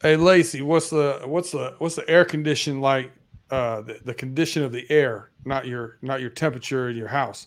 Hey 0.00 0.16
Lacey, 0.16 0.62
what's 0.62 0.90
the 0.90 1.22
what's 1.24 1.50
the 1.50 1.74
what's 1.78 1.96
the 1.96 2.08
air 2.08 2.24
condition 2.24 2.80
like? 2.80 3.10
Uh, 3.50 3.80
the, 3.80 3.98
the 4.04 4.12
condition 4.12 4.62
of 4.62 4.72
the 4.72 4.84
air, 4.90 5.30
not 5.46 5.66
your 5.66 5.96
not 6.02 6.20
your 6.20 6.28
temperature 6.28 6.90
in 6.90 6.96
your 6.96 7.08
house. 7.08 7.46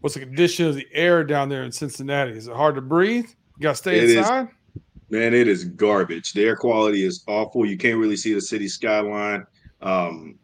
What's 0.00 0.14
the 0.14 0.20
condition 0.20 0.66
of 0.66 0.76
the 0.76 0.86
air 0.92 1.24
down 1.24 1.48
there 1.48 1.64
in 1.64 1.72
Cincinnati? 1.72 2.30
Is 2.30 2.46
it 2.46 2.54
hard 2.54 2.76
to 2.76 2.80
breathe? 2.80 3.26
You 3.58 3.62
got 3.62 3.70
to 3.70 3.76
stay 3.76 3.98
it 3.98 4.10
inside. 4.10 4.44
Is, 4.76 4.82
man, 5.10 5.34
it 5.34 5.48
is 5.48 5.64
garbage. 5.64 6.32
The 6.32 6.44
air 6.44 6.56
quality 6.56 7.04
is 7.04 7.24
awful. 7.26 7.66
You 7.66 7.76
can't 7.76 7.98
really 7.98 8.16
see 8.16 8.32
the 8.32 8.40
city 8.40 8.68
skyline. 8.68 9.44
Um, 9.80 10.38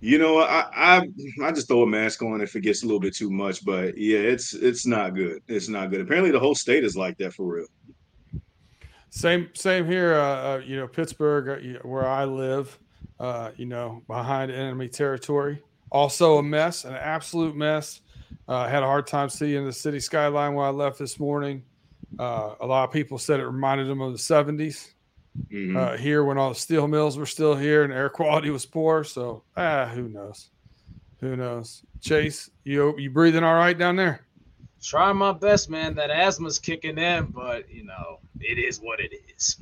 you 0.00 0.18
know, 0.18 0.40
I, 0.40 0.70
I 0.74 1.08
I 1.44 1.52
just 1.52 1.68
throw 1.68 1.82
a 1.82 1.86
mask 1.86 2.22
on 2.22 2.40
if 2.40 2.56
it 2.56 2.62
gets 2.62 2.82
a 2.82 2.86
little 2.86 2.98
bit 2.98 3.14
too 3.14 3.30
much. 3.30 3.62
But 3.64 3.96
yeah, 3.98 4.20
it's 4.20 4.54
it's 4.54 4.86
not 4.86 5.14
good. 5.14 5.42
It's 5.48 5.68
not 5.68 5.90
good. 5.90 6.00
Apparently, 6.00 6.30
the 6.30 6.40
whole 6.40 6.54
state 6.54 6.82
is 6.82 6.96
like 6.96 7.18
that 7.18 7.34
for 7.34 7.44
real. 7.44 7.66
Same 9.10 9.50
same 9.54 9.86
here. 9.86 10.14
Uh, 10.14 10.54
uh, 10.54 10.62
you 10.64 10.76
know, 10.76 10.86
Pittsburgh, 10.86 11.48
uh, 11.48 11.86
where 11.86 12.08
I 12.08 12.24
live. 12.24 12.78
Uh, 13.18 13.50
you 13.56 13.66
know, 13.66 14.02
behind 14.06 14.50
enemy 14.50 14.88
territory. 14.88 15.62
Also 15.90 16.38
a 16.38 16.42
mess, 16.42 16.84
an 16.86 16.94
absolute 16.94 17.54
mess. 17.54 18.00
Uh, 18.48 18.66
had 18.66 18.82
a 18.82 18.86
hard 18.86 19.06
time 19.06 19.28
seeing 19.28 19.66
the 19.66 19.72
city 19.72 20.00
skyline 20.00 20.54
when 20.54 20.64
I 20.64 20.70
left 20.70 20.98
this 20.98 21.20
morning. 21.20 21.62
Uh, 22.18 22.54
a 22.60 22.66
lot 22.66 22.84
of 22.84 22.92
people 22.92 23.18
said 23.18 23.38
it 23.38 23.46
reminded 23.46 23.88
them 23.88 24.00
of 24.00 24.12
the 24.12 24.18
70s 24.18 24.88
mm-hmm. 25.52 25.76
uh, 25.76 25.96
here 25.98 26.24
when 26.24 26.38
all 26.38 26.48
the 26.48 26.54
steel 26.54 26.88
mills 26.88 27.18
were 27.18 27.26
still 27.26 27.54
here 27.54 27.84
and 27.84 27.92
air 27.92 28.08
quality 28.08 28.48
was 28.48 28.64
poor. 28.64 29.04
So, 29.04 29.42
ah, 29.54 29.86
who 29.86 30.08
knows? 30.08 30.48
Who 31.20 31.36
knows? 31.36 31.82
Chase, 32.00 32.48
you 32.64 32.98
you 32.98 33.10
breathing 33.10 33.44
all 33.44 33.54
right 33.54 33.76
down 33.76 33.96
there? 33.96 34.24
Trying 34.82 35.16
my 35.16 35.32
best, 35.32 35.68
man. 35.68 35.94
That 35.94 36.10
asthma's 36.10 36.58
kicking 36.58 36.98
in, 36.98 37.26
but 37.26 37.70
you 37.70 37.84
know, 37.84 38.20
it 38.40 38.58
is 38.58 38.78
what 38.78 39.00
it 39.00 39.12
is. 39.36 39.56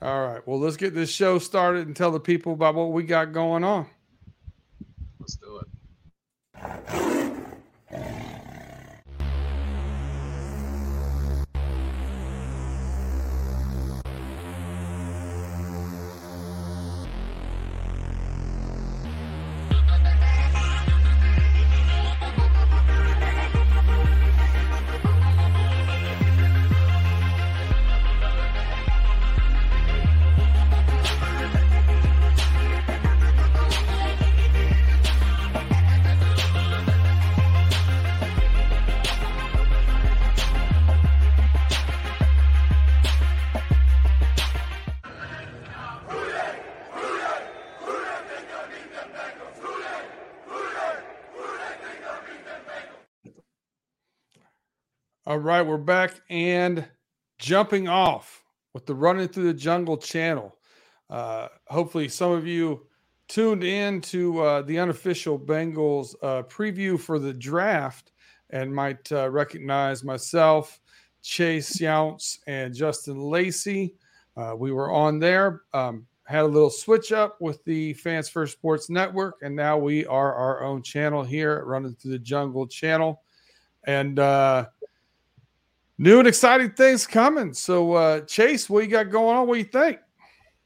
All 0.00 0.28
right. 0.28 0.46
Well, 0.46 0.60
let's 0.60 0.76
get 0.76 0.94
this 0.94 1.10
show 1.10 1.38
started 1.38 1.86
and 1.86 1.96
tell 1.96 2.12
the 2.12 2.20
people 2.20 2.52
about 2.52 2.74
what 2.74 2.92
we 2.92 3.02
got 3.02 3.32
going 3.32 3.64
on. 3.64 3.86
Let's 5.18 5.36
do 5.36 5.60
it. 5.60 5.68
All 55.38 55.44
right, 55.44 55.62
we're 55.62 55.76
back 55.76 56.20
and 56.30 56.84
jumping 57.38 57.86
off 57.86 58.42
with 58.74 58.86
the 58.86 58.94
Running 58.96 59.28
Through 59.28 59.44
the 59.44 59.54
Jungle 59.54 59.96
channel. 59.96 60.56
Uh, 61.08 61.46
hopefully, 61.68 62.08
some 62.08 62.32
of 62.32 62.44
you 62.44 62.88
tuned 63.28 63.62
in 63.62 64.00
to 64.00 64.40
uh, 64.40 64.62
the 64.62 64.80
unofficial 64.80 65.38
Bengals 65.38 66.16
uh, 66.24 66.42
preview 66.42 66.98
for 66.98 67.20
the 67.20 67.32
draft 67.32 68.10
and 68.50 68.74
might 68.74 69.12
uh, 69.12 69.30
recognize 69.30 70.02
myself, 70.02 70.80
Chase 71.22 71.80
Younts, 71.80 72.40
and 72.48 72.74
Justin 72.74 73.20
Lacey. 73.20 73.94
Uh, 74.36 74.56
we 74.58 74.72
were 74.72 74.90
on 74.90 75.20
there, 75.20 75.62
um, 75.72 76.04
had 76.24 76.42
a 76.42 76.48
little 76.48 76.68
switch 76.68 77.12
up 77.12 77.40
with 77.40 77.64
the 77.64 77.92
Fans 77.92 78.28
First 78.28 78.54
Sports 78.54 78.90
Network, 78.90 79.36
and 79.42 79.54
now 79.54 79.78
we 79.78 80.04
are 80.06 80.34
our 80.34 80.64
own 80.64 80.82
channel 80.82 81.22
here 81.22 81.52
at 81.52 81.64
Running 81.64 81.94
Through 81.94 82.10
the 82.10 82.18
Jungle 82.18 82.66
channel. 82.66 83.22
And 83.84 84.18
uh, 84.18 84.66
new 85.98 86.20
and 86.20 86.28
exciting 86.28 86.70
things 86.70 87.06
coming. 87.06 87.52
So, 87.52 87.92
uh, 87.94 88.20
Chase, 88.20 88.70
what 88.70 88.84
you 88.84 88.90
got 88.90 89.10
going 89.10 89.36
on? 89.36 89.46
What 89.46 89.54
do 89.54 89.58
you 89.58 89.64
think? 89.64 89.98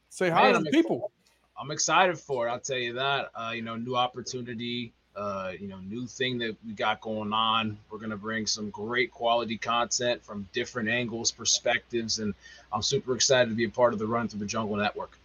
Say 0.09 0.29
hi 0.29 0.51
Man, 0.51 0.53
to 0.53 0.59
the 0.59 0.71
people. 0.71 1.11
I'm 1.59 1.71
excited 1.71 2.17
for 2.17 2.47
it. 2.47 2.51
I'll 2.51 2.59
tell 2.59 2.77
you 2.77 2.93
that. 2.93 3.31
Uh, 3.35 3.51
you 3.53 3.63
know, 3.63 3.75
new 3.75 3.95
opportunity. 3.95 4.93
Uh, 5.15 5.51
you 5.59 5.67
know, 5.67 5.77
new 5.79 6.07
thing 6.07 6.39
that 6.39 6.55
we 6.65 6.73
got 6.73 6.99
going 7.01 7.33
on. 7.33 7.77
We're 7.89 7.99
gonna 7.99 8.17
bring 8.17 8.47
some 8.47 8.69
great 8.71 9.11
quality 9.11 9.57
content 9.57 10.23
from 10.23 10.47
different 10.53 10.89
angles, 10.89 11.31
perspectives, 11.31 12.19
and 12.19 12.33
I'm 12.71 12.81
super 12.81 13.15
excited 13.15 13.49
to 13.49 13.55
be 13.55 13.65
a 13.65 13.69
part 13.69 13.93
of 13.93 13.99
the 13.99 14.07
Run 14.07 14.27
Through 14.27 14.39
the 14.39 14.45
Jungle 14.47 14.75
Network. 14.75 15.17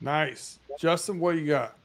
Nice, 0.00 0.58
Justin. 0.78 1.20
What 1.20 1.36
you 1.36 1.46
got? 1.46 1.76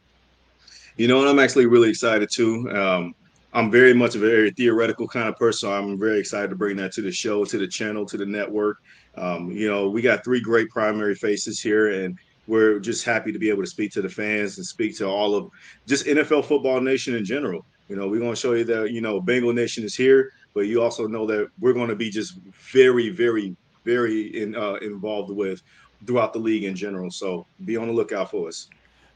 You 0.96 1.09
know, 1.09 1.20
and 1.20 1.30
I'm 1.30 1.40
actually 1.40 1.66
really 1.66 1.90
excited 1.90 2.30
too. 2.32 2.70
Um, 2.72 3.14
I'm 3.55 3.71
very 3.71 3.93
much 3.93 4.16
a 4.16 4.19
very 4.19 4.51
theoretical 4.51 5.07
kind 5.07 5.29
of 5.29 5.38
person. 5.38 5.69
So 5.69 5.73
I'm 5.73 5.97
very 5.97 6.19
excited 6.19 6.49
to 6.49 6.57
bring 6.57 6.75
that 6.75 6.91
to 6.91 7.01
the 7.01 7.11
show, 7.11 7.45
to 7.45 7.57
the 7.57 7.67
channel, 7.67 8.05
to 8.05 8.17
the 8.17 8.25
network. 8.25 8.79
Um, 9.16 9.49
you 9.49 9.71
know, 9.71 9.89
we 9.89 10.01
got 10.01 10.25
three 10.25 10.41
great 10.41 10.69
primary 10.69 11.16
faces 11.16 11.61
here, 11.61 12.03
and 12.03 12.19
we're 12.47 12.79
just 12.79 13.05
happy 13.05 13.31
to 13.31 13.39
be 13.39 13.49
able 13.49 13.63
to 13.63 13.69
speak 13.69 13.93
to 13.93 14.01
the 14.01 14.09
fans 14.09 14.57
and 14.57 14.67
speak 14.67 14.97
to 14.97 15.07
all 15.07 15.35
of 15.35 15.49
just 15.88 16.05
NFL 16.05 16.43
football 16.43 16.81
nation 16.81 17.16
in 17.16 17.23
general. 17.23 17.66
You 17.88 17.95
know, 17.95 18.09
we're 18.09 18.19
going 18.19 18.33
to 18.33 18.39
show 18.39 18.53
you 18.53 18.66
that, 18.66 18.91
you 18.91 18.99
know, 18.99 19.21
Bengal 19.21 19.53
Nation 19.53 19.85
is 19.85 19.95
here, 19.95 20.33
but 20.53 20.67
you 20.67 20.81
also 20.81 21.07
know 21.07 21.25
that 21.27 21.49
we're 21.61 21.73
going 21.73 21.87
to 21.87 21.95
be 21.95 22.09
just 22.09 22.37
very, 22.73 23.09
very, 23.09 23.55
very 23.85 24.41
in, 24.41 24.53
uh, 24.57 24.73
involved 24.81 25.31
with 25.31 25.61
throughout 26.05 26.33
the 26.33 26.39
league 26.39 26.66
in 26.66 26.75
general. 26.75 27.09
So 27.09 27.47
be 27.63 27.77
on 27.77 27.87
the 27.87 27.93
lookout 27.93 28.31
for 28.31 28.49
us. 28.49 28.67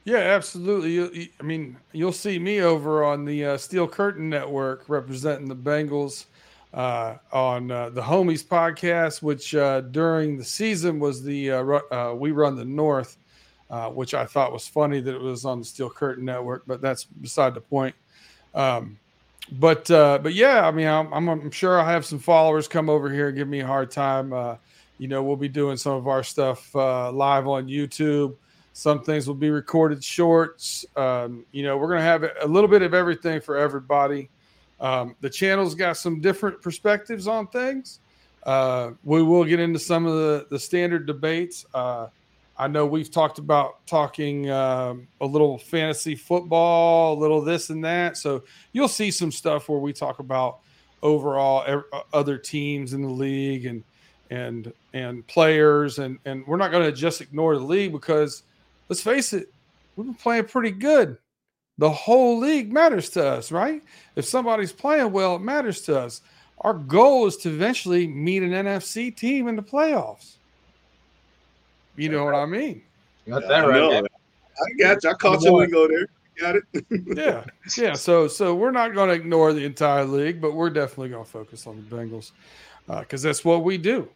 Yeah, 0.05 0.17
absolutely. 0.17 0.91
You, 0.93 1.27
I 1.39 1.43
mean, 1.43 1.77
you'll 1.91 2.11
see 2.11 2.39
me 2.39 2.61
over 2.61 3.03
on 3.03 3.25
the 3.25 3.45
uh, 3.45 3.57
Steel 3.57 3.87
Curtain 3.87 4.29
Network 4.29 4.85
representing 4.87 5.47
the 5.47 5.55
Bengals 5.55 6.25
uh, 6.73 7.15
on 7.31 7.71
uh, 7.71 7.89
the 7.89 8.01
Homies 8.01 8.43
podcast, 8.43 9.21
which 9.21 9.55
uh, 9.55 9.81
during 9.81 10.37
the 10.37 10.43
season 10.43 10.99
was 10.99 11.23
the 11.23 11.51
uh, 11.51 11.63
uh, 11.91 12.13
We 12.15 12.31
Run 12.31 12.55
the 12.55 12.65
North, 12.65 13.17
which 13.91 14.13
I 14.13 14.25
thought 14.25 14.53
was 14.53 14.67
funny 14.67 14.99
that 15.01 15.15
it 15.15 15.21
was 15.21 15.45
on 15.45 15.59
the 15.59 15.65
Steel 15.65 15.89
Curtain 15.89 16.25
Network, 16.25 16.63
but 16.65 16.81
that's 16.81 17.03
beside 17.03 17.53
the 17.53 17.61
point. 17.61 17.95
Um, 18.55 18.97
but 19.51 19.87
but 19.87 20.33
yeah, 20.33 20.67
I 20.67 20.71
mean, 20.71 20.87
I'm, 20.87 21.11
I'm, 21.13 21.27
I'm, 21.27 21.51
sure 21.51 21.79
I'll 21.79 21.85
have 21.85 22.05
some 22.05 22.19
followers 22.19 22.67
come 22.67 22.89
over 22.89 23.11
here 23.11 23.29
and 23.29 23.37
give 23.37 23.47
me 23.47 23.59
a 23.61 23.67
hard 23.67 23.91
time. 23.91 24.57
you 24.97 25.07
know, 25.07 25.23
we'll 25.23 25.35
be 25.35 25.49
doing 25.49 25.75
some 25.75 25.93
of 25.93 26.07
our 26.07 26.23
stuff 26.23 26.73
live 26.73 27.47
on 27.47 27.67
YouTube. 27.67 28.35
Some 28.73 29.03
things 29.03 29.27
will 29.27 29.35
be 29.35 29.49
recorded 29.49 30.03
shorts. 30.03 30.85
Um, 30.95 31.45
you 31.51 31.63
know, 31.63 31.77
we're 31.77 31.87
going 31.87 31.99
to 31.99 32.05
have 32.05 32.23
a 32.41 32.47
little 32.47 32.69
bit 32.69 32.81
of 32.81 32.93
everything 32.93 33.41
for 33.41 33.57
everybody. 33.57 34.29
Um, 34.79 35.15
the 35.21 35.29
channel's 35.29 35.75
got 35.75 35.97
some 35.97 36.21
different 36.21 36.61
perspectives 36.61 37.27
on 37.27 37.47
things. 37.47 37.99
Uh, 38.43 38.91
we 39.03 39.21
will 39.21 39.43
get 39.43 39.59
into 39.59 39.79
some 39.79 40.05
of 40.05 40.13
the, 40.13 40.47
the 40.49 40.59
standard 40.59 41.05
debates. 41.05 41.65
Uh, 41.73 42.07
I 42.57 42.67
know 42.67 42.85
we've 42.85 43.09
talked 43.09 43.39
about 43.39 43.85
talking 43.87 44.49
um, 44.49 45.07
a 45.21 45.25
little 45.25 45.57
fantasy 45.57 46.15
football, 46.15 47.13
a 47.13 47.19
little 47.19 47.41
this 47.41 47.69
and 47.69 47.83
that. 47.85 48.17
So 48.17 48.43
you'll 48.73 48.89
see 48.89 49.11
some 49.11 49.31
stuff 49.31 49.69
where 49.69 49.79
we 49.79 49.93
talk 49.93 50.19
about 50.19 50.59
overall 51.01 51.83
uh, 51.93 52.01
other 52.11 52.37
teams 52.37 52.93
in 52.93 53.01
the 53.01 53.09
league 53.09 53.65
and 53.65 53.83
and 54.29 54.73
and 54.93 55.25
players 55.27 55.97
and 55.97 56.19
and 56.25 56.45
we're 56.45 56.57
not 56.57 56.71
going 56.71 56.83
to 56.83 56.91
just 56.91 57.21
ignore 57.21 57.57
the 57.57 57.63
league 57.63 57.91
because 57.91 58.43
let's 58.89 59.01
face 59.01 59.33
it, 59.33 59.53
we've 59.95 60.07
been 60.07 60.15
playing 60.15 60.45
pretty 60.45 60.71
good. 60.71 61.17
The 61.77 61.89
whole 61.89 62.39
league 62.39 62.73
matters 62.73 63.09
to 63.11 63.25
us, 63.25 63.51
right? 63.51 63.81
If 64.15 64.25
somebody's 64.25 64.73
playing 64.73 65.13
well, 65.13 65.37
it 65.37 65.41
matters 65.41 65.81
to 65.83 65.97
us. 65.97 66.21
Our 66.61 66.73
goal 66.73 67.25
is 67.25 67.37
to 67.37 67.49
eventually 67.49 68.05
meet 68.05 68.43
an 68.43 68.51
NFC 68.51 69.15
team 69.15 69.47
in 69.47 69.55
the 69.55 69.63
playoffs. 69.63 70.35
You 71.95 72.09
know 72.09 72.25
what 72.25 72.35
I 72.35 72.45
mean? 72.45 72.81
Got 73.27 73.47
that 73.47 73.61
right. 73.61 74.03
I 74.03 74.73
got 74.77 75.03
you. 75.03 75.09
I 75.09 75.13
caught 75.13 75.41
you 75.41 75.67
go 75.67 75.87
there. 75.87 76.07
Got 76.37 76.55
it. 76.57 76.63
yeah, 77.17 77.43
yeah. 77.77 77.93
So, 77.93 78.27
so 78.27 78.55
we're 78.55 78.71
not 78.71 78.93
going 78.93 79.09
to 79.09 79.15
ignore 79.15 79.53
the 79.53 79.63
entire 79.63 80.05
league, 80.05 80.41
but 80.41 80.53
we're 80.53 80.69
definitely 80.69 81.09
going 81.09 81.25
to 81.25 81.29
focus 81.29 81.67
on 81.67 81.77
the 81.77 81.95
Bengals 81.95 82.31
because 82.87 83.23
uh, 83.23 83.29
that's 83.29 83.45
what 83.45 83.63
we 83.63 83.77
do. 83.77 84.09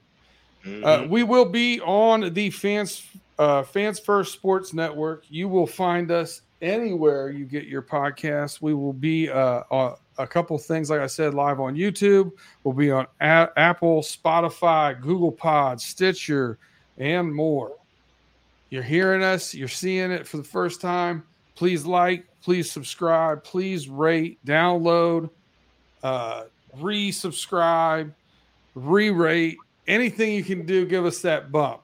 Mm-hmm. 0.66 0.86
Uh, 0.86 1.08
we 1.08 1.24
will 1.24 1.46
be 1.46 1.82
on 1.82 2.34
the 2.34 2.50
fans 2.50 3.06
uh, 3.40 3.64
Fans 3.64 4.00
First 4.00 4.34
Sports 4.34 4.74
Network. 4.74 5.26
You 5.30 5.48
will 5.48 5.68
find 5.68 6.12
us 6.12 6.42
anywhere 6.62 7.30
you 7.30 7.46
get 7.46 7.66
your 7.66 7.82
podcast. 7.82 8.62
We 8.62 8.74
will 8.74 8.94
be 8.94 9.30
uh, 9.30 9.64
on 9.70 9.96
a 10.18 10.28
couple 10.28 10.58
things, 10.58 10.90
like 10.90 11.02
I 11.02 11.08
said, 11.08 11.34
live 11.34 11.60
on 11.60 11.76
YouTube. 11.76 12.32
We'll 12.64 12.74
be 12.74 12.92
on 12.92 13.08
a- 13.20 13.50
Apple, 13.58 14.02
Spotify, 14.02 15.00
Google 15.02 15.32
Pod, 15.32 15.82
Stitcher, 15.82 16.58
and 16.98 17.34
more. 17.34 17.74
you're 18.74 18.82
hearing 18.82 19.22
us, 19.22 19.54
you're 19.54 19.68
seeing 19.68 20.10
it 20.12 20.28
for 20.28 20.38
the 20.38 20.44
first 20.44 20.82
time, 20.82 21.24
please 21.54 21.86
like, 21.86 22.26
please 22.42 22.72
subscribe, 22.72 23.44
please 23.44 23.88
rate, 23.88 24.40
download, 24.48 25.30
uh, 26.02 26.46
resubscribe, 26.80 28.12
re-rate, 28.74 29.58
anything 29.88 30.34
you 30.34 30.44
can 30.44 30.66
do, 30.66 30.88
give 30.88 31.06
us 31.06 31.22
that 31.22 31.52
bump. 31.52 31.83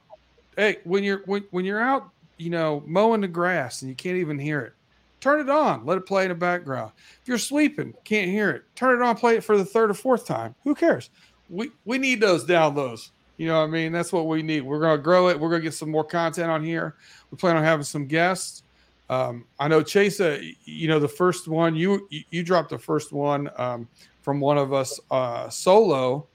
Hey, 0.60 0.76
when 0.84 1.02
you're 1.02 1.22
when, 1.24 1.42
when 1.52 1.64
you're 1.64 1.80
out, 1.80 2.10
you 2.36 2.50
know, 2.50 2.82
mowing 2.86 3.22
the 3.22 3.28
grass 3.28 3.80
and 3.80 3.88
you 3.88 3.94
can't 3.94 4.18
even 4.18 4.38
hear 4.38 4.60
it, 4.60 4.74
turn 5.18 5.40
it 5.40 5.48
on, 5.48 5.86
let 5.86 5.96
it 5.96 6.04
play 6.04 6.24
in 6.24 6.28
the 6.28 6.34
background. 6.34 6.92
If 7.22 7.28
you're 7.28 7.38
sleeping, 7.38 7.94
can't 8.04 8.30
hear 8.30 8.50
it, 8.50 8.64
turn 8.74 9.00
it 9.00 9.02
on, 9.02 9.16
play 9.16 9.36
it 9.36 9.42
for 9.42 9.56
the 9.56 9.64
third 9.64 9.90
or 9.90 9.94
fourth 9.94 10.26
time. 10.26 10.54
Who 10.64 10.74
cares? 10.74 11.08
We 11.48 11.70
we 11.86 11.96
need 11.96 12.20
those 12.20 12.44
downloads. 12.44 13.08
You 13.38 13.46
know 13.46 13.58
what 13.58 13.68
I 13.68 13.70
mean? 13.70 13.90
That's 13.90 14.12
what 14.12 14.26
we 14.26 14.42
need. 14.42 14.60
We're 14.60 14.80
gonna 14.80 15.00
grow 15.00 15.30
it. 15.30 15.40
We're 15.40 15.48
gonna 15.48 15.62
get 15.62 15.72
some 15.72 15.90
more 15.90 16.04
content 16.04 16.50
on 16.50 16.62
here. 16.62 16.94
We 17.30 17.38
plan 17.38 17.56
on 17.56 17.64
having 17.64 17.84
some 17.84 18.04
guests. 18.04 18.62
Um, 19.08 19.46
I 19.58 19.66
know 19.66 19.82
Chase. 19.82 20.20
Uh, 20.20 20.42
you 20.66 20.88
know 20.88 21.00
the 21.00 21.08
first 21.08 21.48
one 21.48 21.74
you 21.74 22.06
you 22.10 22.42
dropped 22.42 22.68
the 22.68 22.78
first 22.78 23.12
one 23.12 23.48
um, 23.56 23.88
from 24.20 24.40
one 24.40 24.58
of 24.58 24.74
us 24.74 25.00
uh, 25.10 25.48
solo 25.48 26.26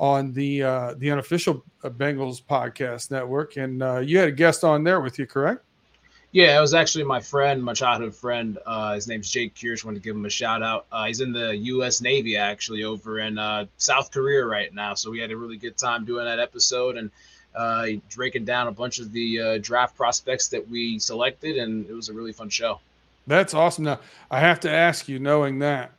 on 0.00 0.32
the 0.32 0.62
uh, 0.62 0.94
the 0.96 1.10
unofficial 1.10 1.62
uh, 1.84 1.90
Bengals 1.90 2.42
podcast 2.42 3.10
network, 3.10 3.56
and 3.56 3.82
uh, 3.82 3.98
you 3.98 4.18
had 4.18 4.28
a 4.28 4.32
guest 4.32 4.64
on 4.64 4.82
there 4.82 5.00
with 5.00 5.18
you, 5.18 5.26
correct? 5.26 5.62
Yeah, 6.32 6.56
it 6.56 6.60
was 6.60 6.74
actually 6.74 7.04
my 7.04 7.20
friend, 7.20 7.62
my 7.62 7.74
childhood 7.74 8.14
friend. 8.14 8.58
Uh, 8.64 8.94
his 8.94 9.08
name's 9.08 9.28
Jake 9.30 9.52
Kirsch. 9.60 9.84
Want 9.84 9.96
to 9.96 10.02
give 10.02 10.16
him 10.16 10.24
a 10.24 10.30
shout 10.30 10.62
out. 10.62 10.86
Uh, 10.90 11.06
he's 11.06 11.20
in 11.20 11.32
the 11.32 11.56
U.S. 11.56 12.00
Navy 12.00 12.36
actually 12.36 12.84
over 12.84 13.18
in 13.18 13.36
uh, 13.36 13.66
South 13.78 14.10
Korea 14.10 14.44
right 14.44 14.72
now. 14.72 14.94
So 14.94 15.10
we 15.10 15.18
had 15.18 15.32
a 15.32 15.36
really 15.36 15.56
good 15.56 15.76
time 15.76 16.04
doing 16.04 16.24
that 16.24 16.38
episode 16.38 16.96
and 16.96 17.10
uh, 17.54 17.86
breaking 18.14 18.44
down 18.44 18.68
a 18.68 18.72
bunch 18.72 19.00
of 19.00 19.12
the 19.12 19.40
uh, 19.40 19.58
draft 19.58 19.96
prospects 19.96 20.48
that 20.48 20.66
we 20.68 20.98
selected, 20.98 21.58
and 21.58 21.84
it 21.90 21.92
was 21.92 22.08
a 22.08 22.12
really 22.12 22.32
fun 22.32 22.48
show. 22.48 22.80
That's 23.26 23.52
awesome. 23.52 23.84
Now 23.84 24.00
I 24.30 24.38
have 24.40 24.60
to 24.60 24.70
ask 24.70 25.08
you, 25.08 25.18
knowing 25.18 25.58
that, 25.58 25.92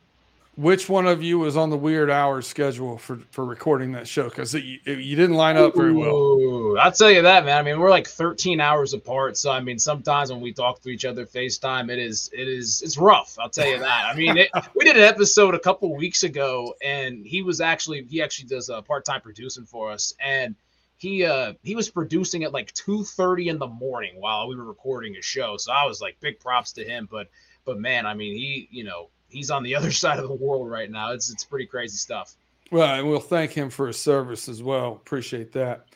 which 0.56 0.88
one 0.88 1.06
of 1.06 1.22
you 1.22 1.38
was 1.38 1.56
on 1.56 1.70
the 1.70 1.76
weird 1.76 2.10
hours 2.10 2.46
schedule 2.46 2.98
for 2.98 3.20
for 3.30 3.44
recording 3.44 3.92
that 3.92 4.06
show? 4.06 4.28
Because 4.28 4.52
you, 4.52 4.78
you 4.84 5.16
didn't 5.16 5.36
line 5.36 5.56
up 5.56 5.74
very 5.74 5.92
well. 5.92 6.14
Ooh, 6.14 6.78
i'll 6.78 6.92
tell 6.92 7.10
you 7.10 7.22
that 7.22 7.44
man. 7.44 7.56
I 7.58 7.62
mean 7.62 7.80
we're 7.80 7.90
like 7.90 8.06
13 8.06 8.60
hours 8.60 8.92
apart 8.92 9.36
so 9.36 9.50
i 9.50 9.60
mean 9.60 9.78
sometimes 9.78 10.30
when 10.30 10.40
we 10.40 10.52
talk 10.52 10.80
to 10.82 10.90
each 10.90 11.04
other 11.04 11.24
facetime 11.24 11.90
it 11.90 11.98
is 11.98 12.30
it 12.32 12.48
is 12.48 12.82
it's 12.82 12.98
rough 12.98 13.36
i'll 13.40 13.48
tell 13.48 13.66
you 13.66 13.78
that. 13.78 14.04
I 14.06 14.14
mean 14.14 14.36
it, 14.36 14.50
we 14.74 14.84
did 14.84 14.96
an 14.96 15.04
episode 15.04 15.54
a 15.54 15.58
couple 15.58 15.94
weeks 15.96 16.22
ago 16.22 16.74
and 16.84 17.24
he 17.24 17.42
was 17.42 17.60
actually 17.60 18.04
he 18.04 18.22
actually 18.22 18.48
does 18.48 18.68
a 18.68 18.82
part-time 18.82 19.20
producing 19.22 19.64
for 19.64 19.90
us 19.90 20.14
and 20.20 20.54
he 20.96 21.24
uh 21.24 21.54
he 21.62 21.74
was 21.74 21.90
producing 21.90 22.44
at 22.44 22.52
like 22.52 22.72
2 22.74 23.04
30 23.04 23.48
in 23.48 23.58
the 23.58 23.66
morning 23.66 24.14
while 24.18 24.48
we 24.48 24.54
were 24.54 24.64
recording 24.64 25.16
a 25.16 25.22
show 25.22 25.56
so 25.56 25.72
i 25.72 25.84
was 25.86 26.00
like 26.00 26.16
big 26.20 26.38
props 26.38 26.72
to 26.72 26.84
him 26.84 27.08
but 27.10 27.28
but 27.64 27.78
man 27.78 28.06
i 28.06 28.14
mean 28.14 28.36
he 28.36 28.68
you 28.70 28.84
know 28.84 29.08
he's 29.32 29.50
on 29.50 29.62
the 29.62 29.74
other 29.76 29.90
side 29.90 30.18
of 30.18 30.28
the 30.28 30.34
world 30.34 30.70
right 30.70 30.90
now. 30.90 31.12
It's 31.12 31.30
it's 31.30 31.44
pretty 31.44 31.66
crazy 31.66 31.96
stuff. 31.96 32.36
Well, 32.70 32.94
and 32.94 33.08
we'll 33.08 33.20
thank 33.20 33.52
him 33.52 33.68
for 33.68 33.88
his 33.88 34.00
service 34.00 34.48
as 34.48 34.62
well. 34.62 34.92
Appreciate 34.92 35.52
that. 35.52 35.86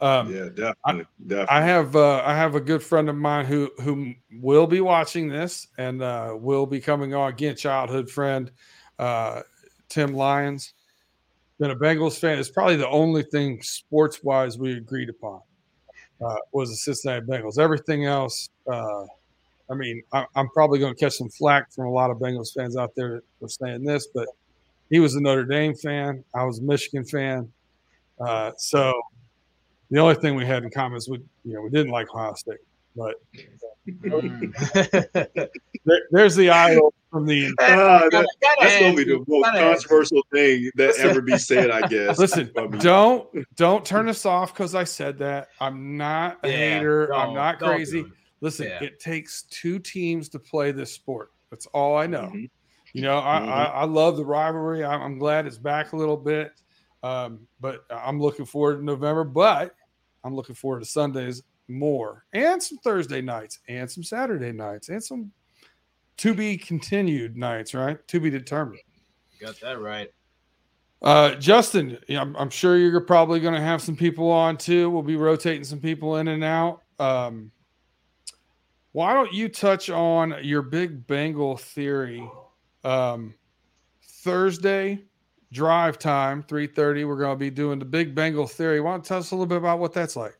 Um, 0.00 0.30
yeah, 0.30 0.48
definitely, 0.48 0.74
I, 0.84 0.92
definitely. 1.26 1.46
I 1.48 1.60
have 1.62 1.96
uh, 1.96 2.22
I 2.24 2.34
have 2.34 2.54
a 2.54 2.60
good 2.60 2.82
friend 2.82 3.08
of 3.08 3.16
mine 3.16 3.46
who 3.46 3.70
who 3.80 4.12
will 4.40 4.66
be 4.66 4.80
watching 4.80 5.28
this 5.28 5.68
and 5.78 6.02
uh, 6.02 6.36
will 6.38 6.66
be 6.66 6.80
coming 6.80 7.14
on 7.14 7.30
again. 7.30 7.56
Childhood 7.56 8.10
friend, 8.10 8.50
uh, 8.98 9.40
Tim 9.88 10.12
Lyons, 10.12 10.74
been 11.58 11.70
a 11.70 11.76
Bengals 11.76 12.18
fan. 12.18 12.38
It's 12.38 12.50
probably 12.50 12.76
the 12.76 12.88
only 12.88 13.22
thing 13.22 13.62
sports 13.62 14.22
wise 14.22 14.58
we 14.58 14.72
agreed 14.76 15.08
upon 15.08 15.40
uh, 16.24 16.36
was 16.52 16.70
the 16.70 16.76
Cincinnati 16.76 17.24
Bengals. 17.24 17.58
Everything 17.58 18.04
else, 18.04 18.50
uh, 18.70 19.06
I 19.70 19.74
mean, 19.74 20.02
I, 20.12 20.26
am 20.36 20.48
probably 20.50 20.78
going 20.78 20.94
to 20.94 20.98
catch 20.98 21.14
some 21.14 21.28
flack 21.28 21.72
from 21.72 21.86
a 21.86 21.90
lot 21.90 22.10
of 22.10 22.18
Bengals 22.18 22.54
fans 22.54 22.76
out 22.76 22.92
there 22.94 23.22
for 23.40 23.48
saying 23.48 23.84
this, 23.84 24.06
but 24.14 24.28
he 24.90 25.00
was 25.00 25.14
a 25.16 25.20
Notre 25.20 25.44
Dame 25.44 25.74
fan. 25.74 26.24
I 26.34 26.44
was 26.44 26.60
a 26.60 26.62
Michigan 26.62 27.04
fan. 27.04 27.50
Uh, 28.20 28.52
so 28.56 28.94
the 29.90 29.98
only 29.98 30.14
thing 30.14 30.36
we 30.36 30.46
had 30.46 30.64
in 30.64 30.70
common 30.70 30.96
is 30.98 31.08
we, 31.08 31.18
you 31.44 31.54
know, 31.54 31.62
we 31.62 31.70
didn't 31.70 31.92
like 31.92 32.12
Ohio 32.14 32.34
State. 32.34 32.58
But 32.96 33.16
there, 35.84 36.00
there's 36.10 36.34
the 36.34 36.50
eye 36.50 36.78
from 37.10 37.26
the. 37.26 37.52
Uh, 37.60 38.08
that, 38.10 38.26
that's 38.60 38.80
gonna 38.80 38.96
be 38.96 39.04
the 39.04 39.22
most 39.28 39.50
controversial 39.52 40.22
thing 40.32 40.70
that 40.76 40.96
ever 40.98 41.20
be 41.20 41.36
said, 41.36 41.70
I 41.70 41.86
guess. 41.86 42.18
Listen, 42.18 42.50
don't 42.78 43.28
don't 43.54 43.84
turn 43.84 44.08
us 44.08 44.24
off 44.24 44.54
because 44.54 44.74
I 44.74 44.84
said 44.84 45.18
that. 45.18 45.48
I'm 45.60 45.96
not 45.96 46.38
a 46.42 46.48
yeah, 46.48 46.56
hater. 46.56 47.14
I'm 47.14 47.34
not 47.34 47.58
crazy. 47.58 48.06
Listen, 48.40 48.66
yeah. 48.66 48.82
it 48.82 49.00
takes 49.00 49.42
two 49.44 49.78
teams 49.78 50.28
to 50.30 50.38
play 50.38 50.72
this 50.72 50.92
sport. 50.92 51.32
That's 51.50 51.66
all 51.66 51.96
I 51.96 52.06
know. 52.06 52.30
Mm-hmm. 52.32 52.44
You 52.92 53.02
know, 53.02 53.18
I, 53.18 53.40
mm-hmm. 53.40 53.48
I, 53.50 53.64
I, 53.64 53.84
love 53.84 54.16
the 54.16 54.24
rivalry. 54.24 54.84
I'm, 54.84 55.02
I'm, 55.02 55.18
glad 55.18 55.46
it's 55.46 55.58
back 55.58 55.92
a 55.92 55.96
little 55.96 56.16
bit, 56.16 56.52
um, 57.02 57.40
but 57.60 57.84
I'm 57.90 58.20
looking 58.20 58.46
forward 58.46 58.76
to 58.76 58.84
November. 58.84 59.24
But 59.24 59.74
I'm 60.24 60.34
looking 60.34 60.54
forward 60.54 60.80
to 60.80 60.86
Sundays 60.86 61.42
more, 61.68 62.24
and 62.32 62.62
some 62.62 62.78
Thursday 62.78 63.20
nights, 63.20 63.58
and 63.68 63.90
some 63.90 64.02
Saturday 64.02 64.52
nights, 64.52 64.88
and 64.88 65.02
some 65.02 65.30
to 66.18 66.34
be 66.34 66.56
continued 66.56 67.36
nights. 67.36 67.74
Right, 67.74 68.06
to 68.08 68.20
be 68.20 68.30
determined. 68.30 68.80
Got 69.40 69.60
that 69.60 69.80
right. 69.80 70.10
Uh, 71.02 71.34
Justin, 71.34 71.98
I'm, 72.08 72.34
I'm, 72.36 72.48
sure 72.48 72.78
you're 72.78 73.00
probably 73.02 73.38
going 73.40 73.54
to 73.54 73.60
have 73.60 73.82
some 73.82 73.96
people 73.96 74.30
on 74.30 74.56
too. 74.56 74.88
We'll 74.88 75.02
be 75.02 75.16
rotating 75.16 75.64
some 75.64 75.78
people 75.78 76.16
in 76.16 76.28
and 76.28 76.42
out. 76.42 76.82
Um, 76.98 77.52
why 78.96 79.12
don't 79.12 79.30
you 79.30 79.50
touch 79.50 79.90
on 79.90 80.36
your 80.42 80.62
big 80.62 81.06
Bengal 81.06 81.58
theory? 81.58 82.26
Um, 82.82 83.34
Thursday 84.02 85.04
drive 85.52 85.98
time, 85.98 86.42
3:30. 86.42 87.06
We're 87.06 87.18
going 87.18 87.36
to 87.36 87.38
be 87.38 87.50
doing 87.50 87.78
the 87.78 87.84
big 87.84 88.14
Bengal 88.14 88.46
theory. 88.46 88.80
Why 88.80 88.92
don't 88.92 89.04
you 89.04 89.08
tell 89.08 89.18
us 89.18 89.32
a 89.32 89.34
little 89.34 89.44
bit 89.44 89.58
about 89.58 89.80
what 89.80 89.92
that's 89.92 90.16
like? 90.16 90.38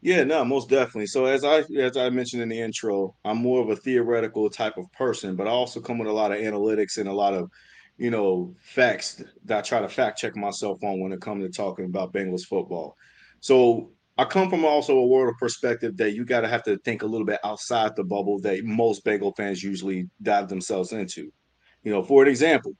Yeah, 0.00 0.24
no, 0.24 0.44
most 0.44 0.68
definitely. 0.68 1.06
So 1.06 1.26
as 1.26 1.44
I 1.44 1.58
as 1.76 1.96
I 1.96 2.10
mentioned 2.10 2.42
in 2.42 2.48
the 2.48 2.60
intro, 2.60 3.14
I'm 3.24 3.38
more 3.38 3.62
of 3.62 3.70
a 3.70 3.76
theoretical 3.76 4.50
type 4.50 4.76
of 4.76 4.90
person, 4.90 5.36
but 5.36 5.46
I 5.46 5.50
also 5.50 5.80
come 5.80 5.98
with 5.98 6.08
a 6.08 6.12
lot 6.12 6.32
of 6.32 6.38
analytics 6.38 6.98
and 6.98 7.08
a 7.08 7.12
lot 7.12 7.34
of, 7.34 7.48
you 7.98 8.10
know, 8.10 8.52
facts 8.58 9.22
that 9.44 9.58
I 9.58 9.60
try 9.60 9.80
to 9.80 9.88
fact 9.88 10.18
check 10.18 10.34
myself 10.34 10.82
on 10.82 10.98
when 10.98 11.12
it 11.12 11.20
comes 11.20 11.44
to 11.44 11.52
talking 11.52 11.84
about 11.84 12.12
Bengals 12.12 12.46
football. 12.46 12.96
So 13.38 13.92
I 14.18 14.24
come 14.24 14.50
from 14.50 14.64
also 14.64 14.98
a 14.98 15.06
world 15.06 15.32
of 15.32 15.38
perspective 15.38 15.96
that 15.96 16.12
you 16.12 16.24
got 16.24 16.40
to 16.40 16.48
have 16.48 16.64
to 16.64 16.76
think 16.78 17.02
a 17.02 17.06
little 17.06 17.24
bit 17.26 17.38
outside 17.44 17.94
the 17.94 18.02
bubble 18.02 18.40
that 18.40 18.64
most 18.64 19.04
Bengal 19.04 19.32
fans 19.36 19.62
usually 19.62 20.10
dive 20.22 20.48
themselves 20.48 20.92
into. 20.92 21.32
You 21.84 21.92
know, 21.92 22.02
for 22.02 22.24
an 22.24 22.28
example, 22.28 22.72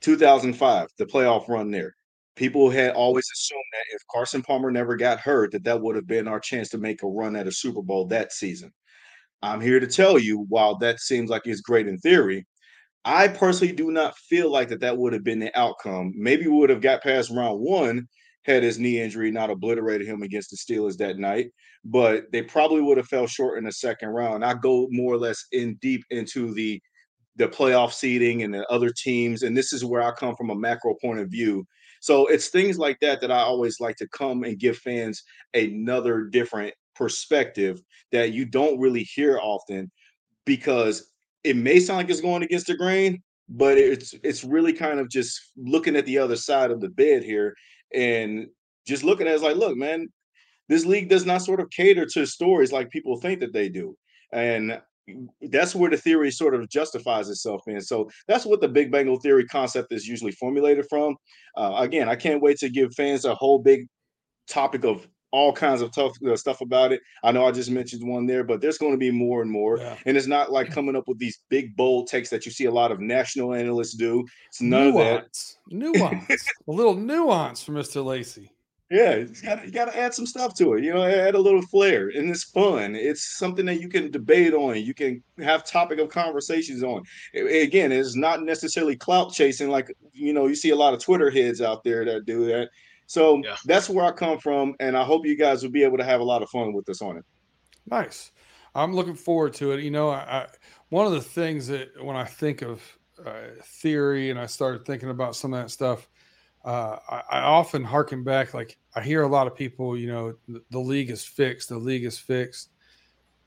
2005, 0.00 0.88
the 0.98 1.06
playoff 1.06 1.48
run 1.48 1.70
there. 1.70 1.94
People 2.34 2.68
had 2.70 2.90
always 2.90 3.24
assumed 3.32 3.62
that 3.72 3.94
if 3.94 4.02
Carson 4.12 4.42
Palmer 4.42 4.72
never 4.72 4.96
got 4.96 5.20
hurt, 5.20 5.52
that 5.52 5.62
that 5.62 5.80
would 5.80 5.94
have 5.94 6.08
been 6.08 6.26
our 6.26 6.40
chance 6.40 6.68
to 6.70 6.78
make 6.78 7.04
a 7.04 7.06
run 7.06 7.36
at 7.36 7.46
a 7.46 7.52
Super 7.52 7.80
Bowl 7.80 8.06
that 8.08 8.32
season. 8.32 8.72
I'm 9.42 9.60
here 9.60 9.78
to 9.78 9.86
tell 9.86 10.18
you, 10.18 10.44
while 10.48 10.76
that 10.78 10.98
seems 10.98 11.30
like 11.30 11.42
it's 11.44 11.60
great 11.60 11.86
in 11.86 11.98
theory, 11.98 12.44
I 13.04 13.28
personally 13.28 13.72
do 13.72 13.92
not 13.92 14.18
feel 14.18 14.50
like 14.50 14.68
that 14.70 14.80
that 14.80 14.98
would 14.98 15.12
have 15.12 15.22
been 15.22 15.38
the 15.38 15.56
outcome. 15.56 16.12
Maybe 16.16 16.48
we 16.48 16.56
would 16.56 16.70
have 16.70 16.80
got 16.80 17.04
past 17.04 17.30
round 17.30 17.60
one 17.60 18.08
had 18.44 18.62
his 18.62 18.78
knee 18.78 19.00
injury 19.00 19.30
not 19.30 19.50
obliterated 19.50 20.06
him 20.06 20.22
against 20.22 20.50
the 20.50 20.56
Steelers 20.56 20.96
that 20.98 21.18
night, 21.18 21.50
but 21.84 22.30
they 22.32 22.42
probably 22.42 22.80
would 22.80 22.98
have 22.98 23.08
fell 23.08 23.26
short 23.26 23.58
in 23.58 23.64
the 23.64 23.72
second 23.72 24.10
round. 24.10 24.44
I 24.44 24.54
go 24.54 24.86
more 24.90 25.14
or 25.14 25.18
less 25.18 25.44
in 25.52 25.74
deep 25.80 26.04
into 26.10 26.54
the 26.54 26.80
the 27.36 27.48
playoff 27.48 27.92
seeding 27.92 28.44
and 28.44 28.54
the 28.54 28.64
other 28.70 28.90
teams, 28.90 29.42
and 29.42 29.56
this 29.56 29.72
is 29.72 29.84
where 29.84 30.02
I 30.02 30.12
come 30.12 30.36
from 30.36 30.50
a 30.50 30.54
macro 30.54 30.94
point 31.02 31.18
of 31.18 31.28
view. 31.28 31.66
So 32.00 32.26
it's 32.26 32.48
things 32.48 32.78
like 32.78 33.00
that 33.00 33.20
that 33.22 33.32
I 33.32 33.38
always 33.38 33.80
like 33.80 33.96
to 33.96 34.08
come 34.08 34.44
and 34.44 34.58
give 34.58 34.76
fans 34.78 35.22
another 35.54 36.24
different 36.24 36.72
perspective 36.94 37.82
that 38.12 38.32
you 38.32 38.44
don't 38.44 38.78
really 38.78 39.02
hear 39.02 39.40
often 39.42 39.90
because 40.44 41.10
it 41.42 41.56
may 41.56 41.80
sound 41.80 41.98
like 41.98 42.10
it's 42.10 42.20
going 42.20 42.42
against 42.44 42.68
the 42.68 42.76
grain, 42.76 43.20
but 43.48 43.78
it's 43.78 44.14
it's 44.22 44.44
really 44.44 44.72
kind 44.72 45.00
of 45.00 45.08
just 45.08 45.50
looking 45.56 45.96
at 45.96 46.06
the 46.06 46.18
other 46.18 46.36
side 46.36 46.70
of 46.70 46.80
the 46.80 46.90
bed 46.90 47.24
here 47.24 47.54
and 47.94 48.48
just 48.86 49.04
looking 49.04 49.26
at 49.26 49.32
it, 49.32 49.34
it's 49.34 49.42
like, 49.42 49.56
look, 49.56 49.76
man, 49.76 50.08
this 50.68 50.84
league 50.84 51.08
does 51.08 51.26
not 51.26 51.42
sort 51.42 51.60
of 51.60 51.70
cater 51.70 52.06
to 52.06 52.26
stories 52.26 52.72
like 52.72 52.90
people 52.90 53.16
think 53.18 53.40
that 53.40 53.52
they 53.52 53.68
do. 53.68 53.96
And 54.32 54.80
that's 55.50 55.74
where 55.74 55.90
the 55.90 55.96
theory 55.96 56.30
sort 56.30 56.54
of 56.54 56.68
justifies 56.68 57.28
itself 57.28 57.62
in. 57.66 57.80
So 57.80 58.10
that's 58.26 58.46
what 58.46 58.60
the 58.60 58.68
Big 58.68 58.90
Bengal 58.90 59.20
theory 59.20 59.46
concept 59.46 59.92
is 59.92 60.08
usually 60.08 60.32
formulated 60.32 60.86
from. 60.88 61.16
Uh, 61.56 61.74
again, 61.78 62.08
I 62.08 62.16
can't 62.16 62.42
wait 62.42 62.58
to 62.58 62.70
give 62.70 62.94
fans 62.94 63.24
a 63.24 63.34
whole 63.34 63.58
big 63.58 63.86
topic 64.48 64.84
of 64.84 65.06
all 65.34 65.52
kinds 65.52 65.82
of 65.82 65.90
tough 65.90 66.16
uh, 66.24 66.36
stuff 66.36 66.60
about 66.60 66.92
it. 66.92 67.02
I 67.24 67.32
know 67.32 67.44
I 67.44 67.50
just 67.50 67.68
mentioned 67.68 68.08
one 68.08 68.24
there, 68.24 68.44
but 68.44 68.60
there's 68.60 68.78
going 68.78 68.92
to 68.92 68.98
be 68.98 69.10
more 69.10 69.42
and 69.42 69.50
more. 69.50 69.78
Yeah. 69.78 69.96
And 70.06 70.16
it's 70.16 70.28
not 70.28 70.52
like 70.52 70.70
coming 70.70 70.94
up 70.94 71.08
with 71.08 71.18
these 71.18 71.40
big 71.48 71.76
bold 71.76 72.06
takes 72.06 72.30
that 72.30 72.46
you 72.46 72.52
see 72.52 72.66
a 72.66 72.70
lot 72.70 72.92
of 72.92 73.00
national 73.00 73.52
analysts 73.52 73.94
do. 73.94 74.24
It's 74.46 74.60
none 74.60 74.92
nuance. 74.92 75.58
of 75.66 75.72
that. 75.72 75.76
Nuance. 75.76 76.48
a 76.68 76.70
little 76.70 76.94
nuance 76.94 77.64
for 77.64 77.72
Mr. 77.72 78.04
Lacey. 78.04 78.52
Yeah, 78.90 79.16
you 79.16 79.34
got 79.42 79.64
you 79.64 79.72
got 79.72 79.86
to 79.86 79.98
add 79.98 80.14
some 80.14 80.26
stuff 80.26 80.54
to 80.54 80.74
it. 80.74 80.84
You 80.84 80.94
know, 80.94 81.02
add 81.02 81.34
a 81.34 81.40
little 81.40 81.62
flair, 81.62 82.10
and 82.10 82.30
it's 82.30 82.44
fun. 82.44 82.94
It's 82.94 83.36
something 83.38 83.66
that 83.66 83.80
you 83.80 83.88
can 83.88 84.10
debate 84.12 84.54
on. 84.54 84.76
You 84.76 84.94
can 84.94 85.20
have 85.38 85.64
topic 85.64 85.98
of 85.98 86.10
conversations 86.10 86.84
on. 86.84 87.02
Again, 87.34 87.90
it's 87.90 88.14
not 88.14 88.42
necessarily 88.44 88.94
clout 88.94 89.32
chasing 89.32 89.68
like 89.68 89.92
you 90.12 90.32
know 90.32 90.46
you 90.46 90.54
see 90.54 90.70
a 90.70 90.76
lot 90.76 90.94
of 90.94 91.00
Twitter 91.00 91.28
heads 91.28 91.60
out 91.60 91.82
there 91.82 92.04
that 92.04 92.24
do 92.26 92.46
that. 92.46 92.68
So 93.06 93.42
yeah. 93.44 93.56
that's 93.64 93.88
where 93.88 94.04
I 94.04 94.12
come 94.12 94.38
from, 94.38 94.74
and 94.80 94.96
I 94.96 95.04
hope 95.04 95.26
you 95.26 95.36
guys 95.36 95.62
will 95.62 95.70
be 95.70 95.84
able 95.84 95.98
to 95.98 96.04
have 96.04 96.20
a 96.20 96.24
lot 96.24 96.42
of 96.42 96.48
fun 96.50 96.72
with 96.72 96.88
us 96.88 97.02
on 97.02 97.16
it. 97.16 97.24
Nice. 97.86 98.32
I'm 98.74 98.94
looking 98.94 99.14
forward 99.14 99.54
to 99.54 99.72
it. 99.72 99.82
You 99.82 99.90
know, 99.90 100.10
I, 100.10 100.18
I 100.18 100.46
one 100.88 101.06
of 101.06 101.12
the 101.12 101.20
things 101.20 101.66
that 101.68 101.90
when 102.02 102.16
I 102.16 102.24
think 102.24 102.62
of 102.62 102.82
uh, 103.24 103.32
theory 103.62 104.30
and 104.30 104.38
I 104.38 104.46
started 104.46 104.84
thinking 104.84 105.10
about 105.10 105.36
some 105.36 105.54
of 105.54 105.60
that 105.60 105.70
stuff, 105.70 106.08
uh, 106.64 106.98
I, 107.08 107.22
I, 107.30 107.40
often 107.40 107.84
harken 107.84 108.24
back. 108.24 108.54
Like 108.54 108.78
I 108.96 109.02
hear 109.02 109.22
a 109.22 109.28
lot 109.28 109.46
of 109.46 109.54
people, 109.54 109.96
you 109.96 110.08
know, 110.08 110.34
the, 110.48 110.62
the 110.70 110.78
league 110.78 111.10
is 111.10 111.24
fixed. 111.24 111.68
The 111.68 111.78
league 111.78 112.04
is 112.04 112.18
fixed. 112.18 112.70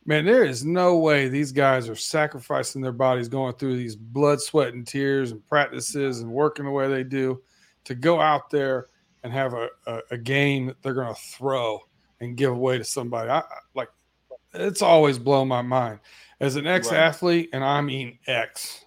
Man, 0.06 0.24
there 0.24 0.46
is 0.46 0.64
no 0.64 0.98
way 1.00 1.28
these 1.28 1.52
guys 1.52 1.90
are 1.90 1.96
sacrificing 1.96 2.82
their 2.82 2.94
bodies, 2.94 3.28
going 3.28 3.56
through 3.56 3.76
these 3.76 3.96
blood, 3.96 4.40
sweat, 4.40 4.74
and 4.74 4.88
tears, 4.88 5.32
and 5.32 5.46
practices, 5.48 6.22
and 6.22 6.32
working 6.32 6.64
the 6.64 6.72
way 6.72 6.88
they 6.88 7.04
do, 7.04 7.42
to 7.84 7.94
go 7.94 8.22
out 8.22 8.50
there 8.50 8.88
and 9.28 9.34
have 9.34 9.54
a, 9.54 9.68
a, 9.86 10.02
a 10.12 10.18
game 10.18 10.68
that 10.68 10.82
they're 10.82 10.94
going 10.94 11.14
to 11.14 11.22
throw 11.22 11.82
and 12.22 12.38
give 12.38 12.52
away 12.52 12.78
to 12.78 12.84
somebody. 12.86 13.30
I, 13.30 13.44
like 13.76 13.90
it's 14.54 14.82
always 14.82 15.20
blown 15.20 15.50
my 15.50 15.62
mind 15.62 16.00
as 16.40 16.56
an 16.56 16.66
ex-athlete, 16.66 17.50
and 17.52 17.64
I 17.64 17.82
mean 17.82 18.18
ex 18.26 18.86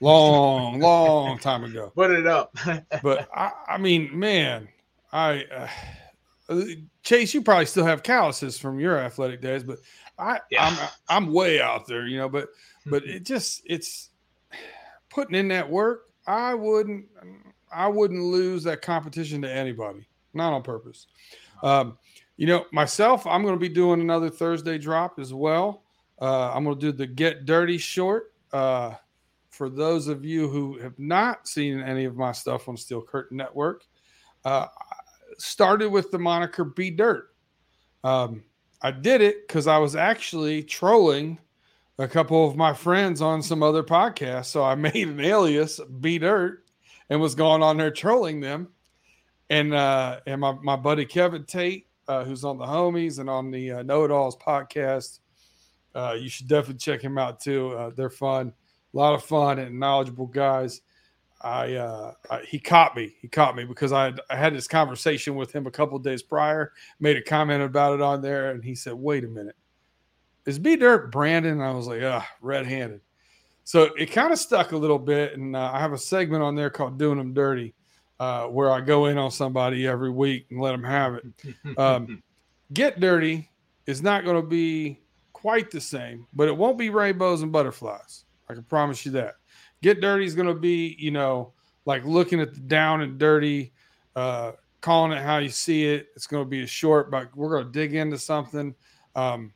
long, 0.00 0.78
long 0.80 1.38
time 1.38 1.64
ago. 1.64 1.92
Put 1.94 2.12
it 2.12 2.28
up. 2.28 2.56
but 3.02 3.28
I, 3.34 3.50
I, 3.66 3.78
mean, 3.78 4.16
man, 4.16 4.68
I 5.12 5.44
uh, 6.48 6.64
Chase, 7.02 7.34
you 7.34 7.42
probably 7.42 7.66
still 7.66 7.84
have 7.84 8.04
calluses 8.04 8.58
from 8.58 8.78
your 8.78 8.96
athletic 8.96 9.40
days, 9.40 9.64
but 9.64 9.78
I, 10.16 10.38
yeah. 10.52 10.66
I'm, 11.08 11.24
I'm 11.26 11.32
way 11.32 11.60
out 11.60 11.88
there, 11.88 12.06
you 12.06 12.16
know. 12.16 12.28
But, 12.28 12.48
but 12.86 13.04
it 13.06 13.24
just, 13.24 13.62
it's 13.64 14.10
putting 15.08 15.34
in 15.34 15.48
that 15.48 15.68
work. 15.68 16.02
I 16.28 16.54
wouldn't, 16.54 17.06
I 17.72 17.88
wouldn't 17.88 18.22
lose 18.22 18.64
that 18.64 18.82
competition 18.82 19.42
to 19.42 19.50
anybody, 19.50 20.06
not 20.34 20.52
on 20.52 20.62
purpose. 20.62 21.06
Um, 21.62 21.98
you 22.36 22.46
know, 22.46 22.64
myself, 22.72 23.26
I'm 23.26 23.42
going 23.42 23.54
to 23.54 23.60
be 23.60 23.68
doing 23.68 24.00
another 24.00 24.30
Thursday 24.30 24.78
drop 24.78 25.18
as 25.18 25.34
well. 25.34 25.82
Uh, 26.20 26.52
I'm 26.52 26.64
going 26.64 26.78
to 26.78 26.80
do 26.80 26.92
the 26.92 27.06
Get 27.06 27.44
Dirty 27.44 27.78
short. 27.78 28.32
Uh, 28.52 28.94
for 29.50 29.68
those 29.68 30.08
of 30.08 30.24
you 30.24 30.48
who 30.48 30.78
have 30.78 30.98
not 30.98 31.46
seen 31.46 31.80
any 31.80 32.04
of 32.04 32.16
my 32.16 32.32
stuff 32.32 32.68
on 32.68 32.76
Steel 32.76 33.02
Curtain 33.02 33.36
Network, 33.36 33.84
uh, 34.44 34.66
started 35.38 35.90
with 35.90 36.10
the 36.10 36.18
moniker 36.18 36.64
B 36.64 36.90
Dirt. 36.90 37.34
Um, 38.04 38.44
I 38.82 38.90
did 38.90 39.20
it 39.20 39.46
because 39.46 39.66
I 39.66 39.78
was 39.78 39.94
actually 39.94 40.62
trolling 40.62 41.38
a 41.98 42.08
couple 42.08 42.48
of 42.48 42.56
my 42.56 42.72
friends 42.72 43.20
on 43.20 43.42
some 43.42 43.62
other 43.62 43.82
podcasts. 43.82 44.46
So 44.46 44.64
I 44.64 44.74
made 44.76 45.08
an 45.08 45.20
alias 45.20 45.80
B 46.00 46.18
Dirt 46.18 46.64
and 47.10 47.20
was 47.20 47.34
going 47.34 47.62
on 47.62 47.76
there 47.76 47.90
trolling 47.90 48.40
them. 48.40 48.68
And 49.50 49.74
uh, 49.74 50.20
and 50.26 50.40
my, 50.40 50.52
my 50.62 50.76
buddy 50.76 51.04
Kevin 51.04 51.44
Tate, 51.44 51.86
uh, 52.08 52.24
who's 52.24 52.44
on 52.44 52.56
the 52.56 52.64
homies 52.64 53.18
and 53.18 53.28
on 53.28 53.50
the 53.50 53.72
uh, 53.72 53.82
Know 53.82 54.04
It 54.04 54.10
Alls 54.10 54.36
podcast, 54.36 55.18
uh, 55.94 56.16
you 56.18 56.28
should 56.28 56.48
definitely 56.48 56.78
check 56.78 57.02
him 57.02 57.18
out 57.18 57.40
too. 57.40 57.72
Uh, 57.72 57.90
they're 57.94 58.10
fun 58.10 58.54
a 58.92 58.96
lot 58.96 59.14
of 59.14 59.24
fun 59.24 59.58
and 59.58 59.78
knowledgeable 59.78 60.26
guys. 60.26 60.80
I, 61.42 61.74
uh, 61.74 62.12
I, 62.30 62.42
he 62.42 62.58
caught 62.58 62.94
me. 62.94 63.14
He 63.20 63.28
caught 63.28 63.56
me 63.56 63.64
because 63.64 63.92
I, 63.92 64.12
I 64.28 64.36
had 64.36 64.54
this 64.54 64.68
conversation 64.68 65.36
with 65.36 65.52
him 65.52 65.66
a 65.66 65.70
couple 65.70 65.98
days 65.98 66.22
prior. 66.22 66.72
Made 66.98 67.16
a 67.16 67.22
comment 67.22 67.62
about 67.62 67.94
it 67.94 68.02
on 68.02 68.20
there, 68.20 68.50
and 68.50 68.62
he 68.62 68.74
said, 68.74 68.92
"Wait 68.92 69.24
a 69.24 69.28
minute, 69.28 69.56
is 70.44 70.58
B 70.58 70.76
Dirt 70.76 71.10
Brandon?" 71.10 71.52
And 71.52 71.62
I 71.62 71.72
was 71.72 71.86
like, 71.86 72.02
"Ah, 72.02 72.28
red-handed." 72.42 73.00
So 73.70 73.84
it 73.96 74.06
kind 74.06 74.32
of 74.32 74.38
stuck 74.40 74.72
a 74.72 74.76
little 74.76 74.98
bit, 74.98 75.38
and 75.38 75.54
uh, 75.54 75.70
I 75.72 75.78
have 75.78 75.92
a 75.92 75.98
segment 75.98 76.42
on 76.42 76.56
there 76.56 76.70
called 76.70 76.98
"Doing 76.98 77.18
Them 77.18 77.32
Dirty," 77.32 77.72
uh, 78.18 78.46
where 78.46 78.72
I 78.72 78.80
go 78.80 79.06
in 79.06 79.16
on 79.16 79.30
somebody 79.30 79.86
every 79.86 80.10
week 80.10 80.46
and 80.50 80.60
let 80.60 80.72
them 80.72 80.82
have 80.82 81.14
it. 81.14 81.78
Um, 81.78 82.20
Get 82.72 82.98
Dirty 82.98 83.48
is 83.86 84.02
not 84.02 84.24
going 84.24 84.42
to 84.42 84.48
be 84.48 84.98
quite 85.32 85.70
the 85.70 85.80
same, 85.80 86.26
but 86.32 86.48
it 86.48 86.56
won't 86.56 86.78
be 86.78 86.90
rainbows 86.90 87.42
and 87.42 87.52
butterflies. 87.52 88.24
I 88.48 88.54
can 88.54 88.64
promise 88.64 89.06
you 89.06 89.12
that. 89.12 89.34
Get 89.82 90.00
Dirty 90.00 90.24
is 90.24 90.34
going 90.34 90.48
to 90.48 90.60
be, 90.60 90.96
you 90.98 91.12
know, 91.12 91.52
like 91.84 92.04
looking 92.04 92.40
at 92.40 92.52
the 92.52 92.60
down 92.62 93.02
and 93.02 93.18
dirty, 93.18 93.72
uh, 94.16 94.50
calling 94.80 95.12
it 95.12 95.22
how 95.22 95.38
you 95.38 95.48
see 95.48 95.84
it. 95.84 96.08
It's 96.16 96.26
going 96.26 96.44
to 96.44 96.50
be 96.50 96.64
a 96.64 96.66
short, 96.66 97.08
but 97.08 97.28
we're 97.36 97.50
going 97.50 97.66
to 97.66 97.70
dig 97.70 97.94
into 97.94 98.18
something. 98.18 98.74
Um, 99.14 99.52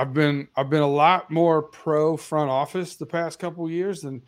I've 0.00 0.14
been 0.14 0.48
I've 0.56 0.70
been 0.70 0.82
a 0.82 0.88
lot 0.88 1.30
more 1.30 1.62
pro 1.62 2.16
front 2.16 2.50
office 2.50 2.96
the 2.96 3.04
past 3.04 3.38
couple 3.38 3.68
years 3.70 4.00
than 4.00 4.22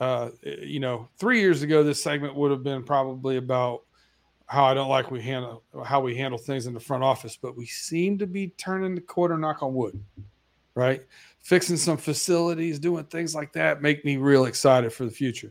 uh, 0.00 0.30
you 0.42 0.80
know 0.80 1.08
three 1.18 1.40
years 1.40 1.62
ago. 1.62 1.82
This 1.82 2.02
segment 2.02 2.34
would 2.34 2.50
have 2.50 2.62
been 2.62 2.82
probably 2.82 3.36
about 3.36 3.82
how 4.46 4.64
I 4.64 4.72
don't 4.72 4.88
like 4.88 5.10
we 5.10 5.20
handle 5.20 5.62
how 5.84 6.00
we 6.00 6.16
handle 6.16 6.38
things 6.38 6.66
in 6.66 6.72
the 6.72 6.80
front 6.80 7.04
office, 7.04 7.36
but 7.36 7.56
we 7.56 7.66
seem 7.66 8.16
to 8.18 8.26
be 8.26 8.48
turning 8.56 8.94
the 8.94 9.02
quarter. 9.02 9.36
Knock 9.36 9.62
on 9.62 9.74
wood, 9.74 10.02
right? 10.74 11.02
fixing 11.48 11.78
some 11.78 11.96
facilities, 11.96 12.78
doing 12.78 13.04
things 13.04 13.34
like 13.34 13.54
that 13.54 13.80
make 13.80 14.04
me 14.04 14.18
real 14.18 14.44
excited 14.44 14.92
for 14.92 15.06
the 15.06 15.10
future. 15.10 15.50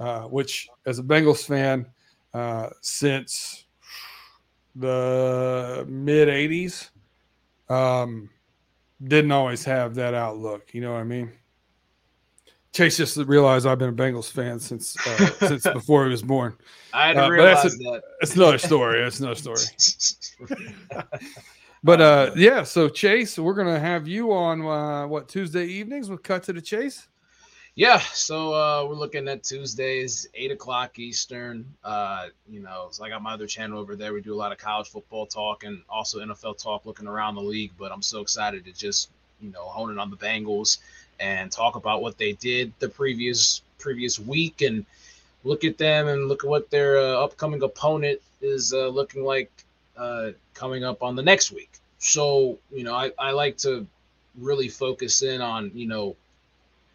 Uh, 0.00 0.22
which, 0.22 0.68
as 0.86 0.98
a 0.98 1.02
Bengals 1.02 1.44
fan, 1.44 1.86
uh, 2.32 2.68
since 2.80 3.66
the 4.76 5.84
mid 5.88 6.28
80s, 6.28 6.90
um, 7.68 8.30
didn't 9.02 9.32
always 9.32 9.64
have 9.64 9.94
that 9.96 10.14
outlook. 10.14 10.74
You 10.74 10.80
know 10.80 10.92
what 10.92 11.00
I 11.00 11.04
mean? 11.04 11.32
Chase 12.72 12.96
just 12.96 13.16
realized 13.16 13.66
I've 13.66 13.78
been 13.78 13.88
a 13.88 13.92
Bengals 13.92 14.30
fan 14.30 14.60
since 14.60 14.96
uh, 15.06 15.26
since 15.48 15.64
before 15.64 16.04
he 16.04 16.10
was 16.10 16.22
born. 16.22 16.56
I 16.92 17.08
didn't 17.08 17.24
uh, 17.24 17.30
realize 17.30 17.62
that's 17.62 17.74
a, 17.74 17.78
that. 17.78 18.02
It's 18.20 18.36
another 18.36 18.58
story. 18.58 19.02
That's 19.02 19.20
another 19.20 19.34
story. 19.34 19.58
But 21.82 22.00
uh, 22.00 22.30
yeah, 22.36 22.62
so 22.62 22.88
Chase, 22.88 23.38
we're 23.38 23.54
gonna 23.54 23.80
have 23.80 24.06
you 24.06 24.32
on 24.32 24.60
uh, 24.62 25.06
what 25.06 25.28
Tuesday 25.28 25.64
evenings 25.64 26.10
with 26.10 26.22
Cut 26.22 26.42
to 26.44 26.52
the 26.52 26.60
Chase. 26.60 27.08
Yeah, 27.80 28.00
so 28.12 28.52
uh, 28.52 28.84
we're 28.86 28.94
looking 28.94 29.26
at 29.26 29.42
Tuesdays, 29.42 30.28
eight 30.34 30.50
o'clock 30.50 30.98
Eastern. 30.98 31.64
Uh, 31.82 32.26
you 32.46 32.60
know, 32.60 32.88
so 32.90 33.02
I 33.02 33.08
got 33.08 33.22
my 33.22 33.32
other 33.32 33.46
channel 33.46 33.78
over 33.78 33.96
there. 33.96 34.12
We 34.12 34.20
do 34.20 34.34
a 34.34 34.36
lot 34.36 34.52
of 34.52 34.58
college 34.58 34.88
football 34.90 35.24
talk 35.24 35.64
and 35.64 35.80
also 35.88 36.18
NFL 36.18 36.62
talk, 36.62 36.84
looking 36.84 37.06
around 37.06 37.36
the 37.36 37.40
league. 37.40 37.72
But 37.78 37.90
I'm 37.90 38.02
so 38.02 38.20
excited 38.20 38.66
to 38.66 38.72
just 38.72 39.08
you 39.40 39.50
know 39.50 39.62
hone 39.62 39.90
in 39.90 39.98
on 39.98 40.10
the 40.10 40.18
Bengals 40.18 40.76
and 41.20 41.50
talk 41.50 41.74
about 41.74 42.02
what 42.02 42.18
they 42.18 42.32
did 42.32 42.70
the 42.80 42.88
previous 42.90 43.62
previous 43.78 44.18
week 44.18 44.60
and 44.60 44.84
look 45.44 45.64
at 45.64 45.78
them 45.78 46.06
and 46.08 46.28
look 46.28 46.44
at 46.44 46.50
what 46.50 46.68
their 46.68 46.98
uh, 46.98 47.24
upcoming 47.24 47.62
opponent 47.62 48.20
is 48.42 48.74
uh, 48.74 48.88
looking 48.88 49.24
like 49.24 49.50
uh, 49.96 50.32
coming 50.52 50.84
up 50.84 51.02
on 51.02 51.16
the 51.16 51.22
next 51.22 51.50
week. 51.50 51.70
So, 51.98 52.58
you 52.70 52.84
know, 52.84 52.94
I, 52.94 53.12
I 53.18 53.30
like 53.30 53.56
to 53.58 53.86
really 54.38 54.68
focus 54.68 55.22
in 55.22 55.40
on, 55.40 55.70
you 55.74 55.86
know, 55.86 56.14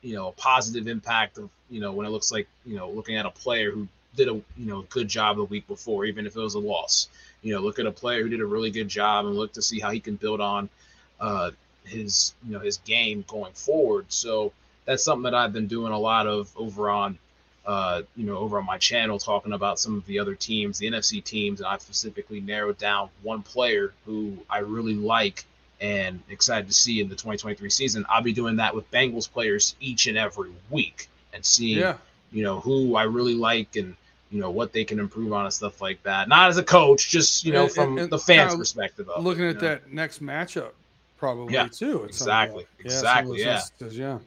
you 0.06 0.14
know, 0.14 0.28
a 0.28 0.32
positive 0.34 0.88
impact 0.88 1.40
of, 1.40 1.50
you 1.70 1.82
know, 1.82 1.92
when 1.92 2.06
it 2.06 2.10
looks 2.10 2.32
like, 2.32 2.48
you 2.64 2.76
know, 2.76 2.90
looking 2.92 3.18
at 3.18 3.26
a 3.26 3.32
player 3.32 3.72
who 3.72 3.88
did 4.16 4.28
a, 4.28 4.34
you 4.34 4.46
know, 4.58 4.84
good 4.90 5.08
job 5.08 5.38
the 5.38 5.44
week 5.44 5.68
before, 5.68 6.06
even 6.06 6.28
if 6.28 6.36
it 6.36 6.40
was 6.40 6.54
a 6.54 6.60
loss. 6.60 7.10
You 7.42 7.56
know, 7.56 7.62
look 7.62 7.80
at 7.80 7.88
a 7.88 7.92
player 7.92 8.22
who 8.22 8.30
did 8.30 8.40
a 8.40 8.46
really 8.46 8.70
good 8.70 8.88
job 8.88 9.26
and 9.26 9.36
look 9.36 9.54
to 9.54 9.64
see 9.64 9.80
how 9.80 9.90
he 9.90 10.00
can 10.00 10.16
build 10.16 10.42
on 10.42 10.70
uh, 11.20 11.52
his, 11.86 12.36
you 12.46 12.54
know, 12.54 12.60
his 12.60 12.78
game 12.78 13.26
going 13.28 13.54
forward. 13.54 14.06
So 14.10 14.54
that's 14.86 15.04
something 15.04 15.24
that 15.24 15.34
I've 15.34 15.54
been 15.54 15.68
doing 15.68 15.92
a 15.92 16.00
lot 16.00 16.28
of 16.28 16.52
over 16.56 16.92
on 16.92 17.18
uh, 17.66 18.04
you 18.16 18.28
know, 18.28 18.38
over 18.38 18.60
on 18.60 18.66
my 18.66 18.78
channel 18.78 19.18
talking 19.18 19.54
about 19.54 19.80
some 19.80 19.98
of 19.98 20.06
the 20.06 20.20
other 20.20 20.36
teams, 20.36 20.78
the 20.78 20.86
NFC 20.86 21.24
teams, 21.24 21.62
and 21.62 21.68
I've 21.68 21.82
specifically 21.82 22.40
narrowed 22.40 22.78
down 22.78 23.10
one 23.24 23.42
player 23.42 23.92
who 24.06 24.38
I 24.48 24.60
really 24.60 24.94
like 24.94 25.46
and 25.82 26.22
excited 26.30 26.68
to 26.68 26.74
see 26.74 27.02
in 27.02 27.10
the 27.10 27.16
2023 27.16 27.70
season. 27.70 28.06
I'll 28.10 28.22
be 28.22 28.34
doing 28.34 28.56
that 28.58 28.74
with 28.74 28.90
Bengals 28.92 29.32
players 29.32 29.76
each 29.80 30.08
and 30.08 30.18
every 30.18 30.52
week 30.70 31.10
and 31.34 31.46
seeing, 31.46 31.80
yeah. 31.80 31.98
you 32.32 32.44
know, 32.44 32.60
who 32.60 32.96
I 32.96 33.04
really 33.04 33.36
like 33.36 33.76
and 33.76 33.96
you 34.32 34.42
know 34.42 34.50
what 34.50 34.74
they 34.74 34.84
can 34.84 35.00
improve 35.00 35.32
on 35.34 35.46
and 35.46 35.54
stuff 35.54 35.82
like 35.82 36.02
that. 36.04 36.28
Not 36.28 36.50
as 36.50 36.58
a 36.58 36.64
coach, 36.64 37.10
just 37.10 37.46
you 37.46 37.54
know, 37.54 37.64
and, 37.64 37.72
from 37.72 37.98
and, 37.98 38.10
the 38.10 38.20
fans' 38.20 38.56
perspective. 38.56 39.08
Of 39.10 39.24
looking 39.24 39.46
at 39.46 39.56
know? 39.56 39.62
that 39.62 39.94
next 39.94 40.22
matchup, 40.22 40.72
probably 41.18 41.54
yeah, 41.54 41.68
too. 41.68 42.04
Exactly, 42.04 42.66
exactly, 42.80 43.42
yeah. 43.42 43.62
yeah. 43.92 44.20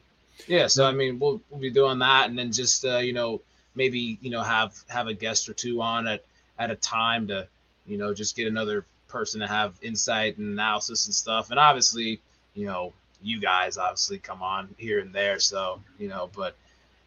Yeah, 0.47 0.67
so 0.67 0.85
I 0.85 0.93
mean, 0.93 1.19
we'll 1.19 1.41
we'll 1.49 1.59
be 1.59 1.69
doing 1.69 1.99
that, 1.99 2.29
and 2.29 2.37
then 2.37 2.51
just 2.51 2.85
uh, 2.85 2.97
you 2.97 3.13
know 3.13 3.41
maybe 3.75 4.17
you 4.21 4.29
know 4.29 4.41
have 4.41 4.73
have 4.87 5.07
a 5.07 5.13
guest 5.13 5.49
or 5.49 5.53
two 5.53 5.81
on 5.81 6.07
at 6.07 6.23
at 6.57 6.71
a 6.71 6.75
time 6.75 7.27
to 7.27 7.47
you 7.85 7.97
know 7.97 8.13
just 8.13 8.35
get 8.35 8.47
another 8.47 8.85
person 9.09 9.41
to 9.41 9.47
have 9.47 9.75
insight 9.81 10.37
and 10.37 10.47
analysis 10.53 11.05
and 11.05 11.13
stuff, 11.13 11.51
and 11.51 11.59
obviously 11.59 12.21
you 12.53 12.65
know 12.65 12.93
you 13.21 13.39
guys 13.39 13.77
obviously 13.77 14.17
come 14.17 14.41
on 14.41 14.73
here 14.77 14.99
and 14.99 15.13
there, 15.13 15.39
so 15.39 15.81
you 15.97 16.07
know, 16.07 16.29
but 16.35 16.55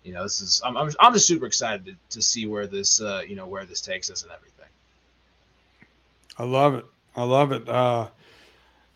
you 0.04 0.12
know 0.12 0.22
this 0.22 0.40
is 0.40 0.60
I'm 0.64 0.76
I'm, 0.76 0.90
I'm 1.00 1.12
just 1.12 1.26
super 1.26 1.46
excited 1.46 1.86
to, 1.86 1.94
to 2.10 2.22
see 2.22 2.46
where 2.46 2.66
this 2.66 3.00
uh, 3.00 3.22
you 3.26 3.36
know 3.36 3.46
where 3.46 3.64
this 3.64 3.80
takes 3.80 4.10
us 4.10 4.22
and 4.22 4.32
everything. 4.32 4.66
I 6.38 6.44
love 6.44 6.74
it. 6.74 6.86
I 7.16 7.24
love 7.24 7.52
it. 7.52 7.68
Uh, 7.68 8.08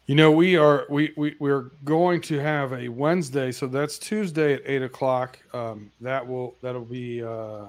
you 0.07 0.15
know, 0.15 0.31
we 0.31 0.57
are 0.57 0.87
we 0.89 1.13
we 1.17 1.35
we're 1.39 1.71
going 1.85 2.21
to 2.23 2.39
have 2.39 2.73
a 2.73 2.89
Wednesday, 2.89 3.51
so 3.51 3.67
that's 3.67 3.99
Tuesday 3.99 4.55
at 4.55 4.63
eight 4.65 4.83
o'clock. 4.83 5.39
Um, 5.53 5.91
that 6.01 6.27
will 6.27 6.55
that'll 6.63 6.85
be 6.85 7.23
uh, 7.23 7.65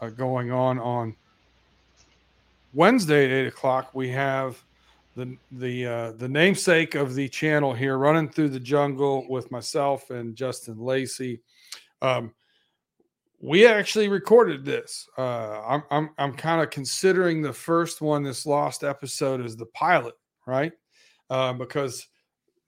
uh, 0.00 0.08
going 0.16 0.50
on 0.50 0.78
on 0.78 1.14
Wednesday 2.72 3.26
at 3.26 3.30
eight 3.30 3.46
o'clock. 3.46 3.90
We 3.94 4.08
have 4.10 4.62
the 5.16 5.36
the 5.52 5.86
uh, 5.86 6.12
the 6.12 6.28
namesake 6.28 6.94
of 6.94 7.14
the 7.14 7.28
channel 7.28 7.72
here, 7.72 7.98
running 7.98 8.28
through 8.28 8.50
the 8.50 8.60
jungle 8.60 9.26
with 9.28 9.50
myself 9.50 10.10
and 10.10 10.36
Justin 10.36 10.78
Lacey. 10.78 11.40
Um, 12.02 12.34
we 13.40 13.66
actually 13.66 14.08
recorded 14.08 14.64
this. 14.64 15.08
Uh, 15.18 15.60
I'm 15.66 15.82
I'm 15.90 16.10
I'm 16.18 16.32
kind 16.34 16.62
of 16.62 16.70
considering 16.70 17.42
the 17.42 17.52
first 17.52 18.00
one, 18.00 18.22
this 18.22 18.46
lost 18.46 18.84
episode, 18.84 19.44
as 19.44 19.56
the 19.56 19.66
pilot, 19.66 20.14
right? 20.46 20.72
uh, 21.30 21.52
because 21.52 22.06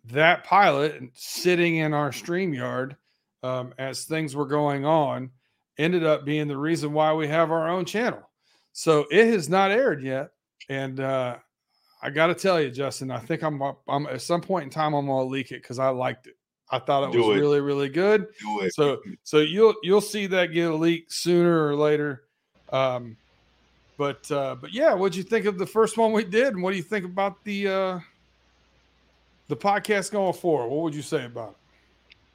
that 0.05 0.45
pilot 0.45 1.03
sitting 1.15 1.76
in 1.76 1.93
our 1.93 2.11
StreamYard 2.11 2.97
um, 3.43 3.75
as 3.79 4.05
things 4.05 4.35
were 4.35 4.47
going 4.47 4.85
on 4.85 5.31
ended 5.79 6.05
up 6.05 6.25
being 6.25 6.49
the 6.49 6.57
reason 6.57 6.93
why 6.93 7.12
we 7.12 7.29
have 7.29 7.50
our 7.50 7.69
own 7.69 7.85
channel. 7.85 8.29
So 8.73 9.07
it 9.11 9.26
has 9.29 9.49
not 9.49 9.71
aired 9.71 10.03
yet, 10.03 10.31
and 10.69 11.00
uh, 11.00 11.37
I 12.06 12.10
got 12.10 12.28
to 12.28 12.34
tell 12.34 12.60
you, 12.60 12.70
Justin, 12.70 13.10
I 13.10 13.18
think 13.18 13.42
I'm, 13.42 13.60
I'm 13.88 14.06
at 14.06 14.22
some 14.22 14.40
point 14.40 14.62
in 14.62 14.70
time 14.70 14.94
I'm 14.94 15.06
gonna 15.06 15.25
leak 15.25 15.50
it 15.50 15.60
because 15.60 15.80
I 15.80 15.88
liked 15.88 16.28
it. 16.28 16.36
I 16.70 16.78
thought 16.78 17.08
it 17.08 17.12
Do 17.12 17.18
was 17.18 17.36
it. 17.36 17.40
really 17.40 17.60
really 17.60 17.88
good. 17.88 18.28
So 18.70 19.00
so 19.25 19.38
you'll 19.38 19.75
you'll 19.82 20.00
see 20.00 20.26
that 20.28 20.46
get 20.46 20.70
a 20.70 20.75
leak 20.75 21.12
sooner 21.12 21.66
or 21.66 21.75
later. 21.75 22.22
Um, 22.70 23.16
but 23.96 24.30
uh, 24.30 24.54
but 24.54 24.72
yeah, 24.72 24.94
what'd 24.94 25.16
you 25.16 25.25
think 25.25 25.46
of 25.46 25.58
the 25.58 25.66
first 25.66 25.98
one 25.98 26.12
we 26.12 26.22
did, 26.22 26.54
and 26.54 26.62
what 26.62 26.70
do 26.70 26.76
you 26.76 26.82
think 26.84 27.04
about 27.04 27.42
the 27.42 27.66
uh, 27.66 28.00
the 29.48 29.56
podcast 29.56 30.12
going 30.12 30.32
forward, 30.32 30.68
what 30.68 30.82
would 30.84 30.94
you 30.94 31.02
say 31.02 31.25
about 31.25 31.50
it? 31.50 31.56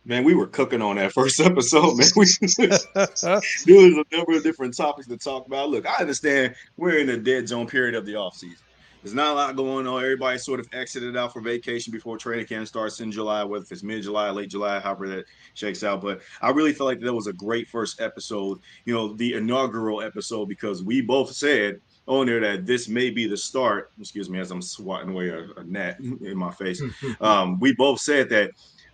Man, 0.03 0.25
we 0.25 0.33
were 0.33 0.47
cooking 0.47 0.81
on 0.81 0.97
that 0.97 1.13
first 1.13 1.39
episode, 1.39 1.97
man. 1.97 2.07
We, 2.17 2.25
there 2.57 2.69
was 3.05 3.23
a 3.23 4.15
number 4.15 4.33
of 4.33 4.43
different 4.43 4.75
topics 4.75 5.07
to 5.07 5.17
talk 5.17 5.45
about. 5.45 5.69
Look, 5.69 5.85
I 5.85 5.95
understand 6.01 6.55
we're 6.75 6.97
in 6.97 7.09
a 7.09 7.17
dead 7.17 7.47
zone 7.47 7.67
period 7.67 7.95
of 7.95 8.05
the 8.05 8.13
offseason. 8.13 8.57
There's 9.03 9.15
not 9.15 9.31
a 9.31 9.33
lot 9.33 9.55
going 9.55 9.87
on. 9.87 10.03
Everybody 10.03 10.37
sort 10.37 10.59
of 10.59 10.67
exited 10.73 11.17
out 11.17 11.33
for 11.33 11.41
vacation 11.41 11.91
before 11.91 12.17
training 12.17 12.45
camp 12.45 12.67
starts 12.67 12.99
in 12.99 13.11
July, 13.11 13.43
whether 13.43 13.65
it's 13.69 13.81
mid 13.81 14.03
July, 14.03 14.29
late 14.29 14.49
July, 14.49 14.79
however 14.79 15.07
that 15.07 15.25
shakes 15.55 15.83
out. 15.83 16.01
But 16.01 16.21
I 16.41 16.51
really 16.51 16.71
feel 16.71 16.85
like 16.85 16.99
that 16.99 17.13
was 17.13 17.25
a 17.25 17.33
great 17.33 17.67
first 17.67 17.99
episode, 17.99 18.59
you 18.85 18.93
know, 18.93 19.13
the 19.13 19.33
inaugural 19.33 20.01
episode, 20.01 20.49
because 20.49 20.83
we 20.83 21.01
both 21.01 21.31
said 21.31 21.81
on 22.05 22.27
there 22.27 22.39
that 22.41 22.67
this 22.67 22.87
may 22.87 23.09
be 23.09 23.25
the 23.25 23.37
start. 23.37 23.91
Excuse 23.99 24.29
me, 24.29 24.39
as 24.39 24.51
I'm 24.51 24.61
swatting 24.61 25.09
away 25.09 25.29
a, 25.29 25.47
a 25.57 25.63
net 25.63 25.99
in 25.99 26.37
my 26.37 26.51
face. 26.51 26.81
um, 27.21 27.59
we 27.59 27.73
both 27.73 27.99
said 27.99 28.29
that 28.29 28.51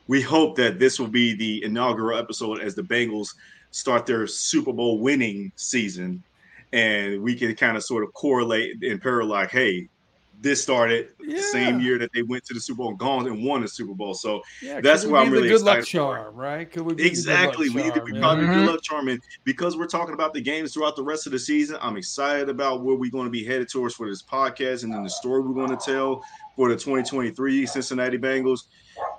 we 0.08 0.22
hope 0.22 0.56
that 0.56 0.80
this 0.80 1.00
will 1.00 1.10
be 1.10 1.36
the 1.36 1.64
inaugural 1.66 2.18
episode 2.18 2.62
as 2.62 2.76
the 2.76 2.82
Bengals 2.82 3.36
start 3.72 4.06
their 4.06 4.26
Super 4.26 4.72
Bowl 4.72 5.00
winning 5.00 5.52
season, 5.58 6.24
and 6.72 7.22
we 7.22 7.36
can 7.36 7.54
kind 7.56 7.76
of 7.76 7.84
sort 7.84 8.06
of 8.06 8.14
correlate 8.14 8.82
and 8.82 9.02
parallel, 9.02 9.42
like, 9.42 9.52
hey, 9.52 9.90
this 10.40 10.62
started 10.62 11.10
yeah. 11.20 11.38
the 11.38 11.42
same 11.42 11.80
year 11.80 11.98
that 11.98 12.12
they 12.14 12.22
went 12.22 12.44
to 12.46 12.54
the 12.54 12.60
Super 12.60 12.78
Bowl 12.78 12.90
and 12.90 13.00
gone 13.00 13.26
and 13.28 13.44
won 13.44 13.62
the 13.62 13.68
Super 13.68 13.94
Bowl. 13.94 14.14
So 14.14 14.42
yeah, 14.62 14.82
that's 14.82 15.06
why 15.06 15.22
I'm 15.22 15.32
really 15.32 15.50
good 15.50 15.62
luck 15.62 15.84
charm, 15.84 16.36
right? 16.36 16.70
Could 16.70 16.84
we 16.84 17.04
exactly? 17.04 17.70
we 17.70 17.84
need 17.84 17.96
to 17.96 18.04
be 18.04 18.14
yeah. 18.14 18.20
probably 18.20 18.46
mm-hmm. 18.46 18.66
good 18.66 18.72
luck 18.72 18.82
charm, 18.84 19.08
and 19.08 19.22
because 19.44 19.78
we're 19.78 19.88
talking 19.88 20.14
about 20.14 20.34
the 20.34 20.42
games 20.42 20.74
throughout 20.74 20.96
the 20.96 21.04
rest 21.04 21.26
of 21.26 21.32
the 21.32 21.40
season, 21.40 21.78
I'm 21.82 21.98
excited 21.98 22.50
about 22.50 22.84
where 22.84 22.96
we're 22.96 23.12
going 23.12 23.26
to 23.26 23.32
be 23.32 23.44
headed 23.44 23.70
towards 23.70 23.96
for 23.96 24.08
this 24.08 24.22
podcast 24.22 24.84
and 24.84 24.94
then 24.94 25.04
the 25.04 25.10
story 25.10 25.42
we're 25.42 25.54
going 25.54 25.76
to 25.76 25.84
tell 25.84 26.24
for 26.56 26.70
the 26.70 26.76
2023 26.76 27.66
Cincinnati 27.66 28.18
Bengals. 28.18 28.66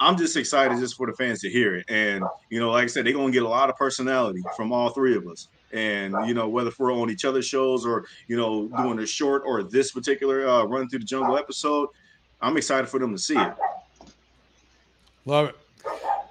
I'm 0.00 0.16
just 0.16 0.36
excited 0.36 0.78
just 0.78 0.96
for 0.96 1.06
the 1.06 1.12
fans 1.12 1.40
to 1.40 1.50
hear 1.50 1.76
it, 1.76 1.86
and 1.88 2.22
you 2.50 2.60
know, 2.60 2.70
like 2.70 2.84
I 2.84 2.86
said, 2.86 3.06
they're 3.06 3.12
going 3.12 3.32
to 3.32 3.32
get 3.32 3.42
a 3.42 3.48
lot 3.48 3.70
of 3.70 3.76
personality 3.76 4.42
from 4.56 4.72
all 4.72 4.90
three 4.90 5.16
of 5.16 5.26
us 5.26 5.48
and 5.72 6.14
you 6.26 6.34
know 6.34 6.48
whether 6.48 6.70
we're 6.78 6.92
on 6.92 7.10
each 7.10 7.24
other's 7.24 7.46
shows 7.46 7.84
or 7.84 8.06
you 8.26 8.36
know 8.36 8.68
doing 8.82 8.98
a 9.00 9.06
short 9.06 9.42
or 9.44 9.62
this 9.62 9.92
particular 9.92 10.48
uh, 10.48 10.64
run 10.64 10.88
through 10.88 11.00
the 11.00 11.04
jungle 11.04 11.36
episode 11.36 11.88
i'm 12.40 12.56
excited 12.56 12.88
for 12.88 12.98
them 12.98 13.12
to 13.12 13.18
see 13.18 13.36
it. 13.36 13.52
Love 15.26 15.50
it. 15.50 15.56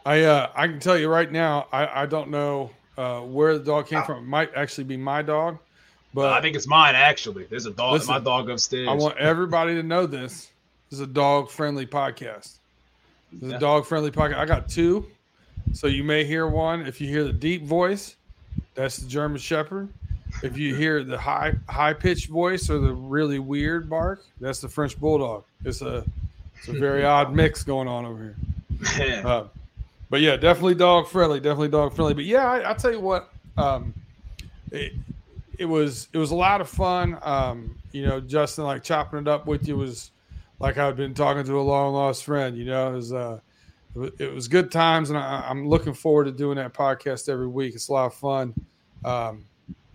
I 0.06 0.24
uh 0.24 0.52
i 0.56 0.68
can 0.68 0.80
tell 0.80 0.98
you 0.98 1.10
right 1.10 1.32
now 1.32 1.68
i 1.72 2.04
i 2.04 2.06
don't 2.06 2.30
know 2.30 2.72
uh 2.98 3.20
where 3.22 3.58
the 3.58 3.64
dog 3.64 3.88
came 3.88 4.04
from. 4.04 4.24
It 4.24 4.28
might 4.28 4.52
actually 4.56 4.86
be 4.86 4.98
my 4.98 5.22
dog 5.22 5.60
but 6.14 6.34
i 6.34 6.42
think 6.42 6.56
it's 6.56 6.68
mine 6.68 6.96
actually. 6.96 7.46
There's 7.46 7.66
a 7.66 7.72
dog 7.72 7.94
listen, 7.94 8.14
my 8.14 8.20
dog 8.20 8.50
upstairs. 8.50 8.88
I 8.88 8.94
want 8.94 9.18
everybody 9.18 9.76
to 9.76 9.84
know 9.84 10.06
this. 10.06 10.50
This 10.90 11.00
is 11.00 11.02
a 11.02 11.08
dog 11.08 11.50
friendly 11.52 11.86
podcast. 11.86 12.58
This 13.34 13.44
is 13.44 13.52
a 13.52 13.60
dog 13.60 13.86
friendly 13.86 14.10
podcast. 14.10 14.38
I 14.38 14.46
got 14.46 14.70
two 14.70 15.06
so 15.74 15.88
you 15.88 16.04
may 16.04 16.24
hear 16.24 16.48
one. 16.48 16.86
If 16.86 17.02
you 17.02 17.08
hear 17.08 17.24
the 17.24 17.34
deep 17.34 17.64
voice 17.64 18.16
that's 18.76 18.98
the 18.98 19.08
German 19.08 19.40
Shepherd. 19.40 19.90
If 20.44 20.58
you 20.58 20.76
hear 20.76 21.04
the 21.04 21.18
high 21.18 21.54
high 21.68 21.94
pitched 21.94 22.30
voice 22.30 22.70
or 22.70 22.80
the 22.80 22.94
really 22.94 23.40
weird 23.40 23.90
bark, 23.90 24.24
that's 24.40 24.60
the 24.60 24.70
French 24.70 25.00
Bulldog. 25.00 25.44
It's 25.66 25.82
a 25.82 26.04
it's 26.58 26.68
a 26.68 26.74
very 26.74 27.04
odd 27.06 27.34
mix 27.34 27.64
going 27.64 27.88
on 27.88 28.06
over 28.06 28.36
here. 28.96 29.22
Uh, 29.26 29.46
but 30.10 30.22
yeah, 30.22 30.38
definitely 30.38 30.76
dog 30.76 31.08
friendly. 31.08 31.40
Definitely 31.40 31.70
dog 31.70 31.96
friendly. 31.96 32.14
But 32.14 32.26
yeah, 32.26 32.50
I, 32.50 32.68
will 32.68 32.76
tell 32.76 32.92
you 32.92 33.00
what. 33.00 33.30
Um, 33.58 33.94
it, 34.72 34.94
it 35.58 35.66
was 35.66 36.08
it 36.14 36.18
was 36.18 36.32
a 36.32 36.36
lot 36.36 36.62
of 36.62 36.70
fun. 36.70 37.18
Um, 37.22 37.78
you 37.92 38.06
know, 38.06 38.20
Justin, 38.20 38.66
like 38.66 38.84
chopping 38.84 39.20
it 39.20 39.28
up 39.28 39.48
with 39.48 39.68
you 39.68 39.76
was 39.76 40.12
like 40.60 40.78
I've 40.78 40.96
been 40.96 41.14
talking 41.14 41.44
to 41.44 41.60
a 41.60 41.62
long 41.62 41.94
lost 41.94 42.24
friend. 42.24 42.58
You 42.58 42.66
know, 42.66 42.92
it 42.92 42.96
was 42.96 43.14
uh, 43.14 43.40
it 43.96 44.34
was 44.34 44.48
good 44.48 44.72
times, 44.72 45.10
and 45.10 45.18
I, 45.18 45.50
am 45.50 45.68
looking 45.68 45.94
forward 45.94 46.26
to 46.26 46.32
doing 46.32 46.58
that 46.58 46.74
podcast 46.74 47.30
every 47.30 47.48
week. 47.48 47.76
It's 47.76 47.90
a 47.90 47.94
lot 47.94 48.06
of 48.06 48.14
fun. 48.14 48.54
Um, 49.04 49.46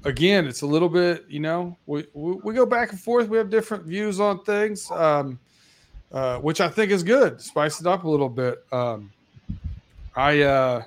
again, 0.04 0.46
it's 0.46 0.62
a 0.62 0.66
little 0.66 0.88
bit, 0.88 1.24
you 1.28 1.40
know, 1.40 1.76
we, 1.86 2.06
we, 2.12 2.32
we 2.42 2.54
go 2.54 2.66
back 2.66 2.90
and 2.90 3.00
forth. 3.00 3.28
We 3.28 3.38
have 3.38 3.50
different 3.50 3.84
views 3.84 4.20
on 4.20 4.42
things, 4.44 4.90
um, 4.90 5.38
uh, 6.10 6.38
which 6.38 6.60
I 6.60 6.68
think 6.68 6.90
is 6.90 7.02
good. 7.02 7.40
Spice 7.40 7.80
it 7.80 7.86
up 7.86 8.04
a 8.04 8.08
little 8.08 8.28
bit. 8.28 8.64
Um, 8.72 9.12
I 10.14 10.42
uh, 10.42 10.82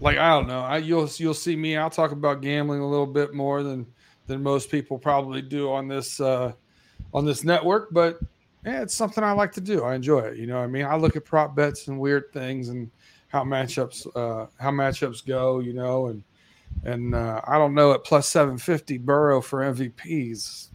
like 0.00 0.18
I 0.18 0.30
don't 0.30 0.48
know. 0.48 0.60
I 0.60 0.78
you'll 0.78 1.08
you'll 1.16 1.34
see 1.34 1.54
me. 1.56 1.76
I'll 1.76 1.90
talk 1.90 2.12
about 2.12 2.40
gambling 2.40 2.80
a 2.80 2.88
little 2.88 3.06
bit 3.06 3.32
more 3.32 3.62
than 3.62 3.86
than 4.26 4.42
most 4.42 4.70
people 4.70 4.98
probably 4.98 5.42
do 5.42 5.70
on 5.70 5.86
this 5.86 6.20
uh, 6.20 6.52
on 7.14 7.24
this 7.24 7.44
network, 7.44 7.88
but 7.92 8.18
yeah, 8.64 8.82
it's 8.82 8.94
something 8.94 9.24
I 9.24 9.32
like 9.32 9.52
to 9.52 9.60
do. 9.60 9.84
I 9.84 9.94
enjoy 9.94 10.20
it. 10.20 10.36
You 10.36 10.46
know, 10.46 10.58
I 10.58 10.66
mean, 10.66 10.84
I 10.84 10.96
look 10.96 11.16
at 11.16 11.24
prop 11.24 11.56
bets 11.56 11.88
and 11.88 11.98
weird 11.98 12.32
things 12.32 12.68
and 12.68 12.90
how 13.28 13.42
matchups 13.44 14.06
uh, 14.14 14.46
how 14.58 14.70
matchups 14.70 15.26
go. 15.26 15.60
You 15.60 15.72
know, 15.72 16.08
and 16.08 16.22
and 16.84 17.14
uh, 17.14 17.40
I 17.46 17.58
don't 17.58 17.74
know 17.74 17.92
at 17.92 18.04
plus 18.04 18.28
seven 18.28 18.58
fifty 18.58 18.98
Burrow 18.98 19.40
for 19.40 19.60
MVPs. 19.60 20.68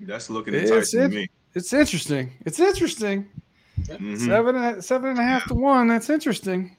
That's 0.00 0.30
looking 0.30 0.54
enticing 0.54 1.00
to 1.00 1.08
me. 1.08 1.30
It's 1.54 1.72
interesting. 1.72 2.32
It's 2.44 2.60
interesting. 2.60 3.28
Mm-hmm. 3.80 4.16
Seven 4.16 4.82
seven 4.82 5.10
and 5.10 5.18
a 5.18 5.22
half 5.22 5.46
to 5.46 5.54
one. 5.54 5.88
That's 5.88 6.10
interesting. 6.10 6.76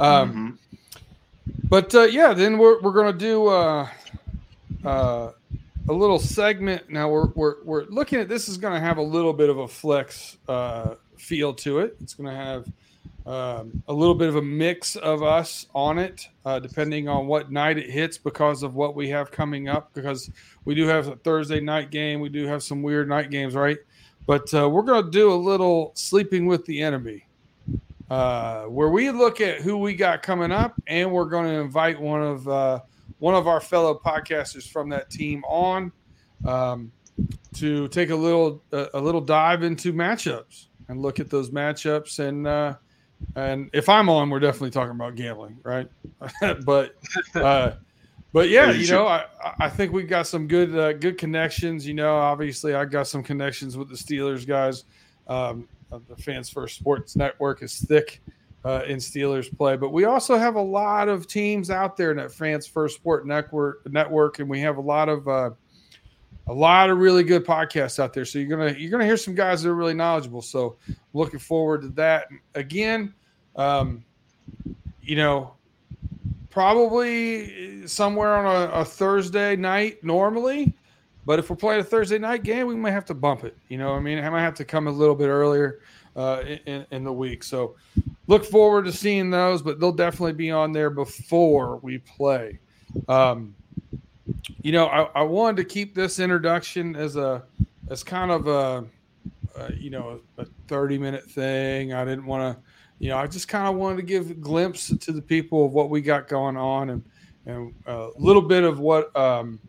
Um, 0.00 0.58
mm-hmm. 0.66 1.58
but 1.68 1.94
uh, 1.94 2.02
yeah, 2.02 2.34
then 2.34 2.58
we're 2.58 2.80
we're 2.80 2.92
gonna 2.92 3.12
do 3.12 3.46
uh, 3.46 3.88
uh, 4.84 5.30
a 5.88 5.92
little 5.92 6.18
segment. 6.18 6.90
Now 6.90 7.08
we're 7.08 7.28
we're 7.28 7.62
we're 7.64 7.84
looking 7.84 8.20
at 8.20 8.28
this 8.28 8.48
is 8.48 8.56
going 8.56 8.74
to 8.74 8.80
have 8.80 8.98
a 8.98 9.02
little 9.02 9.32
bit 9.32 9.50
of 9.50 9.58
a 9.58 9.68
flex 9.68 10.36
uh, 10.48 10.94
feel 11.16 11.54
to 11.54 11.80
it. 11.80 11.96
It's 12.00 12.14
going 12.14 12.30
to 12.30 12.36
have 12.36 12.66
um, 13.26 13.82
a 13.88 13.92
little 13.92 14.14
bit 14.14 14.28
of 14.28 14.36
a 14.36 14.42
mix 14.42 14.96
of 14.96 15.22
us 15.22 15.66
on 15.74 15.98
it, 15.98 16.28
uh, 16.44 16.60
depending 16.60 17.08
on 17.08 17.26
what 17.26 17.50
night 17.50 17.78
it 17.78 17.90
hits, 17.90 18.18
because 18.18 18.62
of 18.62 18.74
what 18.74 18.94
we 18.94 19.08
have 19.10 19.30
coming 19.30 19.68
up. 19.68 19.92
Because 19.94 20.30
we 20.64 20.74
do 20.74 20.86
have 20.86 21.08
a 21.08 21.16
Thursday 21.16 21.60
night 21.60 21.90
game, 21.90 22.20
we 22.20 22.28
do 22.28 22.46
have 22.46 22.62
some 22.62 22.82
weird 22.82 23.08
night 23.08 23.30
games, 23.30 23.54
right? 23.54 23.78
But 24.26 24.52
uh, 24.54 24.68
we're 24.68 24.82
going 24.82 25.04
to 25.04 25.10
do 25.10 25.32
a 25.32 25.34
little 25.34 25.92
sleeping 25.94 26.46
with 26.46 26.64
the 26.66 26.82
enemy, 26.82 27.26
uh, 28.10 28.64
where 28.64 28.88
we 28.88 29.10
look 29.10 29.40
at 29.40 29.60
who 29.60 29.78
we 29.78 29.94
got 29.94 30.22
coming 30.22 30.50
up, 30.50 30.74
and 30.86 31.10
we're 31.10 31.26
going 31.26 31.46
to 31.46 31.60
invite 31.60 32.00
one 32.00 32.22
of 32.22 32.48
uh, 32.48 32.80
one 33.18 33.34
of 33.34 33.46
our 33.46 33.60
fellow 33.60 33.98
podcasters 34.02 34.68
from 34.70 34.88
that 34.90 35.10
team 35.10 35.42
on 35.44 35.92
um, 36.44 36.92
to 37.54 37.88
take 37.88 38.10
a 38.10 38.16
little 38.16 38.62
a 38.72 39.00
little 39.00 39.20
dive 39.20 39.62
into 39.62 39.92
matchups 39.92 40.66
and 40.88 41.00
look 41.00 41.18
at 41.20 41.30
those 41.30 41.50
matchups 41.50 42.18
and 42.18 42.46
uh, 42.46 42.74
and 43.34 43.70
if 43.72 43.88
I'm 43.88 44.08
on, 44.08 44.30
we're 44.30 44.40
definitely 44.40 44.70
talking 44.70 44.90
about 44.90 45.14
gambling, 45.14 45.58
right? 45.62 45.88
but 46.64 46.96
uh, 47.34 47.72
but 48.32 48.50
yeah, 48.50 48.70
you 48.70 48.90
know, 48.90 49.06
I, 49.06 49.24
I 49.58 49.70
think 49.70 49.92
we 49.92 50.02
got 50.02 50.26
some 50.26 50.46
good 50.46 50.76
uh, 50.76 50.92
good 50.92 51.16
connections. 51.18 51.86
You 51.86 51.94
know, 51.94 52.16
obviously, 52.16 52.74
I 52.74 52.84
got 52.84 53.06
some 53.06 53.22
connections 53.22 53.76
with 53.76 53.88
the 53.88 53.96
Steelers 53.96 54.46
guys. 54.46 54.84
Um, 55.26 55.68
the 55.90 56.16
Fans 56.16 56.50
First 56.50 56.76
Sports 56.76 57.16
Network 57.16 57.62
is 57.62 57.78
thick 57.78 58.20
uh, 58.66 58.82
in 58.88 58.96
Steelers 58.96 59.56
play. 59.56 59.76
But 59.76 59.92
we 59.92 60.04
also 60.04 60.36
have 60.36 60.56
a 60.56 60.60
lot 60.60 61.08
of 61.08 61.28
teams 61.28 61.70
out 61.70 61.96
there 61.96 62.10
in 62.10 62.16
that 62.16 62.32
Fans 62.32 62.66
First 62.66 62.96
Sport 62.96 63.24
Network, 63.24 63.88
network 63.90 64.40
and 64.40 64.50
we 64.50 64.60
have 64.60 64.76
a 64.76 64.80
lot 64.80 65.08
of 65.08 65.28
uh, 65.28 65.50
a 66.48 66.52
lot 66.52 66.90
of 66.90 66.98
really 66.98 67.22
good 67.22 67.46
podcasts 67.46 68.00
out 68.00 68.12
there. 68.12 68.24
So 68.24 68.40
you're 68.40 68.48
gonna 68.48 68.76
you're 68.76 68.90
gonna 68.90 69.04
hear 69.04 69.16
some 69.16 69.36
guys 69.36 69.62
that 69.62 69.70
are 69.70 69.74
really 69.74 69.94
knowledgeable. 69.94 70.42
So 70.42 70.78
looking 71.12 71.38
forward 71.38 71.82
to 71.82 71.88
that. 71.90 72.26
Again, 72.56 73.14
um, 73.54 74.04
you 75.00 75.14
know, 75.14 75.54
probably 76.50 77.86
somewhere 77.86 78.34
on 78.34 78.46
a, 78.46 78.80
a, 78.80 78.84
Thursday 78.84 79.54
night 79.54 80.02
normally. 80.02 80.74
But 81.24 81.38
if 81.38 81.50
we're 81.50 81.56
playing 81.56 81.80
a 81.82 81.84
Thursday 81.84 82.18
night 82.18 82.42
game, 82.42 82.66
we 82.66 82.74
might 82.74 82.90
have 82.92 83.04
to 83.06 83.14
bump 83.14 83.44
it. 83.44 83.56
You 83.68 83.78
know, 83.78 83.94
I 83.94 84.00
mean, 84.00 84.18
I 84.18 84.28
might 84.28 84.42
have 84.42 84.54
to 84.54 84.64
come 84.64 84.88
a 84.88 84.90
little 84.90 85.14
bit 85.14 85.28
earlier 85.28 85.80
uh, 86.16 86.42
in, 86.66 86.86
in 86.90 87.04
the 87.04 87.12
week. 87.12 87.44
So 87.44 87.76
look 88.26 88.44
forward 88.44 88.84
to 88.86 88.92
seeing 88.92 89.30
those, 89.30 89.62
but 89.62 89.80
they'll 89.80 89.92
definitely 89.92 90.32
be 90.32 90.50
on 90.50 90.72
there 90.72 90.90
before 90.90 91.78
we 91.78 91.98
play. 91.98 92.58
Um, 93.08 93.54
you 94.62 94.72
know, 94.72 94.86
I, 94.86 95.20
I, 95.20 95.22
wanted 95.22 95.56
to 95.58 95.64
keep 95.64 95.94
this 95.94 96.18
introduction 96.18 96.96
as 96.96 97.16
a 97.16 97.44
as 97.88 98.02
kind 98.02 98.30
of 98.30 98.48
a, 98.48 98.84
a 99.56 99.72
you 99.74 99.90
know 99.90 100.20
a 100.38 100.46
thirty 100.66 100.98
minute 100.98 101.30
thing. 101.30 101.92
I 101.92 102.04
didn't 102.04 102.26
want 102.26 102.56
to, 102.56 102.62
you 102.98 103.10
know, 103.10 103.18
I 103.18 103.26
just 103.26 103.48
kind 103.48 103.68
of 103.68 103.76
wanted 103.76 103.96
to 103.96 104.02
give 104.02 104.30
a 104.30 104.34
glimpse 104.34 104.88
to 104.96 105.12
the 105.12 105.22
people 105.22 105.66
of 105.66 105.72
what 105.72 105.90
we 105.90 106.00
got 106.00 106.26
going 106.28 106.56
on 106.56 106.90
and 106.90 107.04
and 107.46 107.74
a 107.86 108.10
little 108.16 108.42
bit 108.42 108.64
of 108.64 108.80
what 108.80 109.14
um, 109.16 109.60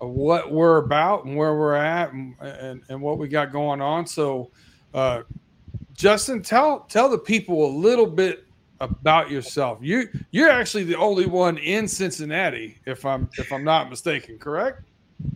of 0.00 0.10
what 0.10 0.52
we're 0.52 0.78
about 0.78 1.24
and 1.24 1.36
where 1.36 1.54
we're 1.54 1.74
at 1.74 2.12
and, 2.12 2.34
and, 2.40 2.82
and 2.88 3.00
what 3.00 3.18
we 3.18 3.28
got 3.28 3.52
going 3.52 3.80
on. 3.80 4.06
So, 4.06 4.50
uh, 4.94 5.22
Justin, 5.98 6.40
tell 6.42 6.80
tell 6.88 7.08
the 7.08 7.18
people 7.18 7.66
a 7.66 7.72
little 7.76 8.06
bit 8.06 8.46
about 8.78 9.32
yourself. 9.32 9.80
You 9.82 10.08
you're 10.30 10.48
actually 10.48 10.84
the 10.84 10.94
only 10.94 11.26
one 11.26 11.58
in 11.58 11.88
Cincinnati, 11.88 12.78
if 12.86 13.04
I'm 13.04 13.28
if 13.36 13.52
I'm 13.52 13.64
not 13.64 13.90
mistaken, 13.90 14.38
correct? 14.38 14.82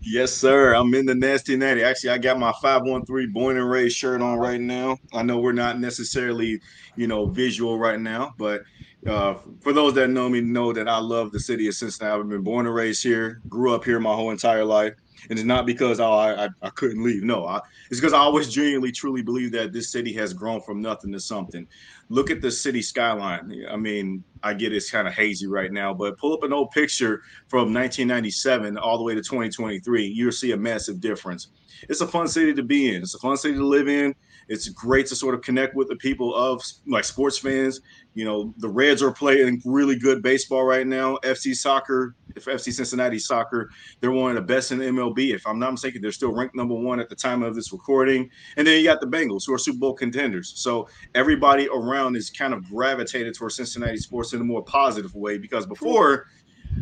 Yes, 0.01 0.33
sir. 0.33 0.75
I'm 0.75 0.95
in 0.95 1.05
the 1.07 1.17
nasty 1.17 1.57
natty. 1.57 1.83
Actually, 1.83 2.11
I 2.11 2.19
got 2.19 2.39
my 2.39 2.53
513 2.63 3.33
born 3.33 3.57
and 3.57 3.69
raised 3.69 3.97
shirt 3.97 4.23
on 4.23 4.39
right 4.39 4.61
now. 4.61 4.97
I 5.13 5.25
know 5.25 5.41
we're 5.41 5.51
not 5.51 5.81
necessarily, 5.81 6.61
you 6.95 7.09
know, 7.09 7.27
visual 7.27 7.77
right 7.81 7.99
now, 7.99 8.33
but 8.39 8.63
uh, 9.09 9.35
for 9.61 9.73
those 9.73 9.95
that 9.95 10.11
know 10.11 10.29
me, 10.29 10.41
know 10.41 10.73
that 10.73 10.89
I 10.89 10.99
love 10.99 11.33
the 11.33 11.41
city 11.41 11.67
of 11.67 11.75
Cincinnati. 11.75 12.21
I've 12.21 12.29
been 12.29 12.43
born 12.43 12.67
and 12.67 12.75
raised 12.77 13.03
here, 13.03 13.41
grew 13.49 13.75
up 13.75 13.85
here 13.85 13.99
my 13.99 14.15
whole 14.15 14.31
entire 14.31 14.65
life. 14.65 14.95
And 15.31 15.39
it's 15.39 15.47
not 15.47 15.67
because 15.67 16.01
oh, 16.01 16.13
I, 16.13 16.47
I, 16.47 16.49
I 16.63 16.71
couldn't 16.71 17.03
leave. 17.03 17.23
No, 17.23 17.47
I, 17.47 17.61
it's 17.91 18.01
because 18.01 18.13
I 18.13 18.19
always 18.19 18.49
genuinely, 18.49 18.93
truly 18.93 19.23
believe 19.23 19.53
that 19.53 19.73
this 19.73 19.91
city 19.91 20.13
has 20.15 20.33
grown 20.33 20.61
from 20.61 20.81
nothing 20.81 21.13
to 21.13 21.21
something 21.21 21.67
look 22.13 22.31
at 22.31 22.43
the 22.43 22.51
city 22.51 22.83
skyline. 22.83 23.65
I 23.71 23.77
mean, 23.77 24.23
I 24.43 24.53
get 24.53 24.75
it's 24.75 24.91
kind 24.91 25.09
of 25.09 25.15
hazy 25.15 25.47
right 25.47 25.73
now, 25.73 25.95
but 25.95 26.19
pull 26.19 26.35
up 26.35 26.43
an 26.43 26.53
old 26.53 26.71
picture 26.71 27.23
from 27.49 27.73
1997 27.73 28.77
all 28.77 28.99
the 28.99 29.05
way 29.05 29.15
to 29.15 29.23
2023. 29.23 30.07
You'll 30.07 30.31
see 30.31 30.53
a 30.53 30.57
massive 30.57 31.01
difference. 31.01 31.49
It's 31.89 32.03
a 32.03 32.07
fun 32.07 32.29
city 32.29 32.53
to 32.53 32.63
be 32.63 32.95
in. 32.95 33.03
It's 33.03 33.15
a 33.15 33.19
fun 33.19 33.39
city 33.39 33.55
to 33.55 33.67
live 33.67 33.89
in. 33.89 34.15
It's 34.49 34.69
great 34.69 35.07
to 35.07 35.17
sort 35.17 35.35
of 35.35 35.41
connect 35.41 35.75
with 35.75 35.89
the 35.89 35.97
people 35.97 36.35
of 36.35 36.63
like 36.87 37.05
sports 37.05 37.39
fans. 37.39 37.81
You 38.15 38.25
know, 38.25 38.55
the 38.59 38.69
Reds 38.69 39.03
are 39.03 39.13
playing 39.13 39.63
really 39.65 39.97
good 39.97 40.23
baseball 40.23 40.65
right 40.65 40.87
now. 40.87 41.17
FC 41.25 41.55
soccer, 41.55 42.15
if 42.37 42.45
FC 42.45 42.73
Cincinnati 42.73 43.19
soccer, 43.19 43.71
they're 44.01 44.11
one 44.11 44.31
of 44.31 44.37
the 44.37 44.55
best 44.55 44.71
in 44.71 44.79
the 44.79 44.85
MLB. 44.85 45.35
If 45.35 45.47
I'm 45.47 45.59
not 45.59 45.71
mistaken, 45.71 46.03
they're 46.03 46.13
still 46.13 46.33
ranked 46.33 46.55
number 46.55 46.75
one 46.75 47.01
at 47.01 47.09
the 47.09 47.17
time 47.17 47.43
of 47.43 47.55
this 47.55 47.73
recording. 47.73 48.29
And 48.57 48.67
then 48.67 48.79
you 48.79 48.85
got 48.85 49.01
the 49.01 49.07
Bengals, 49.07 49.45
who 49.47 49.55
are 49.55 49.59
Super 49.59 49.79
Bowl 49.79 49.95
contenders. 49.95 50.53
So 50.57 50.89
everybody 51.15 51.69
around 51.69 52.17
is 52.17 52.29
kind 52.29 52.53
of 52.53 52.69
gravitated 52.69 53.35
towards 53.35 53.57
Cincinnati 53.57 53.99
sports 53.99 54.35
in 54.35 54.41
a 54.41 54.45
more 54.45 54.63
positive 54.63 55.15
way 55.15 55.39
because 55.39 55.67
before. 55.67 56.27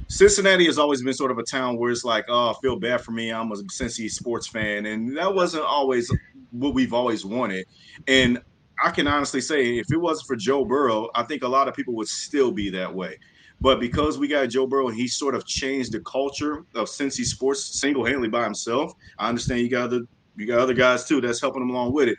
Cincinnati 0.07 0.66
has 0.66 0.79
always 0.79 1.03
been 1.03 1.14
sort 1.14 1.33
of 1.33 1.38
a 1.38 1.43
town 1.43 1.77
where 1.77 1.90
it's 1.90 2.05
like, 2.05 2.25
oh, 2.29 2.51
I 2.51 2.55
feel 2.62 2.79
bad 2.79 3.01
for 3.01 3.11
me. 3.11 3.33
I'm 3.33 3.51
a 3.51 3.57
Cincy 3.57 4.09
sports 4.09 4.47
fan, 4.47 4.87
and 4.87 5.16
that 5.16 5.35
wasn't 5.35 5.64
always 5.64 6.09
what 6.51 6.75
we've 6.75 6.93
always 6.93 7.25
wanted. 7.25 7.66
And 8.07 8.40
I 8.83 8.90
can 8.90 9.07
honestly 9.07 9.40
say, 9.40 9.79
if 9.79 9.93
it 9.93 9.97
wasn't 9.97 10.27
for 10.27 10.37
Joe 10.37 10.64
Burrow, 10.64 11.09
I 11.14 11.23
think 11.25 11.43
a 11.43 11.49
lot 11.49 11.69
of 11.69 11.75
people 11.75 11.95
would 11.95 12.09
still 12.09 12.51
be 12.51 12.71
that 12.71 12.93
way. 12.93 13.19
But 13.61 13.79
because 13.79 14.19
we 14.19 14.27
got 14.27 14.49
Joe 14.49 14.66
Burrow, 14.66 14.88
and 14.88 14.97
he 14.97 15.07
sort 15.07 15.35
of 15.35 15.47
changed 15.47 15.93
the 15.93 16.01
culture 16.01 16.64
of 16.75 16.88
Cincy 16.88 17.25
sports 17.25 17.79
single-handedly 17.79 18.29
by 18.29 18.43
himself. 18.43 18.95
I 19.19 19.29
understand 19.29 19.61
you 19.61 19.69
got 19.69 19.85
other 19.85 20.01
you 20.37 20.47
got 20.47 20.61
other 20.61 20.75
guys 20.75 21.05
too 21.05 21.21
that's 21.21 21.40
helping 21.40 21.62
him 21.62 21.71
along 21.71 21.93
with 21.93 22.09
it 22.09 22.16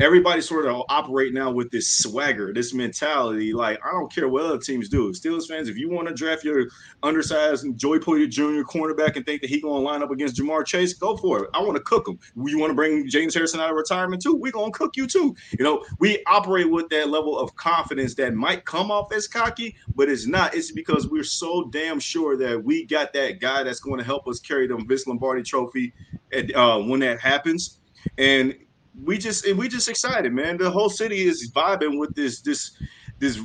everybody 0.00 0.40
sort 0.40 0.66
of 0.66 0.82
operate 0.88 1.32
now 1.32 1.50
with 1.50 1.70
this 1.70 1.88
swagger, 1.88 2.52
this 2.52 2.74
mentality. 2.74 3.52
Like, 3.52 3.80
I 3.84 3.90
don't 3.92 4.12
care 4.12 4.28
what 4.28 4.44
other 4.44 4.58
teams 4.58 4.88
do. 4.88 5.10
Steelers 5.12 5.46
fans, 5.46 5.68
if 5.68 5.76
you 5.76 5.90
want 5.90 6.08
to 6.08 6.14
draft 6.14 6.44
your 6.44 6.66
undersized 7.02 7.66
Joey 7.76 7.98
Porter 7.98 8.26
Jr. 8.26 8.62
cornerback 8.62 9.16
and 9.16 9.24
think 9.24 9.40
that 9.40 9.50
he 9.50 9.60
going 9.60 9.82
to 9.82 9.88
line 9.88 10.02
up 10.02 10.10
against 10.10 10.36
Ja'Marr 10.36 10.66
Chase, 10.66 10.94
go 10.94 11.16
for 11.16 11.44
it. 11.44 11.50
I 11.54 11.60
want 11.60 11.76
to 11.76 11.82
cook 11.82 12.08
him. 12.08 12.18
You 12.36 12.58
want 12.58 12.70
to 12.70 12.74
bring 12.74 13.08
James 13.08 13.34
Harrison 13.34 13.60
out 13.60 13.70
of 13.70 13.76
retirement 13.76 14.22
too? 14.22 14.34
we 14.44 14.50
going 14.50 14.72
to 14.72 14.78
cook 14.78 14.96
you 14.96 15.06
too. 15.06 15.34
You 15.58 15.64
know, 15.64 15.84
we 15.98 16.22
operate 16.26 16.70
with 16.70 16.88
that 16.90 17.08
level 17.08 17.38
of 17.38 17.56
confidence 17.56 18.14
that 18.16 18.34
might 18.34 18.64
come 18.66 18.90
off 18.90 19.12
as 19.12 19.26
cocky, 19.26 19.74
but 19.94 20.08
it's 20.08 20.26
not. 20.26 20.54
It's 20.54 20.70
because 20.70 21.08
we're 21.08 21.24
so 21.24 21.64
damn 21.72 21.98
sure 21.98 22.36
that 22.36 22.62
we 22.62 22.84
got 22.84 23.12
that 23.14 23.40
guy 23.40 23.62
that's 23.62 23.80
going 23.80 23.98
to 23.98 24.04
help 24.04 24.28
us 24.28 24.38
carry 24.38 24.66
the 24.66 24.76
Vince 24.76 25.06
Lombardi 25.06 25.42
trophy 25.42 25.94
at, 26.32 26.54
uh, 26.54 26.78
when 26.78 27.00
that 27.00 27.20
happens. 27.20 27.78
And 28.18 28.54
we 29.02 29.18
just 29.18 29.50
we 29.56 29.68
just 29.68 29.88
excited, 29.88 30.32
man. 30.32 30.56
The 30.56 30.70
whole 30.70 30.90
city 30.90 31.26
is 31.26 31.50
vibing 31.52 31.98
with 31.98 32.14
this 32.14 32.40
this 32.40 32.78
this. 33.18 33.40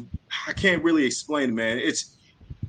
I 0.47 0.53
can't 0.53 0.83
really 0.83 1.05
explain, 1.05 1.55
man. 1.55 1.79
It's 1.79 2.17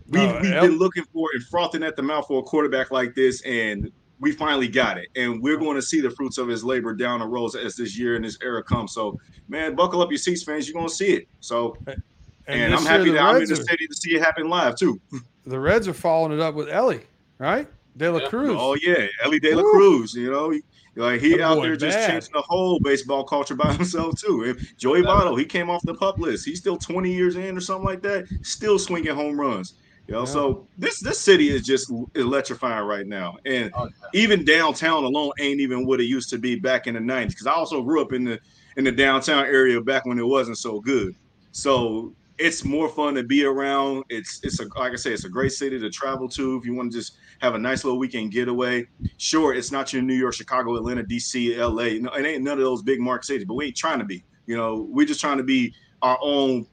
we, 0.08 0.20
we've 0.26 0.42
been 0.42 0.78
looking 0.78 1.04
for 1.12 1.28
and 1.34 1.44
frothing 1.44 1.82
at 1.82 1.96
the 1.96 2.02
mouth 2.02 2.26
for 2.26 2.40
a 2.40 2.42
quarterback 2.42 2.90
like 2.90 3.14
this, 3.14 3.42
and 3.42 3.90
we 4.18 4.32
finally 4.32 4.68
got 4.68 4.98
it. 4.98 5.08
And 5.16 5.42
we're 5.42 5.56
going 5.56 5.76
to 5.76 5.82
see 5.82 6.00
the 6.00 6.10
fruits 6.10 6.36
of 6.38 6.48
his 6.48 6.64
labor 6.64 6.94
down 6.94 7.20
the 7.20 7.26
road 7.26 7.54
as 7.56 7.76
this 7.76 7.98
year 7.98 8.16
and 8.16 8.24
this 8.24 8.36
era 8.42 8.62
comes. 8.62 8.92
So, 8.92 9.18
man, 9.48 9.74
buckle 9.74 10.02
up 10.02 10.10
your 10.10 10.18
seats, 10.18 10.42
fans. 10.42 10.68
You're 10.68 10.74
going 10.74 10.88
to 10.88 10.94
see 10.94 11.14
it. 11.14 11.28
So, 11.40 11.76
and, 11.86 12.02
and 12.48 12.74
I'm 12.74 12.84
happy 12.84 13.10
that 13.12 13.22
I'm 13.22 13.40
in 13.40 13.48
the 13.48 13.56
city 13.56 13.86
to 13.86 13.94
see 13.94 14.16
it 14.16 14.22
happen 14.22 14.48
live 14.48 14.76
too. 14.76 15.00
The 15.46 15.58
Reds 15.58 15.88
are 15.88 15.94
following 15.94 16.32
it 16.32 16.40
up 16.40 16.54
with 16.54 16.68
Elly, 16.68 17.02
right? 17.38 17.68
De 17.96 18.10
La 18.10 18.28
Cruz. 18.28 18.56
Oh 18.58 18.76
yeah, 18.82 19.06
Elly 19.24 19.40
De 19.40 19.54
La 19.54 19.62
Cruz. 19.62 20.14
You 20.14 20.30
know, 20.30 20.52
like 20.96 21.20
he 21.20 21.40
out 21.40 21.62
there 21.62 21.76
just 21.76 21.96
bad. 21.96 22.10
changing 22.10 22.32
the 22.32 22.42
whole 22.42 22.80
baseball 22.80 23.24
culture 23.24 23.54
by 23.54 23.72
himself 23.74 24.20
too. 24.20 24.44
If 24.44 24.76
Joey 24.76 25.02
Votto, 25.02 25.38
he 25.38 25.44
came 25.44 25.70
off 25.70 25.82
the 25.82 25.94
pup 25.94 26.18
list. 26.18 26.44
He's 26.44 26.58
still 26.58 26.76
20 26.76 27.12
years 27.12 27.36
in 27.36 27.56
or 27.56 27.60
something 27.60 27.84
like 27.84 28.02
that, 28.02 28.26
still 28.42 28.78
swinging 28.78 29.14
home 29.14 29.38
runs. 29.38 29.74
You 30.08 30.14
know, 30.14 30.20
yeah. 30.20 30.26
so 30.26 30.66
this 30.76 31.00
this 31.00 31.20
city 31.20 31.50
is 31.50 31.62
just 31.62 31.92
electrifying 32.16 32.84
right 32.84 33.06
now, 33.06 33.36
and 33.46 33.70
oh, 33.74 33.88
even 34.12 34.44
downtown 34.44 35.04
alone 35.04 35.30
ain't 35.38 35.60
even 35.60 35.86
what 35.86 36.00
it 36.00 36.06
used 36.06 36.30
to 36.30 36.38
be 36.38 36.56
back 36.56 36.88
in 36.88 36.94
the 36.94 37.00
'90s. 37.00 37.28
Because 37.28 37.46
I 37.46 37.52
also 37.52 37.82
grew 37.82 38.02
up 38.02 38.12
in 38.12 38.24
the 38.24 38.40
in 38.76 38.82
the 38.82 38.90
downtown 38.90 39.44
area 39.44 39.80
back 39.80 40.06
when 40.06 40.18
it 40.18 40.26
wasn't 40.26 40.58
so 40.58 40.80
good. 40.80 41.14
So 41.52 42.12
it's 42.40 42.64
more 42.64 42.88
fun 42.88 43.14
to 43.14 43.22
be 43.22 43.44
around. 43.44 44.04
It's 44.08 44.40
it's 44.42 44.60
a 44.60 44.64
like 44.78 44.92
I 44.92 44.96
say, 44.96 45.12
it's 45.12 45.24
a 45.24 45.28
great 45.28 45.52
city 45.52 45.78
to 45.78 45.90
travel 45.90 46.28
to 46.30 46.56
if 46.56 46.64
you 46.64 46.74
want 46.74 46.90
to 46.90 46.98
just 46.98 47.18
have 47.40 47.54
a 47.54 47.58
nice 47.58 47.84
little 47.84 47.98
weekend 47.98 48.32
getaway. 48.32 48.86
Sure, 49.18 49.54
it's 49.54 49.70
not 49.70 49.92
your 49.92 50.02
New 50.02 50.14
York, 50.14 50.34
Chicago, 50.34 50.76
Atlanta, 50.76 51.04
DC, 51.04 51.56
LA. 51.56 52.00
No, 52.00 52.10
it 52.16 52.26
ain't 52.26 52.42
none 52.42 52.58
of 52.58 52.64
those 52.64 52.82
big 52.82 52.98
market 52.98 53.26
cities, 53.26 53.44
but 53.46 53.54
we 53.54 53.66
ain't 53.66 53.76
trying 53.76 53.98
to 53.98 54.04
be. 54.04 54.24
You 54.46 54.56
know, 54.56 54.88
we're 54.90 55.06
just 55.06 55.20
trying 55.20 55.36
to 55.36 55.44
be 55.44 55.74
our 56.02 56.18
own 56.22 56.66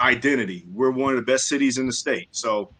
identity. 0.00 0.66
We're 0.72 0.90
one 0.90 1.14
of 1.14 1.16
the 1.16 1.30
best 1.30 1.46
cities 1.48 1.78
in 1.78 1.86
the 1.86 1.92
state. 1.92 2.28
So, 2.32 2.74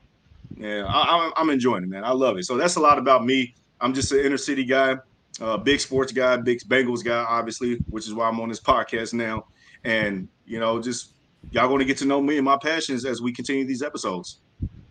yeah, 0.56 0.84
I, 0.86 1.32
am 1.36 1.48
enjoying 1.48 1.84
it, 1.84 1.88
man. 1.88 2.04
I 2.04 2.10
love 2.10 2.36
it. 2.38 2.44
So 2.44 2.56
that's 2.56 2.76
a 2.76 2.80
lot 2.80 2.98
about 2.98 3.24
me. 3.24 3.54
I'm 3.80 3.94
just 3.94 4.12
an 4.12 4.18
inner 4.18 4.36
city 4.36 4.64
guy, 4.64 4.96
uh, 5.40 5.56
big 5.56 5.80
sports 5.80 6.12
guy, 6.12 6.36
big 6.36 6.60
Bengals 6.60 7.04
guy, 7.04 7.24
obviously, 7.28 7.76
which 7.88 8.06
is 8.06 8.14
why 8.14 8.28
I'm 8.28 8.40
on 8.40 8.48
this 8.48 8.60
podcast 8.60 9.14
now. 9.14 9.46
And 9.84 10.28
you 10.44 10.60
know, 10.60 10.80
just 10.80 11.11
y'all 11.50 11.68
going 11.68 11.80
to 11.80 11.84
get 11.84 11.98
to 11.98 12.06
know 12.06 12.20
me 12.20 12.36
and 12.36 12.44
my 12.44 12.56
passions 12.56 13.04
as 13.04 13.20
we 13.20 13.32
continue 13.32 13.64
these 13.64 13.82
episodes. 13.82 14.38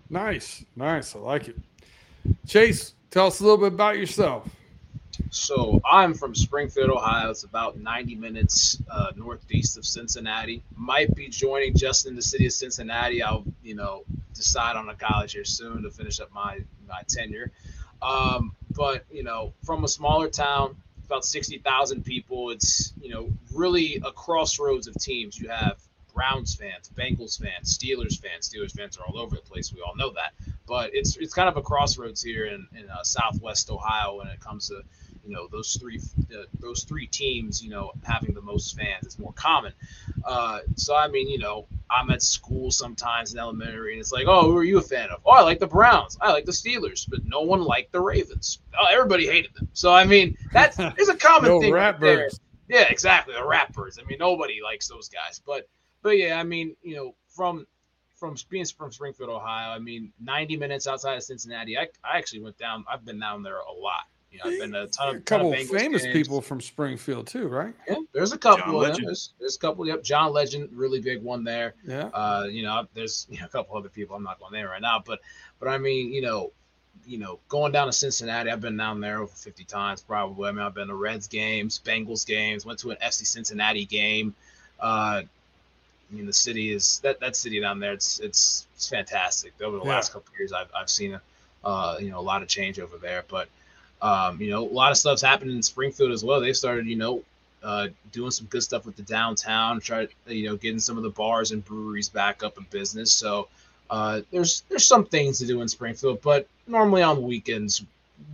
Nice, 0.09 0.65
nice. 0.75 1.15
I 1.15 1.19
like 1.19 1.47
it. 1.47 1.57
Chase, 2.47 2.93
tell 3.09 3.27
us 3.27 3.39
a 3.39 3.43
little 3.43 3.57
bit 3.57 3.73
about 3.73 3.97
yourself. 3.97 4.47
So 5.29 5.81
I'm 5.89 6.13
from 6.13 6.35
Springfield, 6.35 6.89
Ohio. 6.89 7.29
It's 7.29 7.43
about 7.43 7.77
90 7.77 8.15
minutes 8.15 8.81
uh, 8.89 9.11
northeast 9.15 9.77
of 9.77 9.85
Cincinnati. 9.85 10.63
Might 10.75 11.13
be 11.15 11.27
joining 11.27 11.75
just 11.75 12.05
in 12.05 12.15
the 12.15 12.21
city 12.21 12.45
of 12.45 12.53
Cincinnati. 12.53 13.21
I'll, 13.21 13.45
you 13.63 13.75
know, 13.75 14.03
decide 14.33 14.75
on 14.75 14.89
a 14.89 14.95
college 14.95 15.33
here 15.33 15.45
soon 15.45 15.83
to 15.83 15.91
finish 15.91 16.19
up 16.19 16.31
my 16.33 16.59
my 16.87 17.01
tenure. 17.07 17.51
Um, 18.01 18.55
but 18.71 19.05
you 19.11 19.23
know, 19.23 19.53
from 19.63 19.83
a 19.83 19.87
smaller 19.87 20.29
town, 20.29 20.75
about 21.11 21.25
60,000 21.25 22.05
people. 22.05 22.51
It's 22.51 22.93
you 23.01 23.09
know 23.09 23.29
really 23.53 24.01
a 24.05 24.11
crossroads 24.11 24.87
of 24.87 24.95
teams. 24.95 25.37
You 25.37 25.49
have 25.49 25.77
Browns 26.13 26.55
fans, 26.55 26.89
Bengals 26.95 27.39
fans, 27.39 27.77
Steelers 27.77 28.19
fans. 28.19 28.49
Steelers 28.49 28.75
fans 28.75 28.97
are 28.97 29.05
all 29.05 29.19
over 29.19 29.35
the 29.35 29.41
place. 29.41 29.73
We 29.73 29.81
all 29.81 29.95
know 29.95 30.11
that. 30.11 30.33
But 30.67 30.91
it's 30.93 31.17
it's 31.17 31.33
kind 31.33 31.49
of 31.49 31.57
a 31.57 31.61
crossroads 31.61 32.21
here 32.21 32.45
in, 32.45 32.67
in 32.77 32.89
uh, 32.89 33.03
Southwest 33.03 33.69
Ohio 33.69 34.17
when 34.17 34.27
it 34.27 34.39
comes 34.39 34.67
to 34.69 34.81
you 35.25 35.33
know 35.33 35.47
those 35.47 35.75
three 35.75 35.99
uh, 36.33 36.43
those 36.59 36.83
three 36.83 37.07
teams 37.07 37.63
you 37.63 37.69
know 37.69 37.91
having 38.03 38.33
the 38.33 38.41
most 38.41 38.77
fans. 38.77 39.03
It's 39.03 39.19
more 39.19 39.33
common. 39.33 39.73
Uh, 40.23 40.59
so 40.75 40.95
I 40.95 41.07
mean 41.07 41.29
you 41.29 41.39
know 41.39 41.67
I'm 41.89 42.09
at 42.11 42.21
school 42.21 42.71
sometimes 42.71 43.33
in 43.33 43.39
elementary, 43.39 43.93
and 43.93 43.99
it's 43.99 44.11
like, 44.11 44.27
oh, 44.27 44.49
who 44.49 44.57
are 44.57 44.63
you 44.63 44.77
a 44.77 44.81
fan 44.81 45.09
of? 45.09 45.21
Oh, 45.25 45.31
I 45.31 45.41
like 45.41 45.59
the 45.59 45.67
Browns. 45.67 46.17
I 46.21 46.31
like 46.31 46.45
the 46.45 46.51
Steelers, 46.51 47.05
but 47.09 47.25
no 47.25 47.41
one 47.41 47.63
liked 47.63 47.91
the 47.91 47.99
Ravens. 47.99 48.59
Oh, 48.79 48.87
everybody 48.89 49.27
hated 49.27 49.53
them. 49.55 49.67
So 49.73 49.93
I 49.93 50.05
mean, 50.05 50.37
that's 50.53 50.77
there's 50.77 51.09
a 51.09 51.17
common 51.17 51.49
no 51.49 51.61
thing 51.61 51.73
right. 51.73 52.39
Yeah, 52.69 52.85
exactly. 52.89 53.33
The 53.33 53.45
Rappers. 53.45 53.99
I 54.01 54.07
mean, 54.07 54.19
nobody 54.19 54.61
likes 54.63 54.87
those 54.87 55.09
guys. 55.09 55.41
But 55.45 55.67
but 56.01 56.17
yeah, 56.17 56.39
I 56.39 56.43
mean, 56.43 56.75
you 56.81 56.95
know, 56.95 57.15
from 57.27 57.65
from 58.21 58.35
being 58.49 58.65
from 58.65 58.91
Springfield, 58.91 59.31
Ohio, 59.31 59.71
I 59.71 59.79
mean, 59.79 60.13
90 60.19 60.55
minutes 60.57 60.85
outside 60.85 61.15
of 61.15 61.23
Cincinnati. 61.23 61.75
I, 61.75 61.87
I 62.03 62.19
actually 62.19 62.41
went 62.41 62.57
down. 62.59 62.85
I've 62.87 63.03
been 63.03 63.19
down 63.19 63.41
there 63.41 63.57
a 63.57 63.71
lot. 63.71 64.03
You 64.31 64.37
know, 64.37 64.49
I've 64.49 64.59
been 64.59 64.71
to 64.71 64.83
a 64.83 64.87
ton 64.87 65.15
of 65.15 65.25
ton 65.25 65.39
couple 65.39 65.53
of 65.53 65.59
of 65.59 65.67
famous 65.67 66.03
games. 66.03 66.13
people 66.13 66.39
from 66.39 66.61
Springfield 66.61 67.27
too, 67.27 67.47
right? 67.47 67.73
Yeah, 67.89 67.95
there's 68.13 68.31
a 68.31 68.37
couple. 68.37 68.81
John 68.81 68.91
of 68.91 68.95
them. 68.95 69.05
There's, 69.05 69.33
there's 69.39 69.55
a 69.57 69.59
couple. 69.59 69.85
Yep, 69.85 70.03
John 70.03 70.31
Legend, 70.31 70.69
really 70.71 71.01
big 71.01 71.21
one 71.21 71.43
there. 71.43 71.73
Yeah. 71.85 72.09
Uh, 72.13 72.47
you 72.49 72.63
know, 72.63 72.85
there's 72.93 73.27
you 73.29 73.39
know, 73.39 73.47
a 73.47 73.49
couple 73.49 73.75
other 73.75 73.89
people. 73.89 74.15
I'm 74.15 74.23
not 74.23 74.39
going 74.39 74.53
there 74.53 74.69
right 74.69 74.81
now, 74.81 75.03
but 75.05 75.19
but 75.59 75.67
I 75.67 75.79
mean, 75.79 76.13
you 76.13 76.21
know, 76.21 76.51
you 77.05 77.17
know, 77.17 77.39
going 77.49 77.71
down 77.71 77.87
to 77.87 77.93
Cincinnati, 77.93 78.51
I've 78.51 78.61
been 78.61 78.77
down 78.77 79.01
there 79.01 79.21
over 79.21 79.33
50 79.33 79.63
times 79.65 80.01
probably. 80.01 80.47
I 80.47 80.51
mean, 80.51 80.61
I've 80.61 80.75
been 80.75 80.87
to 80.87 80.95
Reds 80.95 81.27
games, 81.27 81.81
Bengals 81.83 82.25
games, 82.25 82.65
went 82.65 82.79
to 82.79 82.91
an 82.91 82.97
FC 83.03 83.25
Cincinnati 83.25 83.85
game. 83.85 84.33
Uh, 84.79 85.23
I 86.11 86.15
mean, 86.15 86.25
the 86.25 86.33
city 86.33 86.71
is 86.73 86.99
that 87.03 87.19
that 87.21 87.35
city 87.35 87.59
down 87.61 87.79
there. 87.79 87.93
It's 87.93 88.19
it's 88.19 88.67
it's 88.75 88.89
fantastic. 88.89 89.53
Over 89.61 89.77
the 89.77 89.83
Yeah. 89.85 89.91
last 89.91 90.11
couple 90.13 90.33
of 90.33 90.39
years, 90.39 90.51
I've 90.51 90.69
I've 90.75 90.89
seen 90.89 91.13
a 91.13 91.21
uh, 91.63 91.97
you 92.01 92.09
know 92.09 92.19
a 92.19 92.21
lot 92.21 92.41
of 92.41 92.47
change 92.47 92.79
over 92.79 92.97
there, 92.97 93.23
but 93.27 93.47
um, 94.01 94.41
you 94.41 94.49
know, 94.49 94.63
a 94.67 94.73
lot 94.73 94.91
of 94.91 94.97
stuff's 94.97 95.21
happening 95.21 95.55
in 95.55 95.61
Springfield 95.63 96.11
as 96.11 96.23
well. 96.25 96.41
They 96.41 96.53
started, 96.53 96.87
you 96.87 96.95
know, 96.95 97.21
uh, 97.61 97.89
doing 98.11 98.31
some 98.31 98.47
good 98.47 98.63
stuff 98.63 98.83
with 98.85 98.95
the 98.95 99.03
downtown, 99.03 99.79
try 99.79 100.07
you 100.27 100.49
know, 100.49 100.55
getting 100.55 100.79
some 100.79 100.97
of 100.97 101.03
the 101.03 101.11
bars 101.11 101.51
and 101.51 101.63
breweries 101.63 102.09
back 102.09 102.41
up 102.43 102.57
in 102.57 102.65
business. 102.71 103.13
So 103.13 103.47
uh, 103.91 104.21
there's 104.31 104.63
there's 104.69 104.85
some 104.87 105.05
things 105.05 105.37
to 105.39 105.45
do 105.45 105.61
in 105.61 105.67
Springfield, 105.67 106.21
but 106.23 106.47
normally 106.67 107.03
on 107.03 107.21
weekends 107.21 107.83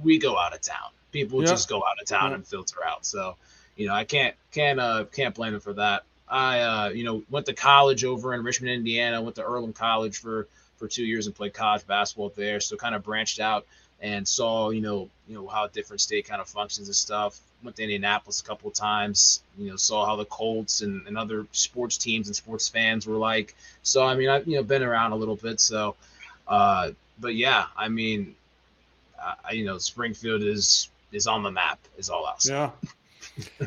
we 0.04 0.18
go 0.18 0.38
out 0.38 0.54
of 0.54 0.62
town. 0.62 0.90
People 1.12 1.42
Yeah. 1.42 1.48
just 1.50 1.68
go 1.70 1.78
out 1.80 2.00
of 2.02 2.08
town 2.08 2.30
Yeah. 2.32 2.36
and 2.36 2.48
filter 2.48 2.86
out. 2.86 3.06
So 3.06 3.36
you 3.76 3.88
know, 3.88 3.94
I 3.94 4.06
can't 4.06 4.36
can't 4.52 4.80
uh, 4.80 5.04
can't 5.12 5.36
blame 5.36 5.52
them 5.52 5.62
for 5.62 5.74
that. 5.74 6.04
I 6.30 6.60
uh, 6.60 6.90
you 6.90 7.04
know 7.04 7.24
went 7.30 7.46
to 7.48 7.54
college 7.54 8.04
over 8.04 8.34
in 8.34 8.44
Richmond, 8.44 8.74
Indiana. 8.74 9.22
Went 9.22 9.36
to 9.36 9.44
Earlham 9.44 9.74
College 9.74 10.18
for 10.18 10.48
for 10.78 10.88
two 10.88 11.06
years 11.06 11.26
and 11.26 11.36
played 11.36 11.54
college 11.54 11.86
basketball 11.88 12.32
there. 12.36 12.60
So 12.60 12.76
kind 12.76 12.96
of 12.96 13.04
branched 13.04 13.40
out 13.40 13.66
and 14.02 14.28
saw 14.28 14.70
you 14.70 14.82
know 14.82 15.10
you 15.28 15.36
know 15.36 15.48
how 15.48 15.68
different 15.68 16.02
state 16.02 16.28
kind 16.28 16.42
of 16.42 16.48
functions 16.48 16.88
and 16.88 16.96
stuff. 16.96 17.40
Went 17.64 17.76
to 17.78 17.84
Indianapolis 17.84 18.42
a 18.42 18.44
couple 18.44 18.70
of 18.70 18.76
times. 18.76 19.42
You 19.58 19.70
know 19.70 19.76
saw 19.78 20.06
how 20.06 20.16
the 20.16 20.26
Colts 20.26 20.82
and, 20.82 21.08
and 21.08 21.18
other 21.18 21.48
sports 21.52 21.98
teams 21.98 22.28
and 22.28 22.36
sports 22.36 22.68
fans 22.68 23.08
were 23.08 23.18
like. 23.18 23.56
So 23.84 24.06
I 24.06 24.16
mean 24.16 24.30
I've 24.30 24.48
you 24.48 24.58
know 24.58 24.64
been 24.64 24.84
around 24.84 25.14
a 25.14 25.16
little 25.16 25.36
bit. 25.36 25.60
So 25.60 25.96
uh, 26.48 26.92
but 27.20 27.36
yeah, 27.36 27.66
I 27.76 27.88
mean 27.88 28.36
I, 29.20 29.54
you 29.54 29.66
know 29.66 29.78
Springfield 29.78 30.44
is 30.44 30.90
is 31.12 31.26
on 31.26 31.42
the 31.42 31.52
map 31.52 31.80
is 31.98 32.10
all 32.10 32.26
I'll. 32.26 32.38
Yeah. 32.44 32.72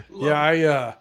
yeah, 0.14 0.40
I 0.40 0.61
uh 0.62 0.94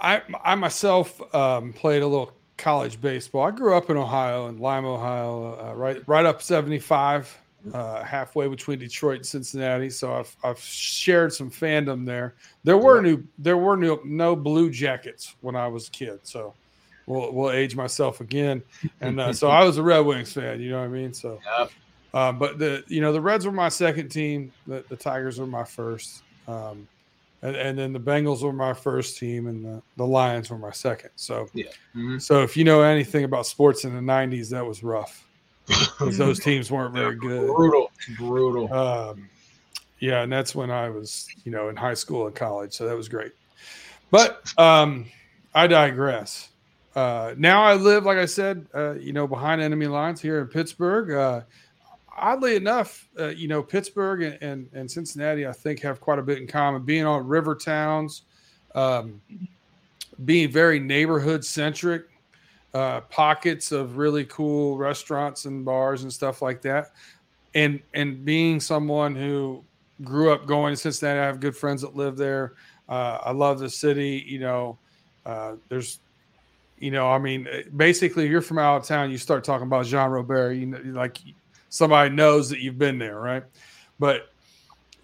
I 0.00 0.22
I 0.44 0.54
myself 0.54 1.20
um 1.34 1.72
played 1.72 2.02
a 2.02 2.06
little 2.06 2.32
college 2.58 3.00
baseball. 3.00 3.42
I 3.46 3.50
grew 3.50 3.74
up 3.74 3.90
in 3.90 3.96
Ohio 3.96 4.48
in 4.48 4.58
Lima, 4.58 4.94
Ohio, 4.94 5.58
uh, 5.70 5.74
right 5.74 5.98
right 6.06 6.26
up 6.26 6.42
75, 6.42 7.36
uh 7.72 8.02
halfway 8.04 8.48
between 8.48 8.78
Detroit 8.78 9.16
and 9.18 9.26
Cincinnati, 9.26 9.90
so 9.90 10.14
I've 10.14 10.36
I've 10.42 10.58
shared 10.60 11.32
some 11.32 11.50
fandom 11.50 12.04
there. 12.06 12.36
There 12.64 12.78
were 12.78 12.96
Yeah. 12.96 13.02
new 13.02 13.24
there 13.38 13.56
were 13.58 13.76
no, 13.76 14.00
no 14.04 14.36
blue 14.36 14.70
jackets 14.70 15.36
when 15.40 15.56
I 15.56 15.68
was 15.68 15.88
a 15.88 15.90
kid, 15.90 16.20
so 16.22 16.56
we'll 17.06 17.32
we'll 17.32 17.50
age 17.50 17.76
myself 17.76 18.20
again. 18.20 18.62
And 19.00 19.20
uh, 19.20 19.32
so 19.32 19.48
I 19.48 19.64
was 19.64 19.78
a 19.78 19.82
Red 19.82 20.00
Wings 20.00 20.32
fan, 20.32 20.60
you 20.60 20.70
know 20.70 20.78
what 20.80 20.84
I 20.86 20.88
mean? 20.88 21.12
So 21.14 21.40
Yep. 21.58 21.70
um, 22.14 22.38
but 22.38 22.58
the 22.58 22.84
you 22.88 23.00
know 23.00 23.12
the 23.12 23.20
Reds 23.20 23.46
were 23.46 23.52
my 23.52 23.68
second 23.68 24.08
team. 24.10 24.52
The, 24.66 24.84
the 24.88 24.96
Tigers 24.96 25.38
were 25.38 25.46
my 25.46 25.64
first, 25.64 26.24
um, 26.46 26.88
and, 27.42 27.56
and 27.56 27.78
then 27.78 27.92
the 27.92 28.00
Bengals 28.00 28.42
were 28.42 28.52
my 28.52 28.72
first 28.74 29.18
team, 29.18 29.46
and 29.46 29.64
the, 29.64 29.82
the 29.96 30.06
Lions 30.06 30.50
were 30.50 30.58
my 30.58 30.72
second. 30.72 31.10
So 31.16 31.48
Mhm. 31.96 32.20
so 32.20 32.42
if 32.42 32.56
you 32.56 32.64
know 32.64 32.82
anything 32.82 33.24
about 33.24 33.46
sports 33.46 33.84
in 33.84 33.94
the 33.94 34.00
'90s, 34.00 34.50
that 34.50 34.64
was 34.64 34.82
rough 34.82 35.26
'cause 35.98 36.16
those 36.16 36.38
teams 36.44 36.70
weren't 36.70 36.94
very 36.94 37.16
good. 37.16 37.46
brutal, 37.54 37.90
brutal. 38.16 38.72
Um, 38.72 39.28
yeah, 40.00 40.22
and 40.22 40.32
that's 40.32 40.54
when 40.54 40.70
I 40.70 40.88
was 40.90 41.28
you 41.44 41.50
know 41.52 41.68
in 41.68 41.76
high 41.76 41.94
school 41.94 42.26
and 42.26 42.34
college, 42.34 42.72
so 42.72 42.86
that 42.86 42.96
was 42.96 43.08
great. 43.08 43.32
But 44.10 44.42
um, 44.58 45.06
I 45.54 45.66
digress. 45.66 46.48
Uh, 46.94 47.34
now 47.38 47.62
I 47.62 47.74
live, 47.74 48.04
like 48.04 48.18
I 48.18 48.26
said, 48.26 48.66
uh, 48.74 48.94
you 48.94 49.12
know, 49.12 49.28
behind 49.28 49.60
enemy 49.60 49.86
lines 49.86 50.20
here 50.20 50.40
in 50.40 50.48
Pittsburgh. 50.48 51.12
Uh, 51.12 51.42
oddly 52.16 52.56
enough, 52.56 53.08
uh, 53.18 53.28
you 53.28 53.48
know, 53.48 53.62
Pittsburgh 53.62 54.22
and, 54.22 54.38
and, 54.42 54.68
and 54.72 54.90
Cincinnati, 54.90 55.46
I 55.46 55.52
think, 55.52 55.80
have 55.80 56.00
quite 56.00 56.18
a 56.18 56.22
bit 56.22 56.38
in 56.38 56.46
common. 56.46 56.82
Being 56.82 57.06
on 57.06 57.26
river 57.26 57.54
towns, 57.54 58.22
um, 58.74 59.20
being 60.24 60.50
very 60.50 60.78
neighborhood 60.78 61.44
centric, 61.44 62.06
uh, 62.74 63.00
pockets 63.02 63.72
of 63.72 63.96
really 63.96 64.24
cool 64.26 64.76
restaurants 64.76 65.44
and 65.44 65.64
bars 65.64 66.02
and 66.02 66.12
stuff 66.12 66.40
like 66.40 66.62
that, 66.62 66.92
and 67.54 67.80
and 67.94 68.24
being 68.24 68.60
someone 68.60 69.14
who 69.16 69.64
grew 70.02 70.32
up 70.32 70.46
going 70.46 70.72
to 70.72 70.76
Cincinnati, 70.76 71.18
I 71.18 71.24
have 71.24 71.40
good 71.40 71.56
friends 71.56 71.82
that 71.82 71.96
live 71.96 72.16
there. 72.16 72.54
Uh, 72.88 73.18
I 73.22 73.32
love 73.32 73.58
the 73.58 73.68
city. 73.68 74.24
You 74.26 74.38
know, 74.38 74.78
uh, 75.26 75.54
there's 75.68 75.98
you 76.78 76.90
know, 76.90 77.10
I 77.10 77.18
mean, 77.18 77.46
basically, 77.76 78.24
if 78.24 78.30
you're 78.30 78.40
from 78.40 78.58
out 78.58 78.78
of 78.78 78.84
town, 78.84 79.10
you 79.10 79.18
start 79.18 79.44
talking 79.44 79.66
about 79.66 79.84
Jean 79.84 80.10
Robert, 80.10 80.52
you 80.52 80.66
know, 80.66 80.80
like 80.84 81.18
somebody 81.70 82.14
knows 82.14 82.50
that 82.50 82.60
you've 82.60 82.78
been 82.78 82.98
there, 82.98 83.18
right? 83.18 83.44
But 83.98 84.30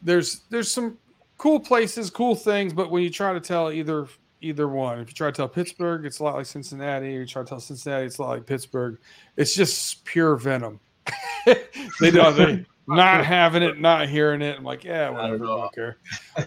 there's 0.02 0.40
there's 0.50 0.70
some 0.70 0.98
cool 1.38 1.58
places, 1.58 2.10
cool 2.10 2.34
things, 2.34 2.74
but 2.74 2.90
when 2.90 3.02
you 3.02 3.10
try 3.10 3.32
to 3.32 3.40
tell 3.40 3.72
either 3.72 4.06
either 4.42 4.68
one, 4.68 5.00
if 5.00 5.08
you 5.08 5.14
try 5.14 5.30
to 5.30 5.36
tell 5.36 5.48
Pittsburgh, 5.48 6.04
it's 6.04 6.18
a 6.18 6.24
lot 6.24 6.34
like 6.34 6.46
Cincinnati. 6.46 7.16
Or 7.16 7.20
you 7.20 7.26
try 7.26 7.42
to 7.42 7.48
tell 7.48 7.60
Cincinnati, 7.60 8.04
it's 8.06 8.18
a 8.18 8.22
lot 8.22 8.30
like 8.30 8.46
Pittsburgh. 8.46 8.98
It's 9.36 9.54
just 9.54 10.04
pure 10.04 10.36
venom. 10.36 10.78
they 11.46 12.10
don't 12.10 12.36
they 12.36 12.66
not 12.86 13.24
having 13.24 13.62
it, 13.62 13.80
not 13.80 14.08
hearing 14.08 14.42
it. 14.42 14.58
I'm 14.58 14.64
like, 14.64 14.84
yeah, 14.84 15.10
Not 15.10 15.24
at 15.24 15.40
whatever, 15.40 15.44
I 15.44 15.48
don't 15.48 15.74
care. 15.74 15.96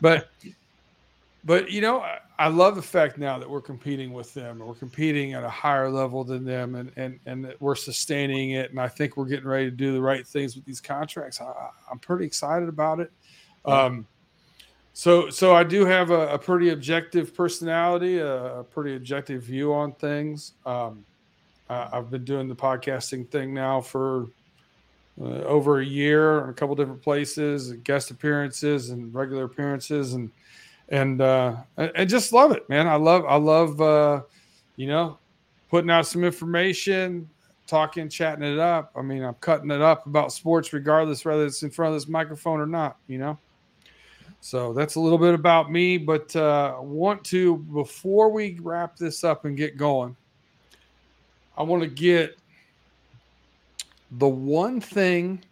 But 0.02 0.30
but 1.44 1.72
you 1.72 1.82
know, 1.82 2.06
I, 2.40 2.48
love 2.48 2.76
the 2.76 2.82
fact 2.82 3.18
now 3.18 3.38
that 3.38 3.50
we're 3.50 3.62
competing 3.62 4.14
with 4.14 4.34
them, 4.34 4.60
we're 4.60 4.74
competing 4.74 5.34
at 5.34 5.44
a 5.44 5.50
higher 5.50 5.90
level 5.90 6.24
than 6.24 6.46
them, 6.46 6.76
and 6.76 6.92
and 6.96 7.20
and 7.26 7.46
that 7.46 7.62
we're 7.62 7.76
sustaining 7.76 8.52
it. 8.52 8.72
And 8.72 8.80
I 8.80 8.88
think 8.88 9.18
we're 9.18 9.26
getting 9.26 9.48
ready 9.48 9.66
to 9.66 9.76
do 9.76 9.94
the 9.94 10.02
right 10.02 10.26
things 10.26 10.56
with 10.56 10.66
these 10.66 10.82
contracts. 10.82 11.42
I, 11.42 11.52
I'm 11.92 12.00
pretty 12.00 12.26
excited 12.26 12.70
about 12.70 13.00
it. 13.00 13.12
Um, 13.66 14.08
so 14.94 15.30
so 15.30 15.56
I 15.56 15.64
do 15.64 15.86
have 15.86 16.10
a, 16.10 16.30
a 16.30 16.40
pretty 16.40 16.70
objective 16.70 17.36
personality, 17.36 18.18
a, 18.18 18.60
a 18.60 18.64
pretty 18.64 18.96
objective 18.96 19.44
view 19.44 19.74
on 19.74 19.94
things. 19.94 20.54
Um, 20.66 21.06
I, 21.70 21.90
I've 21.94 22.10
been 22.10 22.26
doing 22.26 22.48
the 22.48 22.56
podcasting 22.56 23.30
thing 23.30 23.54
now 23.54 23.82
for 23.82 24.28
uh, 25.22 25.44
over 25.44 25.80
a 25.80 25.86
year 25.86 26.44
in 26.44 26.50
a 26.50 26.54
couple 26.54 26.76
different 26.76 27.02
places, 27.02 27.74
guest 27.84 28.12
appearances 28.12 28.90
and 28.90 29.14
regular 29.14 29.44
appearances, 29.44 30.14
and 30.14 30.32
and 30.90 31.22
uh, 31.22 31.56
just 32.06 32.34
love 32.34 32.52
it, 32.52 32.68
man. 32.70 32.88
I 32.88 32.96
love 32.96 33.26
I 33.26 33.36
love 33.36 33.80
uh, 33.80 34.22
you 34.76 34.88
know 34.88 35.18
putting 35.70 35.90
out 35.90 36.08
some 36.08 36.24
information, 36.24 37.30
talking, 37.68 38.10
chatting 38.10 38.44
it 38.44 38.60
up. 38.60 38.92
I 38.96 39.02
mean, 39.04 39.24
I'm 39.24 39.36
cutting 39.36 39.70
it 39.70 39.82
up 39.82 40.08
about 40.08 40.34
sports, 40.34 40.74
regardless 40.74 41.24
whether 41.24 41.46
it's 41.46 41.62
in 41.64 41.70
front 41.70 41.94
of 41.94 42.02
this 42.02 42.10
microphone 42.10 42.60
or 42.60 42.68
not. 42.68 42.98
You 43.08 43.20
know. 43.20 43.38
So 44.42 44.72
that's 44.74 44.96
a 44.96 45.00
little 45.00 45.18
bit 45.18 45.34
about 45.34 45.70
me, 45.70 45.98
but 45.98 46.34
uh, 46.36 46.78
want 46.80 47.24
to 47.26 47.58
before 47.58 48.30
we 48.30 48.58
wrap 48.62 48.96
this 48.96 49.24
up 49.26 49.44
and 49.44 49.58
get 49.58 49.76
going, 49.76 50.16
I 51.58 51.64
want 51.64 51.84
to 51.84 51.90
get 51.90 52.40
the 54.12 54.30
one 54.30 54.80
thing 54.80 55.44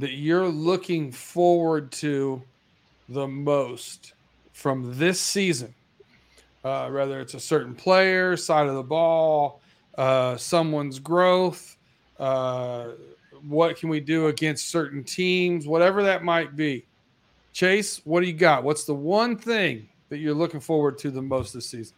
that 0.00 0.12
you're 0.12 0.48
looking 0.48 1.12
forward 1.12 1.92
to 1.92 2.42
the 3.08 3.28
most 3.28 4.13
from 4.54 4.96
this 4.98 5.20
season, 5.20 5.74
uh, 6.64 6.88
whether 6.88 7.20
it's 7.20 7.34
a 7.34 7.40
certain 7.40 7.74
player, 7.74 8.36
side 8.36 8.66
of 8.66 8.76
the 8.76 8.82
ball, 8.82 9.60
uh, 9.98 10.36
someone's 10.36 10.98
growth, 10.98 11.76
uh, 12.18 12.92
what 13.46 13.76
can 13.76 13.90
we 13.90 14.00
do 14.00 14.28
against 14.28 14.68
certain 14.68 15.04
teams, 15.04 15.66
whatever 15.66 16.02
that 16.04 16.24
might 16.24 16.56
be. 16.56 16.86
Chase, 17.52 18.00
what 18.04 18.20
do 18.20 18.26
you 18.26 18.32
got? 18.32 18.64
What's 18.64 18.84
the 18.84 18.94
one 18.94 19.36
thing 19.36 19.88
that 20.08 20.18
you're 20.18 20.34
looking 20.34 20.60
forward 20.60 20.98
to 20.98 21.10
the 21.10 21.20
most 21.20 21.52
this 21.52 21.66
season? 21.66 21.94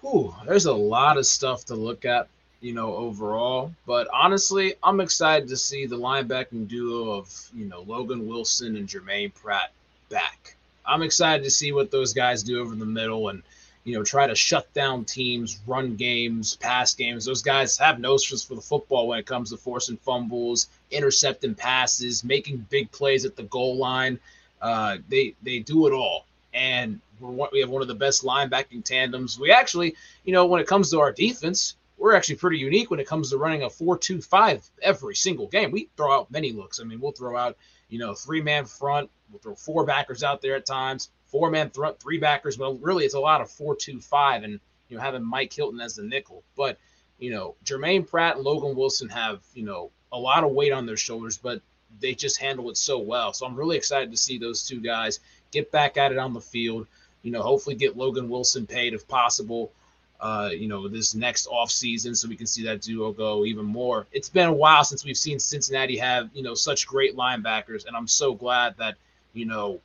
Whew, 0.00 0.34
there's 0.46 0.66
a 0.66 0.72
lot 0.72 1.18
of 1.18 1.26
stuff 1.26 1.64
to 1.66 1.74
look 1.74 2.04
at, 2.04 2.28
you 2.60 2.72
know, 2.72 2.94
overall. 2.94 3.72
But 3.84 4.08
honestly, 4.12 4.74
I'm 4.82 5.00
excited 5.00 5.48
to 5.48 5.56
see 5.56 5.86
the 5.86 5.98
linebacking 5.98 6.68
duo 6.68 7.10
of, 7.10 7.50
you 7.54 7.66
know, 7.66 7.82
Logan 7.82 8.26
Wilson 8.26 8.76
and 8.76 8.88
Germaine 8.88 9.32
Pratt 9.32 9.72
back. 10.08 10.55
I'm 10.86 11.02
excited 11.02 11.42
to 11.44 11.50
see 11.50 11.72
what 11.72 11.90
those 11.90 12.12
guys 12.12 12.42
do 12.42 12.60
over 12.60 12.74
the 12.74 12.86
middle 12.86 13.28
and, 13.28 13.42
you 13.84 13.94
know, 13.94 14.02
try 14.02 14.26
to 14.26 14.34
shut 14.34 14.72
down 14.72 15.04
teams, 15.04 15.60
run 15.66 15.96
games, 15.96 16.56
pass 16.56 16.94
games. 16.94 17.24
Those 17.24 17.42
guys 17.42 17.78
have 17.78 18.00
notions 18.00 18.42
for 18.42 18.54
the 18.54 18.60
football 18.60 19.08
when 19.08 19.18
it 19.18 19.26
comes 19.26 19.50
to 19.50 19.56
forcing 19.56 19.96
fumbles, 19.96 20.68
intercepting 20.90 21.54
passes, 21.54 22.24
making 22.24 22.66
big 22.70 22.90
plays 22.90 23.24
at 23.24 23.36
the 23.36 23.44
goal 23.44 23.76
line. 23.76 24.18
Uh, 24.60 24.96
they 25.08 25.34
they 25.42 25.58
do 25.58 25.86
it 25.86 25.92
all, 25.92 26.26
and 26.54 27.00
we're, 27.20 27.48
we 27.52 27.60
have 27.60 27.70
one 27.70 27.82
of 27.82 27.88
the 27.88 27.94
best 27.94 28.24
linebacking 28.24 28.82
tandems. 28.82 29.38
We 29.38 29.52
actually, 29.52 29.94
you 30.24 30.32
know, 30.32 30.46
when 30.46 30.60
it 30.60 30.66
comes 30.66 30.90
to 30.90 31.00
our 31.00 31.12
defense, 31.12 31.76
we're 31.98 32.14
actually 32.14 32.36
pretty 32.36 32.58
unique 32.58 32.90
when 32.90 32.98
it 32.98 33.06
comes 33.06 33.30
to 33.30 33.38
running 33.38 33.62
a 33.62 33.70
four-two-five 33.70 34.68
every 34.82 35.14
single 35.14 35.46
game. 35.46 35.70
We 35.70 35.88
throw 35.96 36.12
out 36.12 36.30
many 36.30 36.52
looks. 36.52 36.80
I 36.80 36.84
mean, 36.84 37.00
we'll 37.00 37.12
throw 37.12 37.36
out, 37.36 37.56
you 37.88 37.98
know, 37.98 38.14
three-man 38.14 38.64
front. 38.64 39.10
We'll 39.30 39.40
throw 39.40 39.54
four 39.54 39.84
backers 39.84 40.22
out 40.22 40.40
there 40.40 40.56
at 40.56 40.66
times 40.66 41.10
four 41.26 41.50
man 41.50 41.70
front, 41.70 42.00
three 42.00 42.18
backers. 42.18 42.56
But 42.56 42.80
really, 42.80 43.04
it's 43.04 43.14
a 43.14 43.20
lot 43.20 43.40
of 43.40 43.50
four 43.50 43.76
two 43.76 44.00
five, 44.00 44.42
and 44.42 44.60
you 44.88 44.96
know 44.96 45.02
having 45.02 45.24
Mike 45.24 45.52
Hilton 45.52 45.80
as 45.80 45.96
the 45.96 46.02
nickel. 46.02 46.42
But 46.56 46.78
you 47.18 47.30
know 47.30 47.56
Germaine 47.64 48.04
Pratt 48.04 48.36
and 48.36 48.44
Logan 48.44 48.76
Wilson 48.76 49.08
have 49.08 49.40
you 49.54 49.64
know 49.64 49.90
a 50.12 50.18
lot 50.18 50.44
of 50.44 50.50
weight 50.52 50.72
on 50.72 50.86
their 50.86 50.96
shoulders, 50.96 51.36
but 51.36 51.60
they 52.00 52.14
just 52.14 52.38
handle 52.38 52.70
it 52.70 52.76
so 52.76 52.98
well. 52.98 53.32
So 53.32 53.46
I'm 53.46 53.56
really 53.56 53.76
excited 53.76 54.10
to 54.10 54.16
see 54.16 54.38
those 54.38 54.66
two 54.66 54.80
guys 54.80 55.20
get 55.50 55.70
back 55.70 55.96
at 55.96 56.12
it 56.12 56.18
on 56.18 56.32
the 56.32 56.40
field. 56.40 56.86
You 57.22 57.32
know, 57.32 57.42
hopefully 57.42 57.74
get 57.74 57.96
Logan 57.96 58.28
Wilson 58.28 58.66
paid 58.66 58.94
if 58.94 59.06
possible. 59.08 59.72
Uh, 60.18 60.48
you 60.50 60.66
know, 60.66 60.88
this 60.88 61.14
next 61.14 61.46
off 61.48 61.70
season, 61.70 62.14
so 62.14 62.26
we 62.26 62.36
can 62.36 62.46
see 62.46 62.64
that 62.64 62.80
duo 62.80 63.12
go 63.12 63.44
even 63.44 63.66
more. 63.66 64.06
It's 64.12 64.30
been 64.30 64.48
a 64.48 64.52
while 64.52 64.82
since 64.82 65.04
we've 65.04 65.16
seen 65.16 65.38
Cincinnati 65.38 65.98
have 65.98 66.30
you 66.32 66.42
know 66.42 66.54
such 66.54 66.86
great 66.86 67.14
linebackers, 67.14 67.86
and 67.86 67.94
I'm 67.94 68.08
so 68.08 68.32
glad 68.32 68.74
that 68.78 68.96
you 69.36 69.46
know 69.46 69.80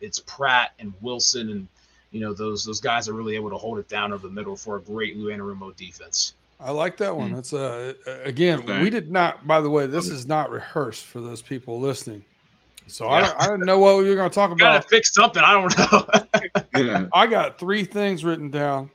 it's 0.00 0.18
Pratt 0.20 0.72
and 0.78 0.92
Wilson 1.00 1.50
and 1.50 1.68
you 2.10 2.20
know 2.20 2.32
those 2.32 2.64
those 2.64 2.80
guys 2.80 3.08
are 3.08 3.14
really 3.14 3.34
able 3.34 3.50
to 3.50 3.56
hold 3.56 3.78
it 3.78 3.88
down 3.88 4.12
over 4.12 4.26
the 4.26 4.32
middle 4.32 4.56
for 4.56 4.76
a 4.76 4.80
great 4.80 5.16
Lou 5.16 5.34
Anarumo 5.34 5.74
defense. 5.76 6.34
I 6.60 6.70
like 6.70 6.96
that 6.98 7.16
one. 7.16 7.28
Mm-hmm. 7.28 7.36
That's 7.36 7.52
uh 7.52 7.94
again 8.24 8.60
okay. 8.60 8.82
we 8.82 8.90
did 8.90 9.10
not. 9.10 9.46
By 9.46 9.60
the 9.60 9.70
way, 9.70 9.86
this 9.86 10.08
is 10.08 10.26
not 10.26 10.50
rehearsed 10.50 11.04
for 11.04 11.20
those 11.20 11.42
people 11.42 11.80
listening. 11.80 12.24
So 12.86 13.06
yeah. 13.06 13.12
I 13.12 13.20
don't, 13.20 13.40
I 13.40 13.44
didn't 13.46 13.66
know 13.66 13.78
what 13.78 13.98
we 13.98 14.08
were 14.08 14.14
going 14.14 14.30
to 14.30 14.34
talk 14.34 14.50
about. 14.52 14.58
Gotta 14.58 14.88
fix 14.88 15.12
something. 15.14 15.42
I 15.42 15.52
don't 15.52 16.74
know. 16.74 17.08
I 17.12 17.26
got 17.26 17.58
three 17.58 17.84
things 17.84 18.24
written 18.24 18.50
down, 18.50 18.90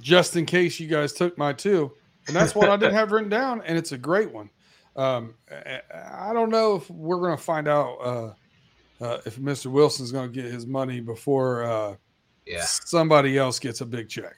just 0.00 0.36
in 0.36 0.46
case 0.46 0.80
you 0.80 0.88
guys 0.88 1.12
took 1.12 1.38
my 1.38 1.52
two, 1.52 1.92
and 2.26 2.34
that's 2.34 2.54
what 2.54 2.68
I 2.68 2.76
didn't 2.76 2.94
have 2.94 3.12
written 3.12 3.30
down, 3.30 3.62
and 3.64 3.78
it's 3.78 3.92
a 3.92 3.98
great 3.98 4.32
one. 4.32 4.50
Um, 4.96 5.34
I 5.92 6.32
don't 6.32 6.50
know 6.50 6.76
if 6.76 6.88
we're 6.90 7.18
going 7.18 7.36
to 7.36 7.42
find 7.42 7.66
out 7.66 7.94
uh, 7.96 8.30
uh, 9.00 9.18
if 9.24 9.36
Mr. 9.36 9.66
Wilson's 9.66 10.12
going 10.12 10.30
to 10.30 10.42
get 10.42 10.50
his 10.50 10.66
money 10.66 11.00
before 11.00 11.64
uh, 11.64 11.94
yeah 12.46 12.64
somebody 12.64 13.38
else 13.38 13.58
gets 13.58 13.80
a 13.80 13.86
big 13.86 14.08
check. 14.08 14.36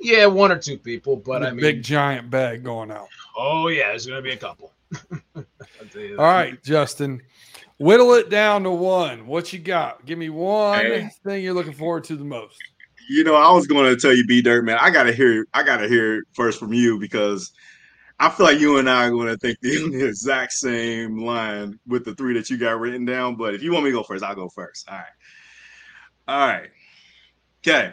Yeah, 0.00 0.26
one 0.26 0.52
or 0.52 0.58
two 0.58 0.78
people, 0.78 1.16
but 1.16 1.42
I 1.42 1.50
mean, 1.50 1.60
big 1.60 1.82
giant 1.82 2.30
bag 2.30 2.62
going 2.62 2.90
out. 2.90 3.08
Oh 3.36 3.68
yeah, 3.68 3.88
there's 3.88 4.06
going 4.06 4.18
to 4.18 4.22
be 4.22 4.32
a 4.32 4.36
couple. 4.36 4.72
All 5.36 5.44
right, 6.18 6.62
Justin, 6.62 7.20
whittle 7.78 8.14
it 8.14 8.30
down 8.30 8.62
to 8.62 8.70
one. 8.70 9.26
What 9.26 9.52
you 9.52 9.58
got? 9.58 10.06
Give 10.06 10.18
me 10.18 10.30
one 10.30 10.78
hey. 10.78 11.10
thing 11.24 11.42
you're 11.42 11.54
looking 11.54 11.72
forward 11.72 12.04
to 12.04 12.16
the 12.16 12.24
most. 12.24 12.58
You 13.10 13.24
know, 13.24 13.34
I 13.34 13.50
was 13.50 13.66
going 13.66 13.86
to 13.86 14.00
tell 14.00 14.14
you, 14.14 14.24
B 14.26 14.40
Dirt, 14.40 14.64
man. 14.64 14.78
I 14.80 14.90
gotta 14.90 15.12
hear. 15.12 15.46
I 15.52 15.62
gotta 15.62 15.88
hear 15.88 16.22
first 16.32 16.60
from 16.60 16.72
you 16.72 16.98
because 16.98 17.52
I 18.20 18.28
feel 18.30 18.46
like 18.46 18.58
you 18.58 18.78
and 18.78 18.90
I 18.90 19.06
are 19.06 19.10
going 19.10 19.28
to 19.28 19.36
think 19.36 19.60
the, 19.60 19.88
the, 19.92 20.06
exact 20.06 20.52
same 20.52 21.18
line 21.18 21.78
with 21.86 22.04
the 22.04 22.14
three 22.14 22.34
that 22.34 22.50
you 22.50 22.56
got 22.56 22.80
written 22.80 23.04
down. 23.04 23.36
But 23.36 23.54
if 23.54 23.62
you 23.62 23.72
want 23.72 23.84
me 23.84 23.90
to 23.90 23.96
go 23.96 24.02
first, 24.02 24.24
I'll 24.24 24.34
go 24.34 24.48
first. 24.48 24.88
All 24.88 24.96
right. 24.96 25.06
All 26.26 26.48
right. 26.48 26.70
Okay. 27.66 27.92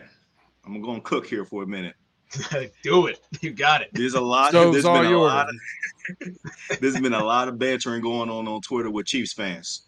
I'm 0.66 0.82
going 0.82 0.98
to 0.98 1.02
cook 1.02 1.28
here 1.28 1.46
for 1.46 1.64
a 1.64 1.68
minute. 1.68 1.96
Do 2.84 3.06
it. 3.06 3.20
You 3.42 3.52
got 3.52 3.82
it. 3.82 3.90
There's 3.94 4.16
a 4.16 4.22
lot. 4.22 4.52
So 4.52 4.72
there's 4.72 4.84
been 4.84 5.06
a 5.06 5.18
lot 5.18 5.48
of, 5.48 6.28
there's 6.82 7.00
been 7.00 7.14
a 7.14 7.24
lot 7.24 7.48
of 7.48 7.60
bantering 7.60 8.02
going 8.02 8.30
on 8.30 8.48
on 8.48 8.62
Twitter 8.62 8.90
with 8.90 9.06
Chiefs 9.06 9.34
fans. 9.34 9.84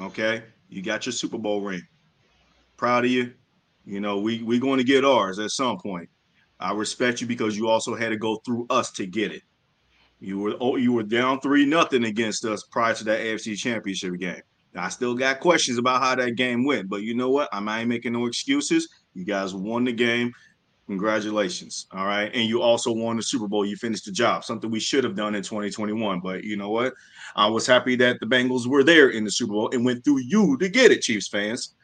Okay. 0.00 0.42
You 0.70 0.82
got 0.82 1.04
your 1.04 1.12
Super 1.12 1.38
Bowl 1.38 1.60
ring. 1.60 1.82
Proud 2.78 3.04
of 3.04 3.10
you. 3.10 3.34
You 3.84 4.00
know, 4.00 4.18
we 4.18 4.42
we're 4.42 4.60
going 4.60 4.78
to 4.78 4.84
get 4.84 5.04
ours 5.04 5.38
at 5.38 5.50
some 5.50 5.78
point. 5.78 6.08
I 6.58 6.72
respect 6.72 7.20
you 7.20 7.26
because 7.26 7.56
you 7.56 7.68
also 7.68 7.94
had 7.94 8.08
to 8.08 8.16
go 8.16 8.36
through 8.46 8.66
us 8.70 8.90
to 8.92 9.06
get 9.06 9.30
it. 9.30 9.42
You 10.20 10.38
were 10.38 10.54
oh, 10.60 10.76
you 10.76 10.92
were 10.92 11.02
down 11.02 11.40
three 11.40 11.66
nothing 11.66 12.04
against 12.04 12.44
us 12.44 12.62
prior 12.70 12.94
to 12.94 13.04
that 13.04 13.20
AFC 13.20 13.56
Championship 13.56 14.18
game. 14.18 14.40
Now, 14.74 14.84
I 14.84 14.88
still 14.88 15.14
got 15.14 15.40
questions 15.40 15.78
about 15.78 16.02
how 16.02 16.14
that 16.16 16.32
game 16.32 16.64
went, 16.64 16.88
but 16.88 17.02
you 17.02 17.14
know 17.14 17.30
what? 17.30 17.48
I'm 17.52 17.66
not 17.66 17.86
making 17.86 18.12
no 18.12 18.26
excuses. 18.26 18.88
You 19.14 19.24
guys 19.24 19.54
won 19.54 19.84
the 19.84 19.92
game. 19.92 20.32
Congratulations. 20.88 21.86
All 21.92 22.06
right. 22.06 22.30
And 22.34 22.48
you 22.48 22.60
also 22.60 22.92
won 22.92 23.16
the 23.16 23.22
Super 23.22 23.48
Bowl. 23.48 23.64
You 23.64 23.76
finished 23.76 24.04
the 24.04 24.12
job, 24.12 24.44
something 24.44 24.70
we 24.70 24.80
should 24.80 25.04
have 25.04 25.14
done 25.14 25.34
in 25.34 25.42
2021. 25.42 26.20
But 26.20 26.44
you 26.44 26.56
know 26.56 26.70
what? 26.70 26.92
I 27.36 27.46
was 27.46 27.66
happy 27.66 27.96
that 27.96 28.20
the 28.20 28.26
Bengals 28.26 28.66
were 28.66 28.84
there 28.84 29.10
in 29.10 29.24
the 29.24 29.30
Super 29.30 29.52
Bowl 29.52 29.70
and 29.72 29.84
went 29.84 30.04
through 30.04 30.20
you 30.20 30.58
to 30.58 30.68
get 30.68 30.90
it, 30.90 31.02
Chiefs 31.02 31.28
fans. 31.28 31.74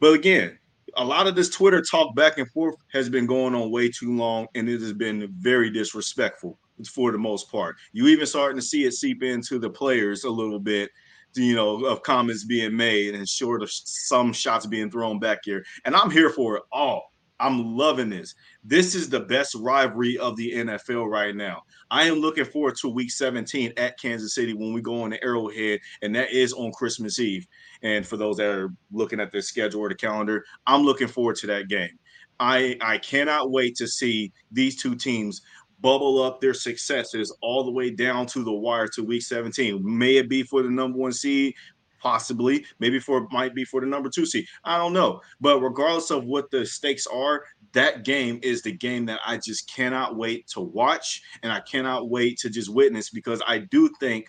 But 0.00 0.14
again, 0.14 0.58
a 0.96 1.04
lot 1.04 1.26
of 1.26 1.34
this 1.34 1.48
Twitter 1.48 1.80
talk 1.80 2.14
back 2.14 2.36
and 2.36 2.50
forth 2.50 2.74
has 2.92 3.08
been 3.08 3.24
going 3.24 3.54
on 3.54 3.70
way 3.70 3.88
too 3.88 4.14
long, 4.14 4.48
and 4.54 4.68
it 4.68 4.80
has 4.80 4.92
been 4.92 5.32
very 5.38 5.70
disrespectful 5.70 6.58
for 6.92 7.12
the 7.12 7.18
most 7.18 7.50
part. 7.50 7.76
You 7.92 8.08
even 8.08 8.26
starting 8.26 8.58
to 8.58 8.64
see 8.64 8.84
it 8.84 8.92
seep 8.92 9.22
into 9.22 9.58
the 9.58 9.70
players 9.70 10.24
a 10.24 10.30
little 10.30 10.58
bit, 10.58 10.90
you 11.34 11.54
know, 11.54 11.84
of 11.84 12.02
comments 12.02 12.44
being 12.44 12.76
made 12.76 13.14
and 13.14 13.28
short 13.28 13.62
of 13.62 13.70
some 13.70 14.32
shots 14.32 14.66
being 14.66 14.90
thrown 14.90 15.18
back 15.18 15.40
here. 15.44 15.64
And 15.84 15.94
I'm 15.94 16.10
here 16.10 16.30
for 16.30 16.56
it 16.56 16.62
all. 16.72 17.12
I'm 17.42 17.76
loving 17.76 18.08
this. 18.08 18.36
This 18.62 18.94
is 18.94 19.08
the 19.08 19.18
best 19.18 19.56
rivalry 19.56 20.16
of 20.16 20.36
the 20.36 20.52
NFL 20.52 21.10
right 21.10 21.34
now. 21.34 21.62
I 21.90 22.04
am 22.04 22.20
looking 22.20 22.44
forward 22.44 22.76
to 22.76 22.88
week 22.88 23.10
17 23.10 23.72
at 23.76 23.98
Kansas 23.98 24.34
City 24.34 24.54
when 24.54 24.72
we 24.72 24.80
go 24.80 25.02
on 25.02 25.10
the 25.10 25.22
Arrowhead, 25.24 25.80
and 26.02 26.14
that 26.14 26.30
is 26.30 26.52
on 26.52 26.70
Christmas 26.70 27.18
Eve. 27.18 27.46
And 27.82 28.06
for 28.06 28.16
those 28.16 28.36
that 28.36 28.46
are 28.46 28.72
looking 28.92 29.18
at 29.18 29.32
the 29.32 29.42
schedule 29.42 29.80
or 29.80 29.88
the 29.88 29.96
calendar, 29.96 30.44
I'm 30.68 30.82
looking 30.82 31.08
forward 31.08 31.36
to 31.36 31.48
that 31.48 31.68
game. 31.68 31.98
I 32.38 32.76
I 32.80 32.98
cannot 32.98 33.50
wait 33.50 33.74
to 33.76 33.88
see 33.88 34.32
these 34.50 34.80
two 34.80 34.94
teams 34.94 35.42
bubble 35.82 36.22
up 36.22 36.40
their 36.40 36.54
successes 36.54 37.36
all 37.42 37.64
the 37.64 37.70
way 37.70 37.90
down 37.90 38.26
to 38.26 38.42
the 38.42 38.52
wire 38.52 38.88
to 38.88 39.04
week 39.04 39.22
17. 39.22 39.80
May 39.84 40.16
it 40.16 40.28
be 40.28 40.42
for 40.42 40.62
the 40.62 40.70
number 40.70 40.98
one 40.98 41.12
seed, 41.12 41.54
possibly, 42.00 42.64
maybe 42.78 42.98
for 42.98 43.18
it 43.18 43.28
might 43.30 43.54
be 43.54 43.64
for 43.64 43.80
the 43.80 43.86
number 43.86 44.08
two 44.08 44.24
seed. 44.24 44.46
I 44.64 44.78
don't 44.78 44.92
know. 44.92 45.20
But 45.40 45.60
regardless 45.60 46.10
of 46.10 46.24
what 46.24 46.50
the 46.50 46.64
stakes 46.64 47.06
are, 47.06 47.44
that 47.72 48.04
game 48.04 48.40
is 48.42 48.62
the 48.62 48.72
game 48.72 49.06
that 49.06 49.20
I 49.26 49.36
just 49.36 49.72
cannot 49.72 50.16
wait 50.16 50.46
to 50.48 50.60
watch 50.60 51.22
and 51.42 51.52
I 51.52 51.60
cannot 51.60 52.08
wait 52.08 52.38
to 52.38 52.50
just 52.50 52.72
witness 52.72 53.10
because 53.10 53.42
I 53.46 53.58
do 53.58 53.90
think 54.00 54.26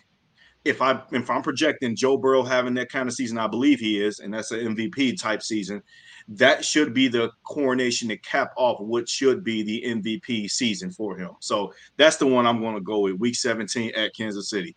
if 0.64 0.80
I 0.80 1.02
if 1.12 1.28
I'm 1.28 1.42
projecting 1.42 1.94
Joe 1.94 2.16
Burrow 2.16 2.42
having 2.42 2.74
that 2.74 2.90
kind 2.90 3.08
of 3.08 3.14
season, 3.14 3.36
I 3.38 3.46
believe 3.46 3.80
he 3.80 4.02
is, 4.02 4.20
and 4.20 4.32
that's 4.32 4.50
an 4.50 4.74
MVP 4.74 5.20
type 5.20 5.42
season 5.42 5.82
that 6.28 6.64
should 6.64 6.94
be 6.94 7.08
the 7.08 7.30
coronation 7.44 8.08
to 8.08 8.16
cap 8.16 8.52
off 8.56 8.80
what 8.80 9.08
should 9.08 9.44
be 9.44 9.62
the 9.62 9.82
MVP 9.86 10.50
season 10.50 10.90
for 10.90 11.16
him. 11.16 11.30
So 11.40 11.74
that's 11.96 12.16
the 12.16 12.26
one 12.26 12.46
I'm 12.46 12.60
going 12.60 12.74
to 12.74 12.80
go 12.80 13.00
with 13.00 13.18
week 13.18 13.34
17 13.34 13.92
at 13.94 14.14
Kansas 14.14 14.48
City. 14.48 14.74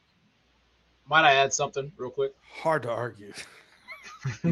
Might 1.10 1.24
I 1.24 1.36
add 1.36 1.54
something 1.54 1.92
real 1.96 2.10
quick? 2.10 2.34
Hard 2.62 2.84
to 2.84 2.92
argue. 2.92 3.32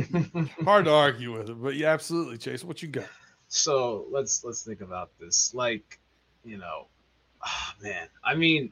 Hard 0.63 0.85
to 0.85 0.91
argue 0.91 1.37
with 1.37 1.49
it, 1.49 1.61
but 1.61 1.75
yeah, 1.75 1.91
absolutely, 1.91 2.37
Chase. 2.37 2.63
What 2.63 2.81
you 2.81 2.87
got? 2.87 3.07
So 3.47 4.05
let's 4.09 4.43
let's 4.43 4.63
think 4.63 4.81
about 4.81 5.09
this. 5.19 5.53
Like, 5.53 5.99
you 6.43 6.57
know, 6.57 6.87
oh, 7.45 7.71
man. 7.81 8.07
I 8.23 8.35
mean, 8.35 8.71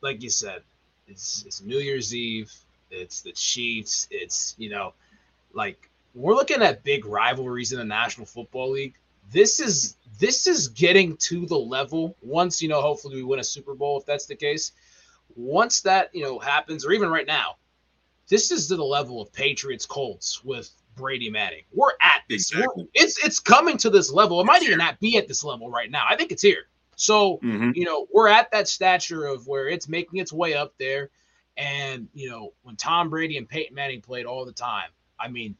like 0.00 0.22
you 0.22 0.30
said, 0.30 0.62
it's 1.08 1.44
it's 1.46 1.62
New 1.62 1.78
Year's 1.78 2.14
Eve. 2.14 2.52
It's 2.90 3.22
the 3.22 3.32
Chiefs. 3.32 4.06
It's 4.10 4.54
you 4.58 4.70
know, 4.70 4.94
like 5.52 5.90
we're 6.14 6.34
looking 6.34 6.62
at 6.62 6.84
big 6.84 7.04
rivalries 7.04 7.72
in 7.72 7.78
the 7.78 7.84
National 7.84 8.26
Football 8.26 8.70
League. 8.70 8.94
This 9.32 9.60
is 9.60 9.96
this 10.20 10.46
is 10.46 10.68
getting 10.68 11.16
to 11.16 11.44
the 11.46 11.58
level 11.58 12.16
once 12.22 12.62
you 12.62 12.68
know 12.68 12.80
hopefully 12.80 13.16
we 13.16 13.24
win 13.24 13.40
a 13.40 13.44
Super 13.44 13.74
Bowl 13.74 13.98
if 13.98 14.06
that's 14.06 14.26
the 14.26 14.36
case. 14.36 14.72
Once 15.34 15.80
that 15.80 16.14
you 16.14 16.22
know 16.22 16.38
happens, 16.38 16.86
or 16.86 16.92
even 16.92 17.10
right 17.10 17.26
now, 17.26 17.56
this 18.28 18.50
is 18.50 18.68
to 18.68 18.76
the 18.76 18.84
level 18.84 19.20
of 19.20 19.32
Patriots 19.32 19.86
Colts 19.86 20.44
with 20.44 20.70
Brady 20.94 21.30
Manning. 21.30 21.62
We're 21.72 21.92
at 22.00 22.22
this. 22.28 22.52
Exactly. 22.52 22.84
We're, 22.84 22.88
it's 22.94 23.24
it's 23.24 23.40
coming 23.40 23.76
to 23.78 23.90
this 23.90 24.12
level. 24.12 24.38
It 24.38 24.42
it's 24.42 24.48
might 24.48 24.62
here. 24.62 24.70
even 24.70 24.78
not 24.78 25.00
be 25.00 25.16
at 25.16 25.26
this 25.26 25.42
level 25.42 25.70
right 25.70 25.90
now. 25.90 26.04
I 26.08 26.16
think 26.16 26.30
it's 26.30 26.42
here. 26.42 26.68
So 26.96 27.38
mm-hmm. 27.38 27.72
you 27.74 27.84
know 27.84 28.06
we're 28.12 28.28
at 28.28 28.50
that 28.52 28.68
stature 28.68 29.26
of 29.26 29.46
where 29.48 29.68
it's 29.68 29.88
making 29.88 30.20
its 30.20 30.32
way 30.32 30.54
up 30.54 30.74
there. 30.78 31.10
And 31.56 32.08
you 32.12 32.28
know 32.30 32.52
when 32.62 32.76
Tom 32.76 33.10
Brady 33.10 33.36
and 33.38 33.48
Peyton 33.48 33.74
Manning 33.74 34.00
played 34.00 34.26
all 34.26 34.44
the 34.44 34.52
time, 34.52 34.90
I 35.18 35.28
mean 35.28 35.56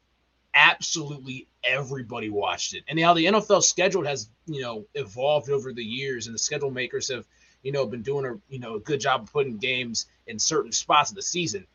absolutely 0.55 1.47
everybody 1.63 2.29
watched 2.29 2.73
it. 2.73 2.83
And 2.87 2.97
now 2.97 3.13
the 3.13 3.25
NFL 3.25 3.63
schedule 3.63 4.05
has, 4.05 4.29
you 4.45 4.61
know, 4.61 4.85
evolved 4.95 5.49
over 5.49 5.73
the 5.73 5.83
years, 5.83 6.27
and 6.27 6.33
the 6.33 6.39
schedule 6.39 6.71
makers 6.71 7.09
have, 7.09 7.25
you 7.61 7.71
know, 7.71 7.85
been 7.85 8.01
doing 8.01 8.25
a, 8.25 8.35
you 8.49 8.59
know, 8.59 8.75
a 8.75 8.79
good 8.79 8.99
job 8.99 9.23
of 9.23 9.33
putting 9.33 9.57
games 9.57 10.07
in 10.27 10.39
certain 10.39 10.71
spots 10.71 11.11
of 11.11 11.15
the 11.15 11.21
season. 11.21 11.67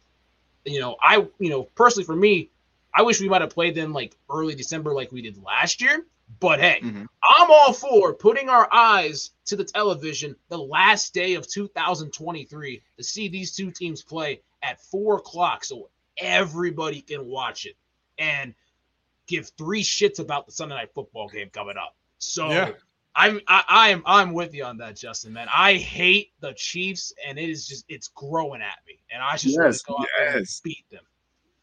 You 0.65 0.81
know, 0.81 0.97
I, 1.03 1.27
you 1.39 1.51
know, 1.51 1.65
personally 1.75 2.05
for 2.05 2.17
me, 2.17 2.51
I 2.93 3.03
wish 3.03 3.21
we 3.21 3.29
might 3.29 3.43
have 3.43 3.51
played 3.51 3.75
them 3.75 3.93
like 3.93 4.17
early 4.31 4.55
December 4.55 4.93
like 4.93 5.13
we 5.13 5.23
did 5.23 5.41
last 5.43 5.81
year. 5.81 6.07
But 6.39 6.61
hey, 6.61 6.81
mm-hmm. 6.83 7.05
I'm 7.23 7.51
all 7.51 7.73
for 7.73 8.15
putting 8.15 8.49
our 8.49 8.69
eyes 8.73 9.31
to 9.47 9.57
the 9.57 9.65
television 9.65 10.37
the 10.49 10.59
last 10.59 11.13
day 11.13 11.35
of 11.35 11.49
2023 11.49 12.83
to 12.97 13.05
see 13.05 13.29
these 13.29 13.53
two 13.53 13.73
teams 13.73 14.03
play 14.03 14.41
at 14.63 14.81
four 14.81 15.17
o'clock 15.17 15.65
so 15.65 15.91
everybody 16.19 17.01
can 17.01 17.27
watch 17.27 17.67
it 17.67 17.75
and 18.21 18.55
give 19.31 19.51
three 19.57 19.83
shits 19.83 20.19
about 20.19 20.47
the 20.47 20.53
Sunday 20.53 20.75
night 20.75 20.91
football 20.95 21.29
game 21.29 21.49
coming 21.51 21.77
up. 21.77 21.97
So 22.19 22.51
yeah. 22.51 22.73
I'm 23.15 23.41
I, 23.49 23.65
I 23.69 23.89
am 23.91 24.03
I'm 24.05 24.33
with 24.33 24.55
you 24.55 24.65
on 24.65 24.77
that, 24.79 24.97
Justin. 24.97 25.33
Man, 25.33 25.49
I 25.55 25.75
hate 25.75 26.33
the 26.41 26.53
Chiefs, 26.55 27.13
and 27.27 27.39
it 27.39 27.49
is 27.49 27.67
just 27.67 27.85
it's 27.89 28.09
growing 28.09 28.61
at 28.61 28.79
me, 28.87 28.99
and 29.13 29.23
I 29.23 29.33
just 29.33 29.57
yes, 29.57 29.59
want 29.59 29.75
to 29.75 29.85
go 29.89 29.95
out 29.97 30.07
yes. 30.21 30.35
and 30.35 30.49
beat 30.65 30.85
them. 30.91 31.01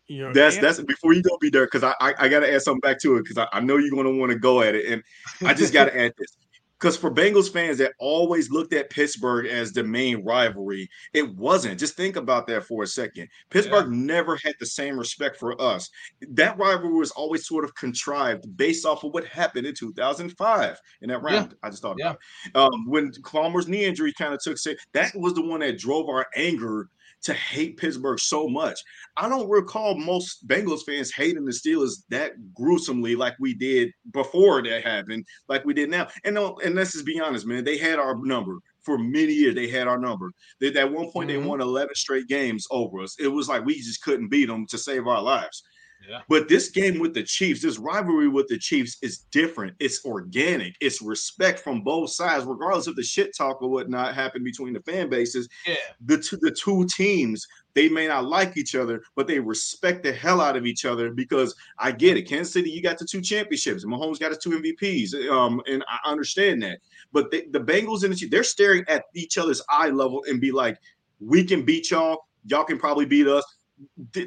You 0.07 0.23
know, 0.23 0.33
that's 0.33 0.57
that's 0.57 0.79
before 0.81 1.13
you 1.13 1.21
go 1.21 1.37
be 1.37 1.49
there 1.49 1.65
because 1.65 1.83
I, 1.83 1.93
I, 1.99 2.13
I 2.17 2.27
got 2.29 2.39
to 2.39 2.53
add 2.53 2.61
something 2.61 2.79
back 2.79 2.99
to 3.01 3.17
it 3.17 3.23
because 3.23 3.37
I, 3.37 3.47
I 3.51 3.59
know 3.59 3.75
you're 3.75 3.91
going 3.91 4.05
to 4.05 4.17
want 4.17 4.31
to 4.31 4.39
go 4.39 4.61
at 4.61 4.73
it 4.73 4.85
and 4.85 5.03
I 5.45 5.53
just 5.53 5.73
got 5.73 5.85
to 5.85 5.97
add 6.01 6.13
this 6.17 6.37
because 6.79 6.95
for 6.95 7.11
Bengals 7.11 7.51
fans 7.51 7.77
that 7.79 7.93
always 7.99 8.51
looked 8.51 8.73
at 8.73 8.89
Pittsburgh 8.89 9.47
as 9.47 9.71
the 9.73 9.83
main 9.83 10.23
rivalry, 10.23 10.89
it 11.13 11.35
wasn't. 11.35 11.79
Just 11.79 11.95
think 11.95 12.15
about 12.15 12.47
that 12.47 12.65
for 12.65 12.83
a 12.83 12.87
second. 12.87 13.29
Pittsburgh 13.49 13.91
yeah. 13.91 13.97
never 13.97 14.35
had 14.37 14.55
the 14.59 14.65
same 14.65 14.97
respect 14.97 15.37
for 15.37 15.59
us. 15.61 15.89
That 16.29 16.57
rivalry 16.57 16.93
was 16.93 17.11
always 17.11 17.47
sort 17.47 17.63
of 17.63 17.73
contrived 17.75 18.55
based 18.57 18.85
off 18.85 19.03
of 19.03 19.13
what 19.13 19.25
happened 19.25 19.65
in 19.65 19.73
2005 19.73 20.79
in 21.01 21.09
that 21.09 21.23
round. 21.23 21.51
Yeah. 21.51 21.57
I 21.63 21.69
just 21.69 21.81
thought 21.81 21.97
yeah. 21.97 22.13
about 22.51 22.73
um, 22.73 22.87
when 22.87 23.11
Palmer's 23.23 23.67
knee 23.67 23.85
injury 23.85 24.13
kind 24.13 24.33
of 24.33 24.39
took. 24.41 24.57
That 24.93 25.15
was 25.15 25.33
the 25.33 25.45
one 25.45 25.61
that 25.61 25.77
drove 25.77 26.09
our 26.09 26.27
anger 26.35 26.89
to 27.23 27.33
hate 27.33 27.77
Pittsburgh 27.77 28.19
so 28.19 28.47
much. 28.47 28.79
I 29.15 29.27
don't 29.27 29.49
recall 29.49 29.97
most 29.97 30.47
Bengals 30.47 30.83
fans 30.85 31.11
hating 31.13 31.45
the 31.45 31.51
Steelers 31.51 32.03
that 32.09 32.33
gruesomely 32.53 33.15
like 33.15 33.35
we 33.39 33.53
did 33.53 33.91
before 34.11 34.61
that 34.63 34.83
happened, 34.83 35.25
like 35.49 35.65
we 35.65 35.73
did 35.73 35.89
now. 35.89 36.07
And 36.23 36.37
and 36.37 36.75
let's 36.75 36.93
just 36.93 37.05
be 37.05 37.19
honest, 37.19 37.45
man, 37.45 37.63
they 37.63 37.77
had 37.77 37.99
our 37.99 38.15
number 38.23 38.59
for 38.87 38.97
many 38.97 39.33
years. 39.33 39.55
They 39.55 39.67
had 39.67 39.87
our 39.87 39.97
number. 39.97 40.31
They, 40.61 40.73
at 40.73 40.91
one 40.91 41.11
point, 41.11 41.29
mm-hmm. 41.29 41.41
they 41.41 41.47
won 41.47 41.61
11 41.61 41.93
straight 41.95 42.27
games 42.27 42.65
over 42.71 43.01
us. 43.01 43.17
It 43.19 43.27
was 43.27 43.49
like 43.49 43.65
we 43.65 43.75
just 43.75 44.01
couldn't 44.01 44.29
beat 44.29 44.45
them 44.45 44.65
to 44.67 44.77
save 44.77 45.07
our 45.07 45.21
lives. 45.21 45.61
But 46.29 46.47
this 46.47 46.69
game 46.69 46.99
with 46.99 47.13
the 47.13 47.23
Chiefs, 47.23 47.61
this 47.61 47.77
rivalry 47.77 48.27
with 48.27 48.47
the 48.47 48.57
Chiefs 48.57 48.97
is 49.01 49.19
different. 49.31 49.75
It's 49.79 50.05
organic. 50.05 50.75
It's 50.79 51.01
respect 51.01 51.59
from 51.59 51.81
both 51.81 52.11
sides, 52.11 52.45
regardless 52.45 52.87
of 52.87 52.95
the 52.95 53.03
shit 53.03 53.35
talk 53.35 53.61
or 53.61 53.69
whatnot 53.69 54.15
happened 54.15 54.45
between 54.45 54.73
the 54.73 54.81
fan 54.81 55.09
bases. 55.09 55.49
Yeah. 55.65 55.75
The 56.05 56.17
two, 56.17 56.37
the 56.37 56.51
two 56.51 56.87
teams, 56.87 57.45
they 57.73 57.89
may 57.89 58.07
not 58.07 58.25
like 58.25 58.57
each 58.57 58.75
other, 58.75 59.03
but 59.15 59.27
they 59.27 59.39
respect 59.39 60.03
the 60.03 60.11
hell 60.11 60.41
out 60.41 60.57
of 60.57 60.65
each 60.65 60.85
other 60.85 61.11
because 61.11 61.55
I 61.77 61.91
get 61.91 62.17
it. 62.17 62.23
Kansas 62.23 62.53
City, 62.53 62.71
you 62.71 62.81
got 62.81 62.97
the 62.97 63.05
two 63.05 63.21
championships. 63.21 63.85
Mahomes 63.85 64.19
got 64.19 64.31
the 64.31 64.37
two 64.37 64.51
MVPs. 64.51 65.29
Um, 65.29 65.61
and 65.67 65.83
I 65.87 66.09
understand 66.09 66.63
that. 66.63 66.79
But 67.11 67.31
they, 67.31 67.45
the 67.51 67.59
Bengals 67.59 68.03
and 68.03 68.11
the 68.11 68.17
Chiefs, 68.17 68.31
they're 68.31 68.43
staring 68.43 68.83
at 68.87 69.05
each 69.13 69.37
other's 69.37 69.61
eye 69.69 69.89
level 69.89 70.23
and 70.27 70.41
be 70.41 70.51
like, 70.51 70.77
we 71.19 71.43
can 71.43 71.63
beat 71.63 71.91
y'all. 71.91 72.27
Y'all 72.45 72.63
can 72.63 72.77
probably 72.77 73.05
beat 73.05 73.27
us. 73.27 73.43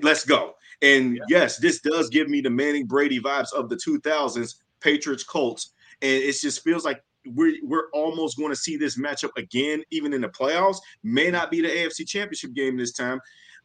Let's 0.02 0.24
go. 0.24 0.54
And 0.82 1.16
yeah. 1.16 1.22
yes, 1.28 1.58
this 1.58 1.80
does 1.80 2.08
give 2.08 2.28
me 2.28 2.40
the 2.40 2.50
Manning 2.50 2.86
Brady 2.86 3.20
vibes 3.20 3.52
of 3.52 3.68
the 3.68 3.76
2000s 3.76 4.56
Patriots 4.80 5.24
Colts. 5.24 5.72
And 6.02 6.10
it 6.10 6.32
just 6.40 6.64
feels 6.64 6.84
like 6.84 7.02
we're, 7.26 7.56
we're 7.62 7.90
almost 7.92 8.38
going 8.38 8.50
to 8.50 8.56
see 8.56 8.76
this 8.76 8.98
matchup 8.98 9.30
again, 9.36 9.82
even 9.90 10.12
in 10.12 10.22
the 10.22 10.28
playoffs. 10.28 10.78
May 11.02 11.30
not 11.30 11.50
be 11.50 11.60
the 11.60 11.68
AFC 11.68 12.06
championship 12.06 12.54
game 12.54 12.76
this 12.76 12.92
time, 12.92 13.20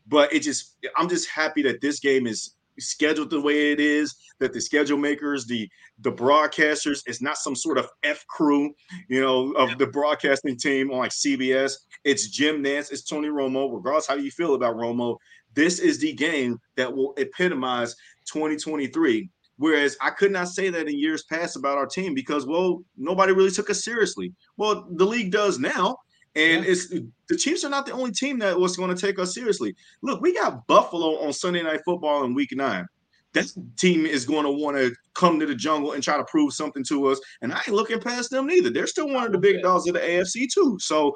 but 0.07 0.34
it 0.34 0.41
just, 0.41 0.76
I'm 0.97 1.07
just 1.07 1.30
happy 1.30 1.61
that 1.63 1.82
this 1.82 1.99
game 1.99 2.28
is 2.28 2.55
scheduled 2.80 3.30
the 3.30 3.39
way 3.39 3.72
it 3.72 3.80
is 3.80 4.16
that 4.39 4.53
the 4.53 4.59
schedule 4.59 4.97
makers 4.97 5.45
the 5.45 5.70
the 5.99 6.11
broadcasters 6.11 7.01
it's 7.05 7.22
not 7.22 7.38
some 7.38 7.55
sort 7.55 7.78
of 7.78 7.88
f 8.03 8.26
crew 8.28 8.74
you 9.07 9.22
know 9.22 9.51
of 9.53 9.78
the 9.78 9.88
broadcasting 9.88 10.57
team 10.57 10.91
on 10.91 10.99
like 10.99 11.11
cbs 11.11 11.74
it's 12.03 12.28
jim 12.28 12.63
nantz 12.63 12.91
it's 12.91 13.03
tony 13.03 13.30
romo 13.30 13.74
regardless 13.74 14.07
how 14.07 14.16
you 14.16 14.32
feel 14.32 14.55
about 14.55 14.76
romo 14.76 15.18
this 15.55 15.79
is 15.79 15.99
the 15.99 16.13
game 16.13 16.59
that 16.77 16.93
will 16.93 17.13
epitomize 17.17 17.95
2023. 18.31 19.29
Whereas 19.57 19.95
I 20.01 20.09
could 20.09 20.31
not 20.31 20.49
say 20.49 20.69
that 20.69 20.87
in 20.87 20.99
years 20.99 21.23
past 21.23 21.55
about 21.55 21.77
our 21.77 21.85
team 21.85 22.13
because, 22.13 22.45
well, 22.45 22.83
nobody 22.97 23.31
really 23.31 23.51
took 23.51 23.69
us 23.69 23.83
seriously. 23.83 24.33
Well, 24.57 24.85
the 24.91 25.05
league 25.05 25.31
does 25.31 25.59
now. 25.59 25.97
And 26.35 26.65
yeah. 26.65 26.71
it's 26.71 26.89
the 26.89 27.37
Chiefs 27.37 27.63
are 27.63 27.69
not 27.69 27.85
the 27.85 27.93
only 27.93 28.11
team 28.11 28.39
that 28.39 28.59
was 28.59 28.75
going 28.75 28.93
to 28.93 29.01
take 29.01 29.17
us 29.19 29.33
seriously. 29.33 29.73
Look, 30.01 30.21
we 30.21 30.33
got 30.33 30.67
Buffalo 30.67 31.25
on 31.25 31.31
Sunday 31.31 31.63
Night 31.63 31.79
Football 31.85 32.25
in 32.25 32.33
Week 32.33 32.49
Nine. 32.51 32.85
That 33.31 33.49
team 33.77 34.05
is 34.05 34.25
going 34.25 34.43
to 34.43 34.51
want 34.51 34.75
to 34.77 34.93
come 35.13 35.39
to 35.39 35.45
the 35.45 35.55
jungle 35.55 35.93
and 35.93 36.03
try 36.03 36.17
to 36.17 36.25
prove 36.25 36.53
something 36.53 36.83
to 36.85 37.07
us. 37.07 37.19
And 37.41 37.53
I 37.53 37.57
ain't 37.59 37.69
looking 37.69 38.01
past 38.01 38.31
them 38.31 38.47
neither. 38.47 38.69
They're 38.69 38.87
still 38.87 39.09
one 39.09 39.25
of 39.25 39.31
the 39.31 39.37
big 39.37 39.61
dogs 39.61 39.87
of 39.87 39.93
the 39.93 40.01
AFC 40.01 40.47
too. 40.53 40.77
So 40.79 41.13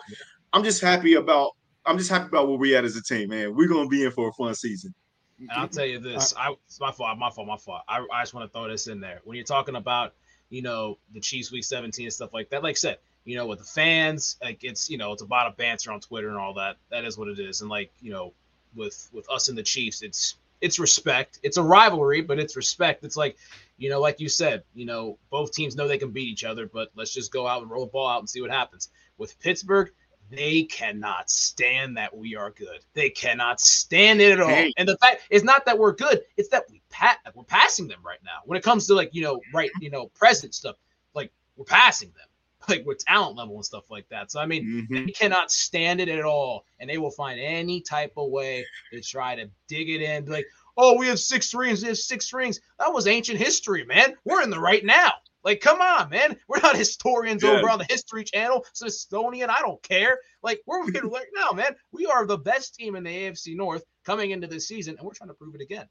I'm 0.54 0.64
just 0.64 0.82
happy 0.82 1.16
about 1.16 1.52
I'm 1.90 1.98
just 1.98 2.12
happy 2.12 2.28
about 2.28 2.48
where 2.48 2.58
we 2.58 2.76
at 2.76 2.86
as 2.86 2.96
a 2.96 3.02
team, 3.02 3.30
man. 3.30 3.56
We're 3.56 3.68
gonna 3.68 3.90
be 3.90 4.06
in 4.06 4.12
for 4.12 4.30
a 4.30 4.34
fun 4.34 4.54
season. 4.54 4.94
And 5.40 5.50
I'll 5.52 5.68
tell 5.68 5.86
you 5.86 6.00
this, 6.00 6.34
uh, 6.34 6.40
I 6.40 6.56
it's 6.68 6.80
my 6.80 6.92
fault, 6.92 7.18
my 7.18 7.32
fault, 7.32 7.48
my 7.48 7.58
fault. 7.58 7.82
I, 7.88 8.06
I 8.14 8.22
just 8.22 8.36
want 8.36 8.46
to 8.46 8.54
throw 8.56 8.70
this 8.70 8.86
in 8.88 9.00
there. 9.00 9.22
When 9.24 9.36
you're 9.36 9.46
talking 9.46 9.76
about, 9.76 10.14
you 10.50 10.62
know, 10.62 11.00
the 11.14 11.20
Chiefs 11.20 11.52
week 11.52 11.64
17 11.64 12.06
and 12.06 12.14
stuff 12.14 12.32
like 12.32 12.50
that, 12.52 12.62
like 12.62 12.74
I 12.74 12.76
said, 12.76 12.98
you 13.26 13.38
know, 13.38 13.48
with 13.48 13.60
the 13.60 13.66
fans, 13.66 14.38
like 14.44 14.64
it's 14.64 14.88
you 14.88 15.00
know, 15.00 15.12
it's 15.14 15.24
a 15.24 15.26
lot 15.26 15.48
of 15.48 15.58
banter 15.58 15.92
on 15.92 16.00
Twitter 16.00 16.30
and 16.30 16.38
all 16.38 16.54
that. 16.56 16.78
That 16.92 17.06
is 17.06 17.18
what 17.18 17.28
it 17.28 17.40
is. 17.40 17.62
And 17.62 17.72
like, 17.72 17.92
you 18.02 18.12
know, 18.12 18.34
with 18.76 19.10
with 19.12 19.28
us 19.32 19.48
and 19.48 19.58
the 19.58 19.64
Chiefs, 19.64 20.04
it's 20.04 20.36
it's 20.62 20.78
respect. 20.78 21.40
It's 21.42 21.58
a 21.58 21.64
rivalry, 21.64 22.22
but 22.22 22.38
it's 22.38 22.56
respect. 22.56 23.04
It's 23.04 23.18
like, 23.18 23.38
you 23.78 23.90
know, 23.90 24.00
like 24.00 24.20
you 24.20 24.30
said, 24.30 24.64
you 24.76 24.86
know, 24.86 25.18
both 25.32 25.54
teams 25.54 25.76
know 25.76 25.88
they 25.88 25.98
can 25.98 26.12
beat 26.12 26.28
each 26.28 26.44
other, 26.44 26.68
but 26.68 26.92
let's 26.96 27.14
just 27.14 27.32
go 27.32 27.48
out 27.48 27.62
and 27.64 27.72
roll 27.72 27.86
the 27.86 27.92
ball 27.92 28.10
out 28.10 28.20
and 28.20 28.30
see 28.30 28.42
what 28.42 28.52
happens. 28.52 28.90
With 29.18 29.40
Pittsburgh, 29.40 29.92
they 30.30 30.64
cannot 30.64 31.30
stand 31.30 31.98
that 31.98 32.16
we 32.16 32.36
are 32.36 32.52
good. 32.52 32.80
They 32.94 33.10
cannot 33.10 33.60
stand 33.60 34.22
it 34.22 34.34
at 34.34 34.40
all. 34.40 34.50
Hey. 34.50 34.74
And 34.78 34.88
the 34.88 34.98
fact 34.98 35.24
is 35.30 35.44
not 35.44 35.66
that 35.66 35.78
we're 35.78 35.94
good; 35.94 36.22
it's 36.38 36.50
that 36.50 36.66
we 36.70 36.82
pat 36.90 37.20
we're 37.36 37.44
passing 37.44 37.88
them 37.88 38.00
right 38.04 38.20
now. 38.24 38.40
When 38.46 38.58
it 38.58 38.64
comes 38.64 38.88
to 38.88 38.94
like 38.94 39.10
you 39.14 39.24
know 39.24 39.42
right 39.54 39.72
you 39.82 39.90
know 39.90 40.08
present 40.08 40.54
stuff, 40.54 40.76
like 41.14 41.32
we're 41.56 41.66
passing 41.66 42.10
them, 42.10 42.28
like 42.70 42.86
with 42.86 43.00
talent 43.00 43.38
level 43.38 43.56
and 43.56 43.66
stuff 43.66 43.90
like 43.90 44.08
that. 44.10 44.32
So 44.32 44.40
I 44.40 44.46
mean, 44.46 44.88
mm-hmm. 44.90 45.06
they 45.06 45.12
cannot 45.12 45.52
stand 45.52 46.00
it 46.02 46.10
at 46.10 46.24
all, 46.24 46.66
and 46.80 46.90
they 46.90 46.98
will 46.98 47.12
find 47.12 47.40
any 47.40 47.82
type 47.82 48.14
of 48.18 48.30
way 48.30 48.66
to 48.94 49.02
try 49.02 49.36
to 49.36 49.50
dig 49.68 49.90
it 49.90 50.02
in. 50.02 50.26
Like, 50.26 50.46
oh, 50.78 50.98
we 50.98 51.08
have 51.08 51.20
six 51.20 51.54
rings. 51.54 51.82
We 51.82 51.90
have 51.90 51.98
six 51.98 52.32
rings. 52.34 52.60
That 52.78 52.94
was 52.94 53.08
ancient 53.08 53.40
history, 53.40 53.86
man. 53.86 54.16
We're 54.26 54.42
in 54.42 54.50
the 54.50 54.60
right 54.60 54.86
now. 54.86 55.14
Like, 55.44 55.62
come 55.62 55.82
on, 55.82 56.10
man. 56.10 56.38
We're 56.48 56.62
not 56.62 56.76
historians 56.76 57.44
yeah. 57.44 57.52
over 57.52 57.70
on 57.70 57.80
the 57.80 57.86
History 57.90 58.24
Channel, 58.24 58.66
Smithsonian. 58.74 59.50
I 59.50 59.60
don't 59.60 59.82
care. 59.84 60.20
Like, 60.44 60.62
we're 60.66 60.92
here 60.92 61.08
right 61.08 61.28
now, 61.36 61.52
man. 61.52 61.76
We 61.92 62.06
are 62.06 62.26
the 62.26 62.38
best 62.38 62.76
team 62.76 62.96
in 62.96 63.04
the 63.04 63.10
AFC 63.10 63.56
North 63.56 63.84
coming 64.06 64.32
into 64.32 64.48
this 64.48 64.68
season, 64.68 64.96
and 64.98 65.06
we're 65.06 65.14
trying 65.14 65.30
to 65.30 65.34
prove 65.34 65.56
it 65.56 65.62
again. 65.62 65.88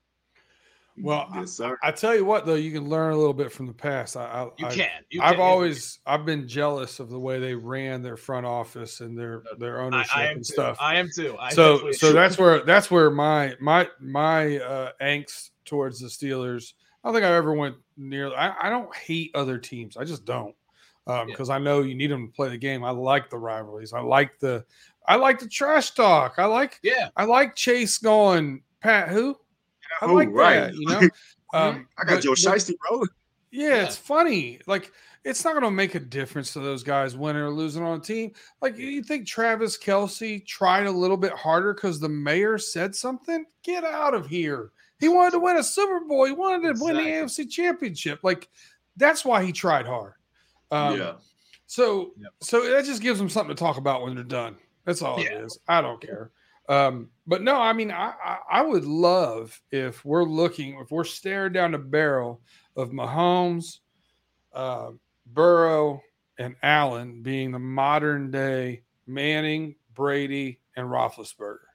Well, 1.01 1.29
yes, 1.35 1.61
I, 1.61 1.75
I, 1.83 1.93
tell 1.93 2.15
you 2.15 2.25
what, 2.25 2.45
though, 2.45 2.55
you 2.55 2.73
can 2.73 2.89
learn 2.89 3.13
a 3.13 3.17
little 3.17 3.35
bit 3.35 3.53
from 3.53 3.67
the 3.67 3.73
past. 3.73 4.17
I, 4.17 4.25
I 4.25 4.45
you 4.59 4.67
can. 4.67 4.91
You 5.11 5.23
I've 5.23 5.37
can. 5.37 5.41
always, 5.41 6.01
I've 6.07 6.25
been 6.25 6.49
jealous 6.49 6.99
of 6.99 7.09
the 7.09 7.19
way 7.19 7.39
they 7.39 7.55
ran 7.55 8.03
their 8.03 8.17
front 8.17 8.47
office 8.47 9.01
and 9.01 9.17
their 9.17 9.43
their 9.59 9.81
ownership 9.81 10.17
and 10.17 10.39
too. 10.39 10.45
stuff. 10.45 10.77
I 10.81 10.97
am 10.97 11.09
too. 11.15 11.37
I 11.39 11.53
so, 11.53 11.93
so 11.93 12.13
that's 12.13 12.37
where 12.37 12.65
that's 12.65 12.91
where 12.91 13.11
my 13.11 13.55
my 13.61 13.89
my 14.01 14.59
uh, 14.59 14.91
angst 15.01 15.51
towards 15.65 16.01
the 16.01 16.09
Steelers 16.09 16.73
I 17.03 17.09
don't 17.09 17.15
think 17.15 17.25
I 17.25 17.35
ever 17.35 17.53
went 17.53 17.77
near. 17.97 18.35
I, 18.35 18.55
I 18.63 18.71
don't 18.71 18.95
hate 18.95 19.31
other 19.35 19.59
teams. 19.59 19.97
I 19.97 20.05
just 20.05 20.25
don't 20.25 20.55
because 21.27 21.49
um, 21.49 21.53
yeah. 21.53 21.57
I 21.57 21.59
know 21.59 21.83
you 21.83 21.95
need 21.95 22.11
them 22.11 22.29
to 22.29 22.33
play 22.33 22.51
the 22.51 22.59
game. 22.59 22.85
I 22.85 22.91
like 22.91 23.31
the 23.31 23.39
rivalries. 23.39 23.93
I 23.93 24.01
like 24.01 24.39
the 24.39 24.65
I 25.07 25.17
like 25.17 25.39
the 25.39 25.49
trash 25.49 25.93
talk. 25.93 26.35
I 26.39 26.45
like 26.45 26.79
yeah. 26.83 27.09
I 27.17 27.25
like 27.25 27.55
Chase 27.55 27.99
going 27.99 28.63
Pat 28.81 29.09
who. 29.09 29.37
I 30.03 30.07
who, 30.07 30.15
like 30.15 30.29
right. 30.31 30.61
that. 30.61 30.75
You 30.75 30.87
know, 30.87 31.01
um, 31.55 31.89
I 31.99 32.05
got 32.05 32.17
but, 32.17 32.23
Joe 32.23 32.33
Shiesty, 32.33 32.75
bro. 32.89 33.05
Yeah, 33.51 33.69
yeah, 33.69 33.85
it's 33.85 33.97
funny. 33.97 34.61
Like 34.67 34.93
it's 35.25 35.45
not 35.45 35.53
going 35.53 35.65
to 35.65 35.71
make 35.71 35.95
a 35.95 36.01
difference 36.01 36.53
to 36.53 36.61
those 36.61 36.83
guys 36.83 37.17
winning 37.17 37.43
or 37.43 37.51
losing 37.51 37.83
on 37.83 37.99
a 37.99 38.03
team. 38.03 38.33
Like 38.61 38.77
you 38.77 39.03
think 39.03 39.27
Travis 39.27 39.79
Kelce 39.79 40.47
tried 40.47 40.87
a 40.87 40.91
little 40.91 41.17
bit 41.17 41.33
harder 41.33 41.73
because 41.73 41.99
the 41.99 42.09
mayor 42.09 42.59
said 42.59 42.95
something? 42.95 43.45
Get 43.63 43.85
out 43.85 44.15
of 44.15 44.27
here. 44.27 44.73
He 44.99 45.09
wanted 45.09 45.33
to 45.33 45.39
win 45.39 45.57
a 45.57 45.63
Super 45.63 46.01
Bowl. 46.01 46.25
He 46.25 46.33
wanted 46.33 46.63
to 46.63 46.71
exactly. 46.71 46.95
win 46.95 47.05
the 47.05 47.11
AFC 47.11 47.51
Championship. 47.51 48.21
Like 48.23 48.49
that's 48.97 49.25
why 49.25 49.45
he 49.45 49.53
tried 49.53 49.87
hard. 49.87 50.15
Um, 50.71 50.99
yeah. 50.99 51.13
So 51.67 52.13
yep. 52.19 52.33
so 52.41 52.69
that 52.71 52.85
just 52.85 53.03
gives 53.03 53.19
them 53.19 53.29
something 53.29 53.55
to 53.55 53.61
talk 53.61 53.77
about 53.77 54.03
when 54.03 54.15
they're 54.15 54.25
done. 54.25 54.57
That's 54.85 55.03
all 55.03 55.21
yeah. 55.21 55.33
it 55.33 55.45
is. 55.45 55.59
I 55.69 55.81
don't 55.81 56.01
care. 56.01 56.31
Um, 56.69 57.09
but 57.27 57.43
no, 57.43 57.57
I 57.57 57.73
mean, 57.73 57.91
I, 57.91 58.13
I, 58.23 58.39
I 58.51 58.63
would 58.63 58.85
love 58.85 59.59
if 59.71 60.05
we're 60.05 60.25
looking, 60.25 60.79
if 60.81 60.91
we're 60.91 61.05
staring 61.05 61.53
down 61.53 61.73
the 61.73 61.79
barrel 61.79 62.43
of 62.77 62.91
Mahomes, 62.91 63.79
uh, 64.53 64.91
Burrow, 65.27 66.03
and 66.39 66.57
Allen 66.63 67.23
being 67.23 67.51
the 67.51 67.59
modern 67.59 68.31
day 68.31 68.83
Manning, 69.07 69.75
Brady, 69.95 70.61
and 70.77 70.87
Roethlisberger 70.87 71.68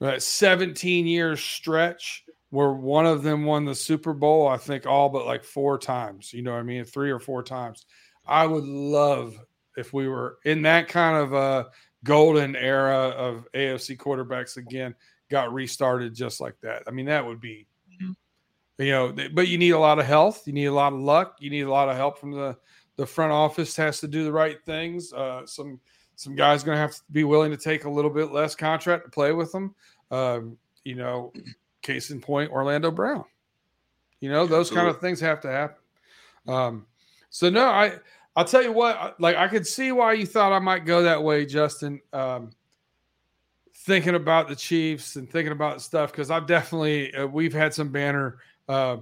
that 0.00 0.22
17 0.22 1.06
year 1.06 1.36
stretch 1.36 2.24
where 2.50 2.72
one 2.72 3.06
of 3.06 3.22
them 3.22 3.44
won 3.44 3.64
the 3.64 3.74
Super 3.74 4.12
Bowl, 4.12 4.48
I 4.48 4.56
think 4.56 4.86
all 4.86 5.08
but 5.08 5.26
like 5.26 5.44
four 5.44 5.78
times. 5.78 6.32
You 6.32 6.42
know 6.42 6.52
what 6.52 6.60
I 6.60 6.64
mean? 6.64 6.84
Three 6.84 7.10
or 7.10 7.20
four 7.20 7.42
times. 7.42 7.86
I 8.26 8.46
would 8.46 8.64
love 8.64 9.36
if 9.76 9.92
we 9.92 10.08
were 10.08 10.38
in 10.44 10.62
that 10.62 10.88
kind 10.88 11.16
of 11.16 11.32
a 11.32 11.70
golden 12.04 12.56
era 12.56 13.08
of 13.10 13.46
AFC 13.54 13.96
quarterbacks 13.96 14.56
again, 14.56 14.94
got 15.30 15.52
restarted 15.52 16.14
just 16.14 16.40
like 16.40 16.58
that. 16.62 16.82
I 16.86 16.90
mean, 16.90 17.06
that 17.06 17.24
would 17.24 17.40
be, 17.40 17.66
mm-hmm. 17.92 18.82
you 18.82 18.90
know, 18.90 19.14
but 19.32 19.48
you 19.48 19.58
need 19.58 19.70
a 19.70 19.78
lot 19.78 19.98
of 19.98 20.06
health. 20.06 20.42
You 20.46 20.52
need 20.52 20.66
a 20.66 20.72
lot 20.72 20.92
of 20.92 21.00
luck. 21.00 21.36
You 21.40 21.50
need 21.50 21.62
a 21.62 21.70
lot 21.70 21.88
of 21.88 21.96
help 21.96 22.18
from 22.18 22.32
the, 22.32 22.56
the 22.96 23.06
front 23.06 23.32
office 23.32 23.76
has 23.76 24.00
to 24.00 24.08
do 24.08 24.24
the 24.24 24.32
right 24.32 24.58
things. 24.64 25.12
Uh, 25.12 25.46
some, 25.46 25.80
some 26.20 26.34
guys 26.34 26.62
going 26.62 26.76
to 26.76 26.80
have 26.82 26.94
to 26.94 27.00
be 27.12 27.24
willing 27.24 27.50
to 27.50 27.56
take 27.56 27.84
a 27.84 27.90
little 27.90 28.10
bit 28.10 28.30
less 28.30 28.54
contract 28.54 29.04
to 29.04 29.10
play 29.10 29.32
with 29.32 29.50
them. 29.52 29.74
Um, 30.10 30.58
you 30.84 30.94
know, 30.94 31.32
case 31.80 32.10
in 32.10 32.20
point, 32.20 32.50
Orlando 32.50 32.90
Brown. 32.90 33.24
You 34.20 34.28
know, 34.28 34.44
those 34.46 34.66
Absolutely. 34.66 34.76
kind 34.76 34.96
of 34.96 35.00
things 35.00 35.20
have 35.20 35.40
to 35.40 35.48
happen. 35.48 35.76
Um, 36.46 36.86
so 37.30 37.48
no, 37.48 37.64
I 37.64 37.94
I'll 38.36 38.44
tell 38.44 38.62
you 38.62 38.70
what, 38.70 39.18
like 39.18 39.36
I 39.36 39.48
could 39.48 39.66
see 39.66 39.92
why 39.92 40.12
you 40.12 40.26
thought 40.26 40.52
I 40.52 40.58
might 40.58 40.84
go 40.84 41.04
that 41.04 41.22
way, 41.22 41.46
Justin. 41.46 42.02
Um, 42.12 42.50
thinking 43.74 44.14
about 44.14 44.46
the 44.46 44.56
Chiefs 44.56 45.16
and 45.16 45.30
thinking 45.30 45.52
about 45.52 45.80
stuff 45.80 46.12
because 46.12 46.30
I've 46.30 46.46
definitely 46.46 47.14
uh, 47.14 47.28
we've 47.28 47.54
had 47.54 47.72
some 47.72 47.88
banner 47.88 48.40
uh, 48.68 48.98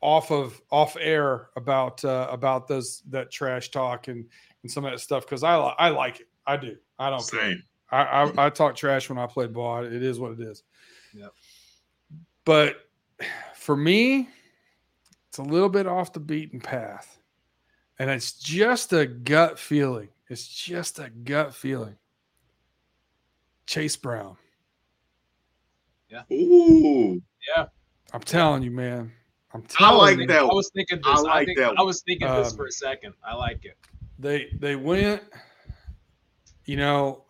off 0.00 0.30
of 0.30 0.62
off 0.70 0.96
air 1.00 1.48
about 1.56 2.04
uh, 2.04 2.28
about 2.30 2.68
those 2.68 3.02
that 3.10 3.32
trash 3.32 3.72
talk 3.72 4.06
and 4.06 4.26
and 4.62 4.70
some 4.70 4.84
of 4.84 4.92
that 4.92 5.00
stuff 5.00 5.24
because 5.26 5.42
I 5.42 5.56
I 5.56 5.88
like 5.88 6.20
it. 6.20 6.28
I 6.46 6.56
do. 6.56 6.76
I 6.98 7.10
don't 7.10 7.20
Same. 7.20 7.62
care. 7.90 8.00
I, 8.00 8.24
I, 8.24 8.46
I 8.46 8.50
talk 8.50 8.74
trash 8.74 9.08
when 9.08 9.18
I 9.18 9.26
play 9.26 9.46
ball. 9.46 9.84
It 9.84 10.02
is 10.02 10.18
what 10.18 10.32
it 10.32 10.40
is. 10.40 10.62
Yeah. 11.14 11.28
But 12.44 12.76
for 13.54 13.76
me, 13.76 14.28
it's 15.28 15.38
a 15.38 15.42
little 15.42 15.68
bit 15.68 15.86
off 15.86 16.12
the 16.12 16.20
beaten 16.20 16.60
path. 16.60 17.18
And 17.98 18.10
it's 18.10 18.32
just 18.32 18.92
a 18.92 19.06
gut 19.06 19.58
feeling. 19.58 20.08
It's 20.28 20.48
just 20.48 20.98
a 20.98 21.10
gut 21.10 21.54
feeling. 21.54 21.96
Chase 23.66 23.96
Brown. 23.96 24.36
Yeah. 26.08 26.22
Ooh. 26.32 27.22
Yeah. 27.54 27.66
I'm 28.12 28.20
telling 28.20 28.62
you, 28.62 28.70
man. 28.70 29.12
I'm 29.54 29.62
telling 29.62 29.94
I 29.94 29.96
like 29.96 30.18
you. 30.18 30.26
that. 30.26 30.40
I 30.40 30.44
was 30.44 30.70
thinking 30.74 30.98
this. 30.98 31.06
I, 31.06 31.20
like 31.20 31.30
I, 31.30 31.44
think, 31.44 31.58
that 31.58 31.78
I 31.78 31.82
was 31.82 32.02
thinking 32.02 32.28
this 32.28 32.50
um, 32.50 32.56
for 32.56 32.66
a 32.66 32.72
second. 32.72 33.14
I 33.24 33.34
like 33.34 33.64
it. 33.64 33.76
They 34.18 34.48
they 34.58 34.76
went, 34.76 35.22
you 36.64 36.76
know, 36.76 37.24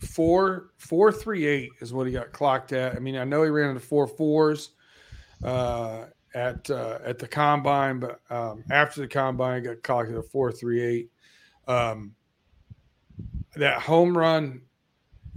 four 0.00 0.70
four 0.78 1.12
three 1.12 1.46
eight 1.46 1.70
is 1.80 1.92
what 1.92 2.06
he 2.06 2.12
got 2.12 2.32
clocked 2.32 2.72
at. 2.72 2.96
I 2.96 2.98
mean, 2.98 3.16
I 3.16 3.24
know 3.24 3.42
he 3.42 3.50
ran 3.50 3.70
into 3.70 3.80
four 3.80 4.06
fours 4.06 4.70
uh, 5.44 6.06
at 6.34 6.70
uh, 6.70 6.98
at 7.04 7.18
the 7.18 7.28
combine, 7.28 8.00
but 8.00 8.20
um, 8.30 8.64
after 8.70 9.00
the 9.00 9.08
combine, 9.08 9.62
got 9.62 9.82
clocked 9.82 10.10
at 10.10 10.16
a 10.16 10.22
four 10.22 10.52
three 10.52 10.82
eight. 10.82 11.10
Um, 11.68 12.14
that 13.56 13.80
home 13.80 14.16
run 14.16 14.62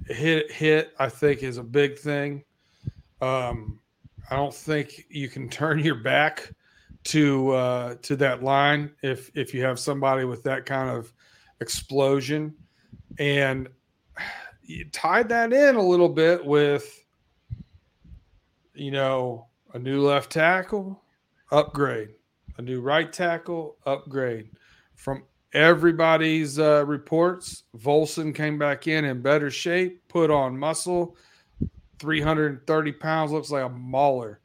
hit 0.07 0.51
hit 0.51 0.93
I 0.99 1.09
think 1.09 1.43
is 1.43 1.57
a 1.57 1.63
big 1.63 1.97
thing. 1.97 2.43
Um, 3.21 3.79
I 4.29 4.35
don't 4.35 4.53
think 4.53 5.05
you 5.09 5.29
can 5.29 5.49
turn 5.49 5.79
your 5.79 5.95
back 5.95 6.51
to 7.05 7.51
uh, 7.51 7.95
to 8.01 8.15
that 8.17 8.43
line 8.43 8.91
if 9.01 9.31
if 9.35 9.53
you 9.53 9.63
have 9.63 9.79
somebody 9.79 10.25
with 10.25 10.43
that 10.43 10.65
kind 10.65 10.89
of 10.89 11.13
explosion, 11.64 12.53
and 13.18 13.68
you 14.61 14.86
tied 14.91 15.30
that 15.30 15.51
in 15.51 15.76
a 15.76 15.82
little 15.82 16.09
bit 16.09 16.45
with 16.45 17.03
you 18.76 18.91
know 18.91 19.47
a 19.74 19.80
new 19.80 20.01
left 20.01 20.32
tackle 20.32 21.01
upgrade, 21.51 22.09
a 22.57 22.61
new 22.61 22.82
right 22.82 23.11
tackle 23.11 23.78
upgrade 23.86 24.51
from 24.95 25.24
everybody's 25.53 26.59
uh, 26.59 26.86
reports, 26.86 27.64
Volson 27.78 28.34
came 28.34 28.57
back 28.57 28.88
in 28.88 29.05
in 29.05 29.22
better 29.22 29.51
shape, 29.51 30.07
put 30.07 30.32
on 30.32 30.57
muscle, 30.57 31.16
330 31.99 32.91
pounds, 32.93 33.32
looks 33.32 33.51
like 33.51 33.66
a 33.66 33.70
mauler. 33.70 34.39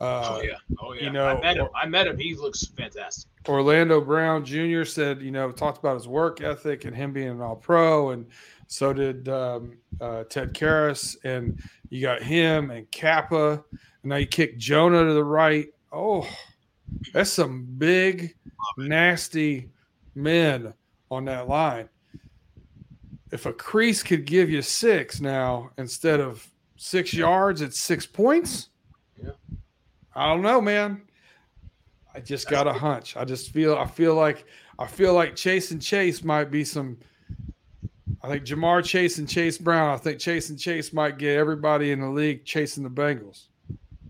Uh, 0.00 0.38
oh 0.38 0.42
yeah, 0.42 0.52
oh 0.80 0.92
yeah. 0.94 1.04
You 1.04 1.10
know, 1.10 1.26
I 1.26 1.40
met 1.40 1.56
him. 1.58 1.68
I 1.74 1.86
met 1.86 2.06
him. 2.06 2.18
He 2.18 2.34
looks 2.34 2.66
fantastic. 2.66 3.29
Orlando 3.48 4.00
Brown 4.00 4.44
Jr. 4.44 4.84
said, 4.84 5.22
you 5.22 5.30
know, 5.30 5.50
talked 5.50 5.78
about 5.78 5.94
his 5.94 6.06
work 6.06 6.40
ethic 6.40 6.84
and 6.84 6.94
him 6.94 7.12
being 7.12 7.28
an 7.28 7.40
All 7.40 7.56
Pro, 7.56 8.10
and 8.10 8.26
so 8.66 8.92
did 8.92 9.28
um, 9.28 9.78
uh, 10.00 10.24
Ted 10.24 10.54
Karras, 10.54 11.16
and 11.24 11.60
you 11.88 12.02
got 12.02 12.22
him 12.22 12.70
and 12.70 12.90
Cappa. 12.90 13.64
And 14.02 14.10
now 14.10 14.16
you 14.16 14.26
kick 14.26 14.58
Jonah 14.58 15.04
to 15.04 15.12
the 15.12 15.24
right. 15.24 15.68
Oh, 15.92 16.28
that's 17.12 17.30
some 17.30 17.66
big, 17.78 18.36
nasty 18.76 19.70
men 20.14 20.74
on 21.10 21.24
that 21.24 21.48
line. 21.48 21.88
If 23.32 23.46
a 23.46 23.52
crease 23.52 24.02
could 24.02 24.24
give 24.24 24.50
you 24.50 24.60
six 24.60 25.20
now 25.20 25.70
instead 25.78 26.20
of 26.20 26.46
six 26.76 27.14
yards, 27.14 27.62
it's 27.62 27.78
six 27.78 28.06
points. 28.06 28.68
Yeah. 29.22 29.30
I 30.14 30.28
don't 30.28 30.42
know, 30.42 30.60
man. 30.60 31.02
I 32.14 32.20
just 32.20 32.48
got 32.48 32.66
a 32.66 32.72
hunch. 32.72 33.16
I 33.16 33.24
just 33.24 33.50
feel 33.50 33.76
I 33.76 33.86
feel 33.86 34.14
like 34.14 34.46
I 34.78 34.86
feel 34.86 35.14
like 35.14 35.36
Chase 35.36 35.70
and 35.70 35.80
Chase 35.80 36.24
might 36.24 36.50
be 36.50 36.64
some 36.64 36.98
I 38.22 38.28
think 38.28 38.44
Ja'Marr 38.44 38.84
Chase 38.84 39.18
and 39.18 39.28
Chase 39.28 39.58
Brown. 39.58 39.94
I 39.94 39.96
think 39.96 40.18
Chase 40.18 40.50
and 40.50 40.58
Chase 40.58 40.92
might 40.92 41.18
get 41.18 41.36
everybody 41.36 41.90
in 41.90 42.00
the 42.00 42.10
league 42.10 42.44
chasing 42.44 42.82
the 42.82 42.90
Bengals. 42.90 43.46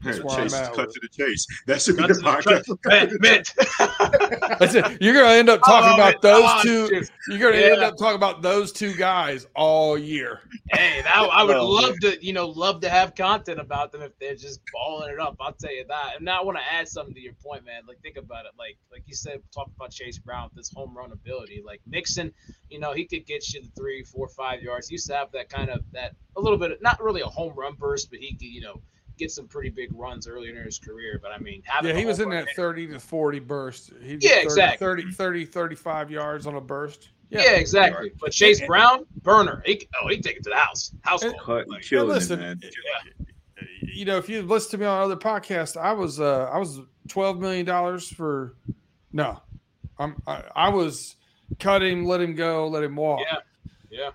That's 0.02 0.18
chase, 0.18 0.52
cut 0.52 0.90
to 0.90 1.00
the 1.00 1.08
chase. 1.08 1.46
That 1.66 1.82
should 1.82 1.96
be 1.98 2.06
the 2.06 2.14
podcast. 2.14 2.64
That's 4.58 4.74
it. 4.74 4.98
You're 5.02 5.12
gonna 5.14 5.34
end 5.34 5.50
up 5.50 5.60
talking 5.60 5.92
about 5.92 6.14
it. 6.14 6.22
those 6.22 6.42
oh, 6.44 6.62
two. 6.62 7.02
You're 7.28 7.38
gonna 7.38 7.60
yeah. 7.60 7.72
end 7.72 7.82
up 7.82 7.98
talking 7.98 8.16
about 8.16 8.40
those 8.40 8.72
two 8.72 8.94
guys 8.94 9.46
all 9.54 9.98
year. 9.98 10.40
Hey, 10.70 11.02
that, 11.02 11.14
I 11.14 11.42
would 11.42 11.56
love 11.60 11.98
to, 12.00 12.24
you 12.24 12.32
know, 12.32 12.48
love 12.48 12.80
to 12.80 12.88
have 12.88 13.14
content 13.14 13.60
about 13.60 13.92
them 13.92 14.00
if 14.00 14.18
they're 14.18 14.34
just 14.34 14.60
balling 14.72 15.12
it 15.12 15.20
up. 15.20 15.36
I'll 15.38 15.52
tell 15.52 15.74
you 15.74 15.84
that. 15.88 16.16
And 16.16 16.24
now 16.24 16.40
I 16.40 16.44
want 16.44 16.56
to 16.56 16.64
add 16.72 16.88
something 16.88 17.14
to 17.14 17.20
your 17.20 17.34
point, 17.34 17.66
man. 17.66 17.82
Like 17.86 18.00
think 18.00 18.16
about 18.16 18.46
it. 18.46 18.52
Like 18.58 18.78
like 18.90 19.02
you 19.06 19.14
said, 19.14 19.42
talk 19.54 19.70
about 19.76 19.90
Chase 19.90 20.18
Brown 20.18 20.44
with 20.44 20.54
this 20.54 20.72
home 20.72 20.96
run 20.96 21.12
ability. 21.12 21.62
Like 21.64 21.82
Mixon, 21.86 22.32
you 22.70 22.78
know, 22.78 22.94
he 22.94 23.04
could 23.04 23.26
get 23.26 23.52
you 23.52 23.62
the 23.62 23.68
three, 23.76 24.02
four, 24.02 24.28
five 24.28 24.62
yards. 24.62 24.88
He 24.88 24.94
used 24.94 25.08
to 25.08 25.14
have 25.14 25.30
that 25.32 25.50
kind 25.50 25.68
of 25.68 25.82
that 25.92 26.14
a 26.36 26.40
little 26.40 26.58
bit, 26.58 26.80
not 26.80 27.02
really 27.02 27.20
a 27.20 27.26
home 27.26 27.52
run 27.54 27.74
burst, 27.74 28.10
but 28.10 28.18
he 28.18 28.32
could, 28.32 28.42
you 28.42 28.62
know 28.62 28.80
get 29.20 29.30
some 29.30 29.46
pretty 29.46 29.70
big 29.70 29.90
runs 29.92 30.26
earlier 30.26 30.58
in 30.58 30.64
his 30.64 30.78
career. 30.78 31.20
But 31.22 31.32
I 31.32 31.38
mean, 31.38 31.62
yeah, 31.82 31.94
he 31.94 32.06
was 32.06 32.18
in 32.18 32.30
that 32.30 32.48
30 32.56 32.88
to 32.88 32.98
40 32.98 33.38
burst. 33.40 33.92
He 34.02 34.18
yeah, 34.20 34.36
30, 34.36 34.42
exactly. 34.42 34.86
30, 34.86 35.12
30, 35.12 35.44
35 35.44 36.10
yards 36.10 36.46
on 36.46 36.56
a 36.56 36.60
burst. 36.60 37.10
Yeah, 37.28 37.42
yeah 37.42 37.50
exactly. 37.52 38.12
But 38.18 38.32
Chase 38.32 38.60
Brown, 38.66 39.06
burner. 39.22 39.62
He, 39.64 39.88
oh, 40.02 40.08
he 40.08 40.20
take 40.20 40.38
it 40.38 40.44
to 40.44 40.50
the 40.50 40.56
house. 40.56 40.92
House 41.02 41.22
and, 41.22 41.38
call. 41.38 41.62
Like, 41.66 41.82
killing 41.82 42.08
listen, 42.08 42.40
man. 42.40 42.60
Yeah. 42.62 43.26
You 43.82 44.04
know, 44.04 44.16
if 44.16 44.28
you 44.28 44.42
listen 44.42 44.72
to 44.72 44.78
me 44.78 44.86
on 44.86 45.02
other 45.02 45.16
podcasts, 45.16 45.76
I 45.76 45.92
was 45.92 46.18
uh 46.18 46.48
I 46.52 46.58
was 46.58 46.80
twelve 47.08 47.38
million 47.38 47.66
dollars 47.66 48.08
for 48.08 48.56
no. 49.12 49.40
I'm 49.98 50.20
I, 50.26 50.42
I 50.56 50.68
was 50.70 51.16
cut 51.58 51.82
him, 51.82 52.06
let 52.06 52.20
him 52.20 52.34
go, 52.34 52.68
let 52.68 52.82
him 52.82 52.96
walk. 52.96 53.20
Yeah. 53.20 53.38
Yeah. 53.90 54.10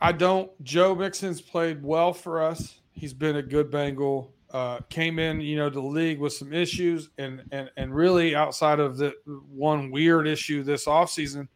I 0.00 0.12
don't 0.12 0.50
Joe 0.62 0.94
Mixon's 0.94 1.40
played 1.40 1.82
well 1.82 2.12
for 2.12 2.42
us. 2.42 2.80
He's 2.92 3.12
been 3.12 3.36
a 3.36 3.42
good 3.42 3.70
Bengal 3.70 4.32
uh, 4.50 4.80
came 4.88 5.18
in, 5.18 5.40
you 5.40 5.56
know, 5.56 5.68
to 5.68 5.74
the 5.74 5.82
league 5.82 6.18
with 6.18 6.32
some 6.32 6.52
issues, 6.52 7.10
and 7.18 7.42
and 7.52 7.70
and 7.76 7.94
really 7.94 8.34
outside 8.34 8.80
of 8.80 8.96
the 8.96 9.14
one 9.26 9.90
weird 9.90 10.26
issue 10.26 10.62
this 10.62 10.86
offseason, 10.86 11.48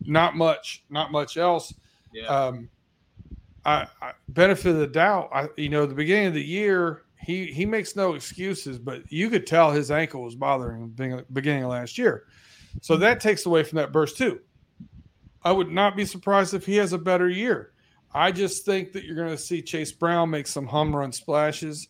not 0.00 0.36
much, 0.36 0.84
not 0.88 1.12
much 1.12 1.36
else. 1.36 1.74
Yeah. 2.12 2.26
Um, 2.26 2.70
I, 3.64 3.86
I 4.00 4.12
benefit 4.28 4.70
of 4.70 4.78
the 4.78 4.86
doubt. 4.86 5.28
I 5.32 5.48
you 5.56 5.68
know 5.68 5.84
the 5.84 5.94
beginning 5.94 6.28
of 6.28 6.34
the 6.34 6.44
year 6.44 7.02
he 7.20 7.46
he 7.46 7.66
makes 7.66 7.96
no 7.96 8.14
excuses, 8.14 8.78
but 8.78 9.10
you 9.12 9.28
could 9.28 9.46
tell 9.46 9.70
his 9.70 9.90
ankle 9.90 10.22
was 10.22 10.34
bothering 10.34 10.94
him 10.96 11.24
beginning 11.32 11.64
of 11.64 11.70
last 11.70 11.98
year, 11.98 12.24
so 12.80 12.96
that 12.96 13.20
takes 13.20 13.44
away 13.44 13.62
from 13.62 13.76
that 13.76 13.92
burst 13.92 14.16
too. 14.16 14.40
I 15.42 15.52
would 15.52 15.70
not 15.70 15.96
be 15.96 16.04
surprised 16.04 16.54
if 16.54 16.64
he 16.64 16.76
has 16.76 16.92
a 16.92 16.98
better 16.98 17.28
year. 17.28 17.72
I 18.14 18.32
just 18.32 18.64
think 18.64 18.92
that 18.92 19.04
you're 19.04 19.16
going 19.16 19.30
to 19.30 19.38
see 19.38 19.60
Chase 19.60 19.92
Brown 19.92 20.30
make 20.30 20.46
some 20.46 20.66
home 20.66 20.96
run 20.96 21.12
splashes 21.12 21.88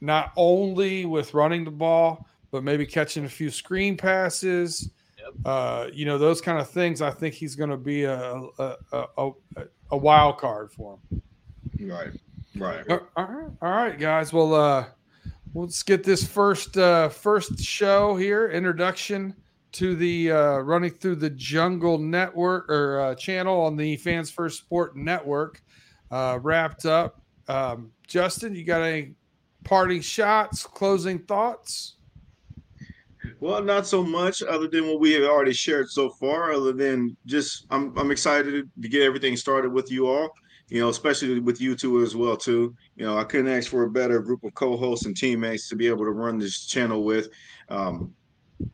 not 0.00 0.32
only 0.36 1.06
with 1.06 1.34
running 1.34 1.64
the 1.64 1.70
ball, 1.70 2.26
but 2.50 2.62
maybe 2.62 2.86
catching 2.86 3.24
a 3.24 3.28
few 3.28 3.50
screen 3.50 3.96
passes. 3.96 4.90
Yep. 5.18 5.32
Uh, 5.44 5.86
you 5.92 6.04
know, 6.04 6.18
those 6.18 6.40
kind 6.40 6.58
of 6.58 6.68
things. 6.70 7.02
I 7.02 7.10
think 7.10 7.34
he's 7.34 7.56
going 7.56 7.70
to 7.70 7.76
be 7.76 8.04
a 8.04 8.42
a, 8.58 8.76
a 8.92 9.30
a, 9.90 9.96
wild 9.96 10.38
card 10.38 10.70
for 10.70 10.98
him. 11.10 11.22
Right. 11.88 12.10
Right. 12.56 12.84
All 12.88 13.00
right. 13.16 13.50
All 13.62 13.70
right, 13.70 13.98
guys. 13.98 14.32
Well, 14.32 14.54
uh, 14.54 14.86
let's 15.54 15.82
get 15.82 16.04
this 16.04 16.24
first 16.24 16.76
uh, 16.76 17.08
first 17.08 17.58
show 17.60 18.16
here. 18.16 18.48
Introduction 18.50 19.34
to 19.72 19.96
the 19.96 20.30
uh, 20.30 20.58
running 20.58 20.90
through 20.90 21.16
the 21.16 21.30
jungle 21.30 21.98
network 21.98 22.70
or 22.70 23.00
uh, 23.00 23.14
channel 23.16 23.62
on 23.62 23.76
the 23.76 23.96
Fans 23.96 24.30
First 24.30 24.58
Sport 24.58 24.96
Network 24.96 25.60
uh, 26.12 26.38
wrapped 26.40 26.86
up. 26.86 27.20
Um, 27.48 27.90
Justin, 28.06 28.54
you 28.54 28.64
got 28.64 28.82
any 28.82 29.14
parting 29.64 30.00
shots, 30.00 30.64
closing 30.64 31.18
thoughts? 31.18 31.96
Well, 33.40 33.62
not 33.62 33.86
so 33.86 34.04
much, 34.04 34.42
other 34.42 34.68
than 34.68 34.86
what 34.86 35.00
we 35.00 35.12
have 35.12 35.24
already 35.24 35.52
shared 35.52 35.90
so 35.90 36.10
far. 36.10 36.52
Other 36.52 36.72
than 36.72 37.16
just, 37.26 37.66
I'm 37.70 37.96
I'm 37.98 38.10
excited 38.10 38.70
to 38.80 38.88
get 38.88 39.02
everything 39.02 39.36
started 39.36 39.72
with 39.72 39.90
you 39.90 40.06
all. 40.06 40.30
You 40.68 40.80
know, 40.80 40.88
especially 40.88 41.40
with 41.40 41.60
you 41.60 41.76
two 41.76 42.02
as 42.02 42.16
well 42.16 42.36
too. 42.36 42.74
You 42.96 43.04
know, 43.04 43.18
I 43.18 43.24
couldn't 43.24 43.48
ask 43.48 43.70
for 43.70 43.82
a 43.82 43.90
better 43.90 44.20
group 44.20 44.44
of 44.44 44.54
co-hosts 44.54 45.04
and 45.04 45.16
teammates 45.16 45.68
to 45.68 45.76
be 45.76 45.86
able 45.88 46.04
to 46.04 46.10
run 46.10 46.38
this 46.38 46.66
channel 46.66 47.04
with. 47.04 47.28
Um, 47.68 48.14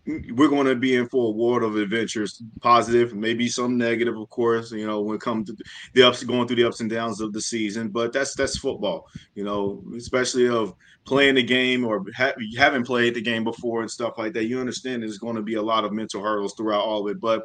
we're 0.07 0.49
going 0.49 0.67
to 0.67 0.75
be 0.75 0.97
in 0.97 1.09
for 1.09 1.29
a 1.29 1.37
world 1.37 1.63
of 1.63 1.77
adventures, 1.77 2.43
positive, 2.61 3.15
maybe 3.15 3.49
some 3.49 3.79
negative, 3.79 4.17
of 4.19 4.29
course. 4.29 4.73
You 4.73 4.87
know, 4.87 5.01
when 5.01 5.17
it 5.17 5.21
comes 5.21 5.49
to 5.49 5.57
the 5.95 6.03
ups, 6.03 6.23
going 6.23 6.47
through 6.47 6.57
the 6.57 6.65
ups 6.65 6.81
and 6.81 6.91
downs 6.91 7.21
of 7.21 7.33
the 7.33 7.41
season, 7.41 7.89
but 7.89 8.13
that's 8.13 8.35
that's 8.35 8.59
football. 8.59 9.07
You 9.35 9.45
know, 9.45 9.83
especially 9.97 10.49
of 10.49 10.75
playing 11.05 11.37
the 11.37 11.43
game 11.43 11.85
or 11.85 12.05
ha- 12.15 12.35
haven't 12.57 12.85
played 12.87 13.15
the 13.15 13.23
game 13.23 13.45
before 13.45 13.81
and 13.81 13.91
stuff 13.91 14.19
like 14.19 14.33
that. 14.35 14.45
You 14.45 14.61
understand 14.61 15.03
there's 15.03 15.19
going 15.19 15.37
to 15.37 15.43
be 15.43 15.55
a 15.55 15.63
lot 15.63 15.85
of 15.85 15.93
mental 15.93 16.23
hurdles 16.23 16.55
throughout 16.55 16.85
all 16.85 17.07
of 17.07 17.17
it, 17.17 17.21
but 17.21 17.45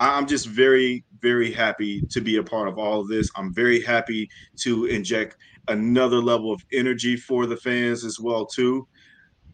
I'm 0.00 0.26
just 0.26 0.46
very, 0.46 1.04
very 1.20 1.52
happy 1.52 2.02
to 2.10 2.20
be 2.20 2.36
a 2.36 2.42
part 2.42 2.68
of 2.68 2.78
all 2.78 3.00
of 3.00 3.08
this. 3.08 3.30
I'm 3.36 3.52
very 3.52 3.82
happy 3.82 4.30
to 4.58 4.86
inject 4.86 5.36
another 5.66 6.18
level 6.18 6.52
of 6.52 6.64
energy 6.72 7.16
for 7.16 7.46
the 7.46 7.56
fans 7.56 8.04
as 8.04 8.18
well 8.18 8.46
too 8.46 8.86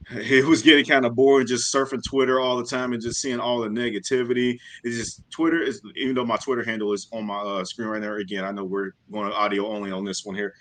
it 0.10 0.44
was 0.44 0.62
getting 0.62 0.84
kind 0.84 1.06
of 1.06 1.14
boring 1.14 1.46
just 1.46 1.72
surfing 1.72 2.02
Twitter 2.02 2.40
all 2.40 2.56
the 2.56 2.64
time 2.64 2.92
and 2.92 3.02
just 3.02 3.20
seeing 3.20 3.40
all 3.40 3.60
the 3.60 3.68
negativity. 3.68 4.58
It's 4.82 4.96
just 4.96 5.30
Twitter 5.30 5.62
is 5.62 5.80
even 5.96 6.14
though 6.14 6.26
my 6.26 6.36
Twitter 6.36 6.64
handle 6.64 6.92
is 6.92 7.08
on 7.12 7.24
my 7.26 7.38
uh, 7.38 7.64
screen 7.64 7.88
right 7.88 8.00
there. 8.00 8.18
Again, 8.18 8.44
I 8.44 8.52
know 8.52 8.64
we're 8.64 8.92
going 9.10 9.32
audio 9.32 9.66
only 9.66 9.92
on 9.92 10.04
this 10.04 10.24
one 10.24 10.34
here. 10.34 10.54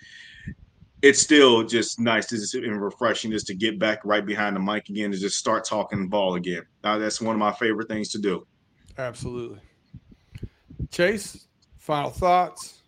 It's 1.02 1.20
still 1.20 1.62
just 1.62 2.00
nice 2.00 2.26
to 2.26 2.36
just 2.36 2.54
and 2.54 2.80
refreshing 2.80 3.30
just 3.30 3.46
to 3.48 3.54
get 3.54 3.78
back 3.78 4.00
right 4.04 4.24
behind 4.24 4.56
the 4.56 4.60
mic 4.60 4.88
again 4.88 5.12
and 5.12 5.20
just 5.20 5.36
start 5.36 5.64
talking 5.64 6.08
ball 6.08 6.36
again. 6.36 6.62
Now 6.82 6.96
that's 6.96 7.20
one 7.20 7.34
of 7.34 7.40
my 7.40 7.52
favorite 7.52 7.88
things 7.88 8.08
to 8.10 8.18
do. 8.18 8.46
Absolutely. 8.96 9.58
Chase, 10.90 11.48
final 11.78 12.10
thoughts. 12.10 12.82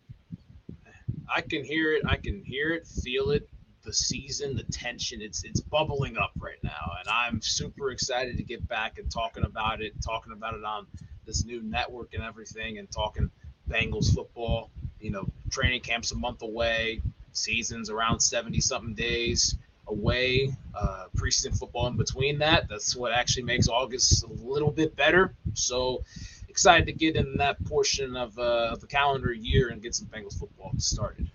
I 1.29 1.43
can 1.43 1.65
hear 1.65 1.93
it. 1.93 2.03
I 2.07 2.17
can 2.17 2.43
hear 2.45 2.71
it, 2.71 2.87
feel 2.87 3.33
it 3.33 3.49
the 3.87 3.93
season, 3.93 4.57
the 4.57 4.65
tension, 4.65 5.23
it's 5.23 5.45
it's 5.45 5.61
bubbling 5.61 6.19
up 6.19 6.33
right 6.39 6.63
now, 6.63 6.93
and 6.99 7.09
I'm 7.09 7.41
super 7.41 7.91
excited 7.93 8.37
to 8.37 8.43
get 8.43 8.67
back 8.69 8.99
and 8.99 9.11
talking 9.11 9.45
about 9.45 9.81
it, 9.81 9.95
talking 10.05 10.33
about 10.33 10.55
it 10.55 10.65
on 10.65 10.87
this 11.25 11.47
new 11.47 11.63
network 11.63 12.13
and 12.13 12.23
everything, 12.23 12.79
and 12.79 12.91
talking 12.91 13.31
Bengals 13.71 14.15
football. 14.15 14.71
You 15.01 15.13
know, 15.13 15.29
training 15.51 15.83
camp's 15.83 16.11
a 16.13 16.17
month 16.17 16.43
away, 16.43 17.01
season's 17.33 17.89
around 17.89 18.21
seventy 18.21 18.61
something 18.61 18.95
days 18.95 19.57
away, 19.87 20.51
uh, 20.75 21.05
preseason 21.17 21.57
football 21.57 21.87
in 21.87 21.97
between 21.97 22.39
that. 22.41 22.69
That's 22.69 22.97
what 22.97 23.13
actually 23.13 23.45
makes 23.45 23.69
August 23.69 24.25
a 24.25 24.33
little 24.43 24.73
bit 24.73 24.97
better. 24.97 25.33
So 25.55 26.03
excited 26.49 26.87
to 26.87 26.93
get 26.93 27.15
in 27.15 27.37
that 27.37 27.63
portion 27.67 28.17
of, 28.17 28.37
uh, 28.39 28.71
of 28.73 28.81
the 28.81 28.87
calendar 28.89 29.33
year 29.33 29.69
and 29.69 29.81
get 29.81 29.95
some 29.95 30.09
Bengals 30.09 30.39
football 30.39 30.73
started. 30.79 31.31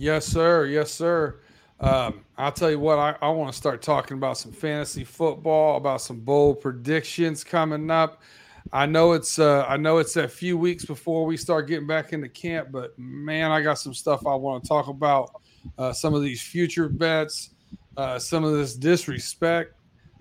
Yes, 0.00 0.26
sir. 0.26 0.66
Yes, 0.66 0.92
sir. 0.92 1.40
Um, 1.80 2.24
I'll 2.36 2.52
tell 2.52 2.70
you 2.70 2.78
what, 2.78 3.00
I, 3.00 3.16
I 3.20 3.30
want 3.30 3.50
to 3.50 3.58
start 3.58 3.82
talking 3.82 4.16
about 4.16 4.38
some 4.38 4.52
fantasy 4.52 5.02
football, 5.02 5.76
about 5.76 6.00
some 6.00 6.20
bold 6.20 6.60
predictions 6.60 7.42
coming 7.42 7.90
up. 7.90 8.22
I 8.72 8.86
know 8.86 9.10
it's 9.10 9.40
uh, 9.40 9.66
I 9.68 9.76
know 9.76 9.98
it's 9.98 10.14
a 10.14 10.28
few 10.28 10.56
weeks 10.56 10.84
before 10.84 11.26
we 11.26 11.36
start 11.36 11.66
getting 11.66 11.88
back 11.88 12.12
into 12.12 12.28
camp, 12.28 12.68
but 12.70 12.96
man, 12.96 13.50
I 13.50 13.60
got 13.60 13.80
some 13.80 13.92
stuff 13.92 14.24
I 14.24 14.36
want 14.36 14.62
to 14.62 14.68
talk 14.68 14.86
about. 14.86 15.42
Uh, 15.76 15.92
some 15.92 16.14
of 16.14 16.22
these 16.22 16.42
future 16.42 16.88
bets, 16.88 17.50
uh, 17.96 18.20
some 18.20 18.44
of 18.44 18.52
this 18.52 18.76
disrespect. 18.76 19.74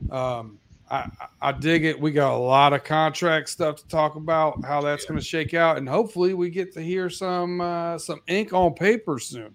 Um, 0.10 0.58
I, 0.90 1.08
I 1.40 1.52
dig 1.52 1.86
it. 1.86 2.02
We 2.02 2.12
got 2.12 2.34
a 2.34 2.38
lot 2.40 2.74
of 2.74 2.84
contract 2.84 3.48
stuff 3.50 3.76
to 3.76 3.88
talk 3.88 4.16
about, 4.16 4.66
how 4.66 4.82
that's 4.82 5.06
going 5.06 5.20
to 5.20 5.26
shake 5.26 5.54
out, 5.54 5.78
and 5.78 5.88
hopefully 5.88 6.34
we 6.34 6.50
get 6.50 6.74
to 6.74 6.82
hear 6.82 7.12
some 7.12 7.62
uh, 7.62 8.00
some 8.00 8.22
ink 8.26 8.54
on 8.54 8.74
paper 8.74 9.20
soon. 9.20 9.54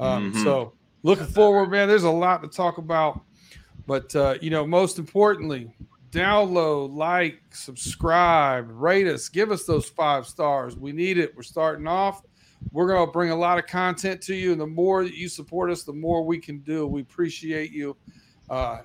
Um, 0.00 0.32
mm-hmm. 0.32 0.42
So 0.42 0.72
looking 1.02 1.26
forward, 1.26 1.70
man. 1.70 1.88
There's 1.88 2.04
a 2.04 2.10
lot 2.10 2.42
to 2.42 2.48
talk 2.48 2.78
about, 2.78 3.20
but 3.86 4.14
uh, 4.14 4.34
you 4.40 4.50
know, 4.50 4.66
most 4.66 4.98
importantly, 4.98 5.74
download, 6.10 6.94
like, 6.94 7.40
subscribe, 7.50 8.66
rate 8.68 9.06
us, 9.06 9.28
give 9.28 9.50
us 9.50 9.64
those 9.64 9.88
five 9.88 10.26
stars. 10.26 10.76
We 10.76 10.92
need 10.92 11.18
it. 11.18 11.34
We're 11.34 11.42
starting 11.42 11.86
off. 11.86 12.22
We're 12.70 12.86
going 12.86 13.06
to 13.06 13.12
bring 13.12 13.30
a 13.30 13.36
lot 13.36 13.58
of 13.58 13.66
content 13.66 14.20
to 14.22 14.34
you, 14.34 14.52
and 14.52 14.60
the 14.60 14.66
more 14.66 15.02
that 15.02 15.14
you 15.14 15.28
support 15.28 15.70
us, 15.70 15.82
the 15.82 15.92
more 15.92 16.24
we 16.24 16.38
can 16.38 16.60
do. 16.60 16.86
We 16.86 17.00
appreciate 17.00 17.72
you. 17.72 17.96
Uh, 18.48 18.82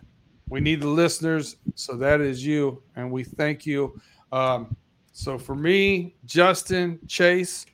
we 0.50 0.62
need 0.62 0.82
the 0.82 0.88
listeners, 0.88 1.58
so 1.76 1.96
that 1.98 2.22
is 2.22 2.44
you, 2.46 2.82
and 2.96 3.12
we 3.12 3.24
thank 3.24 3.66
you. 3.66 4.00
Um, 4.32 4.76
so 5.12 5.38
for 5.38 5.56
me, 5.56 6.16
Justin, 6.26 7.00
Chase, 7.08 7.66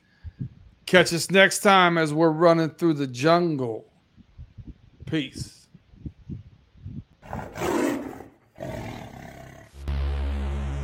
Catch 0.86 1.12
us 1.12 1.30
next 1.30 1.60
time 1.60 1.96
as 1.96 2.12
we're 2.12 2.30
running 2.30 2.70
through 2.70 2.94
the 2.94 3.06
jungle. 3.06 3.86
Peace. 5.06 5.66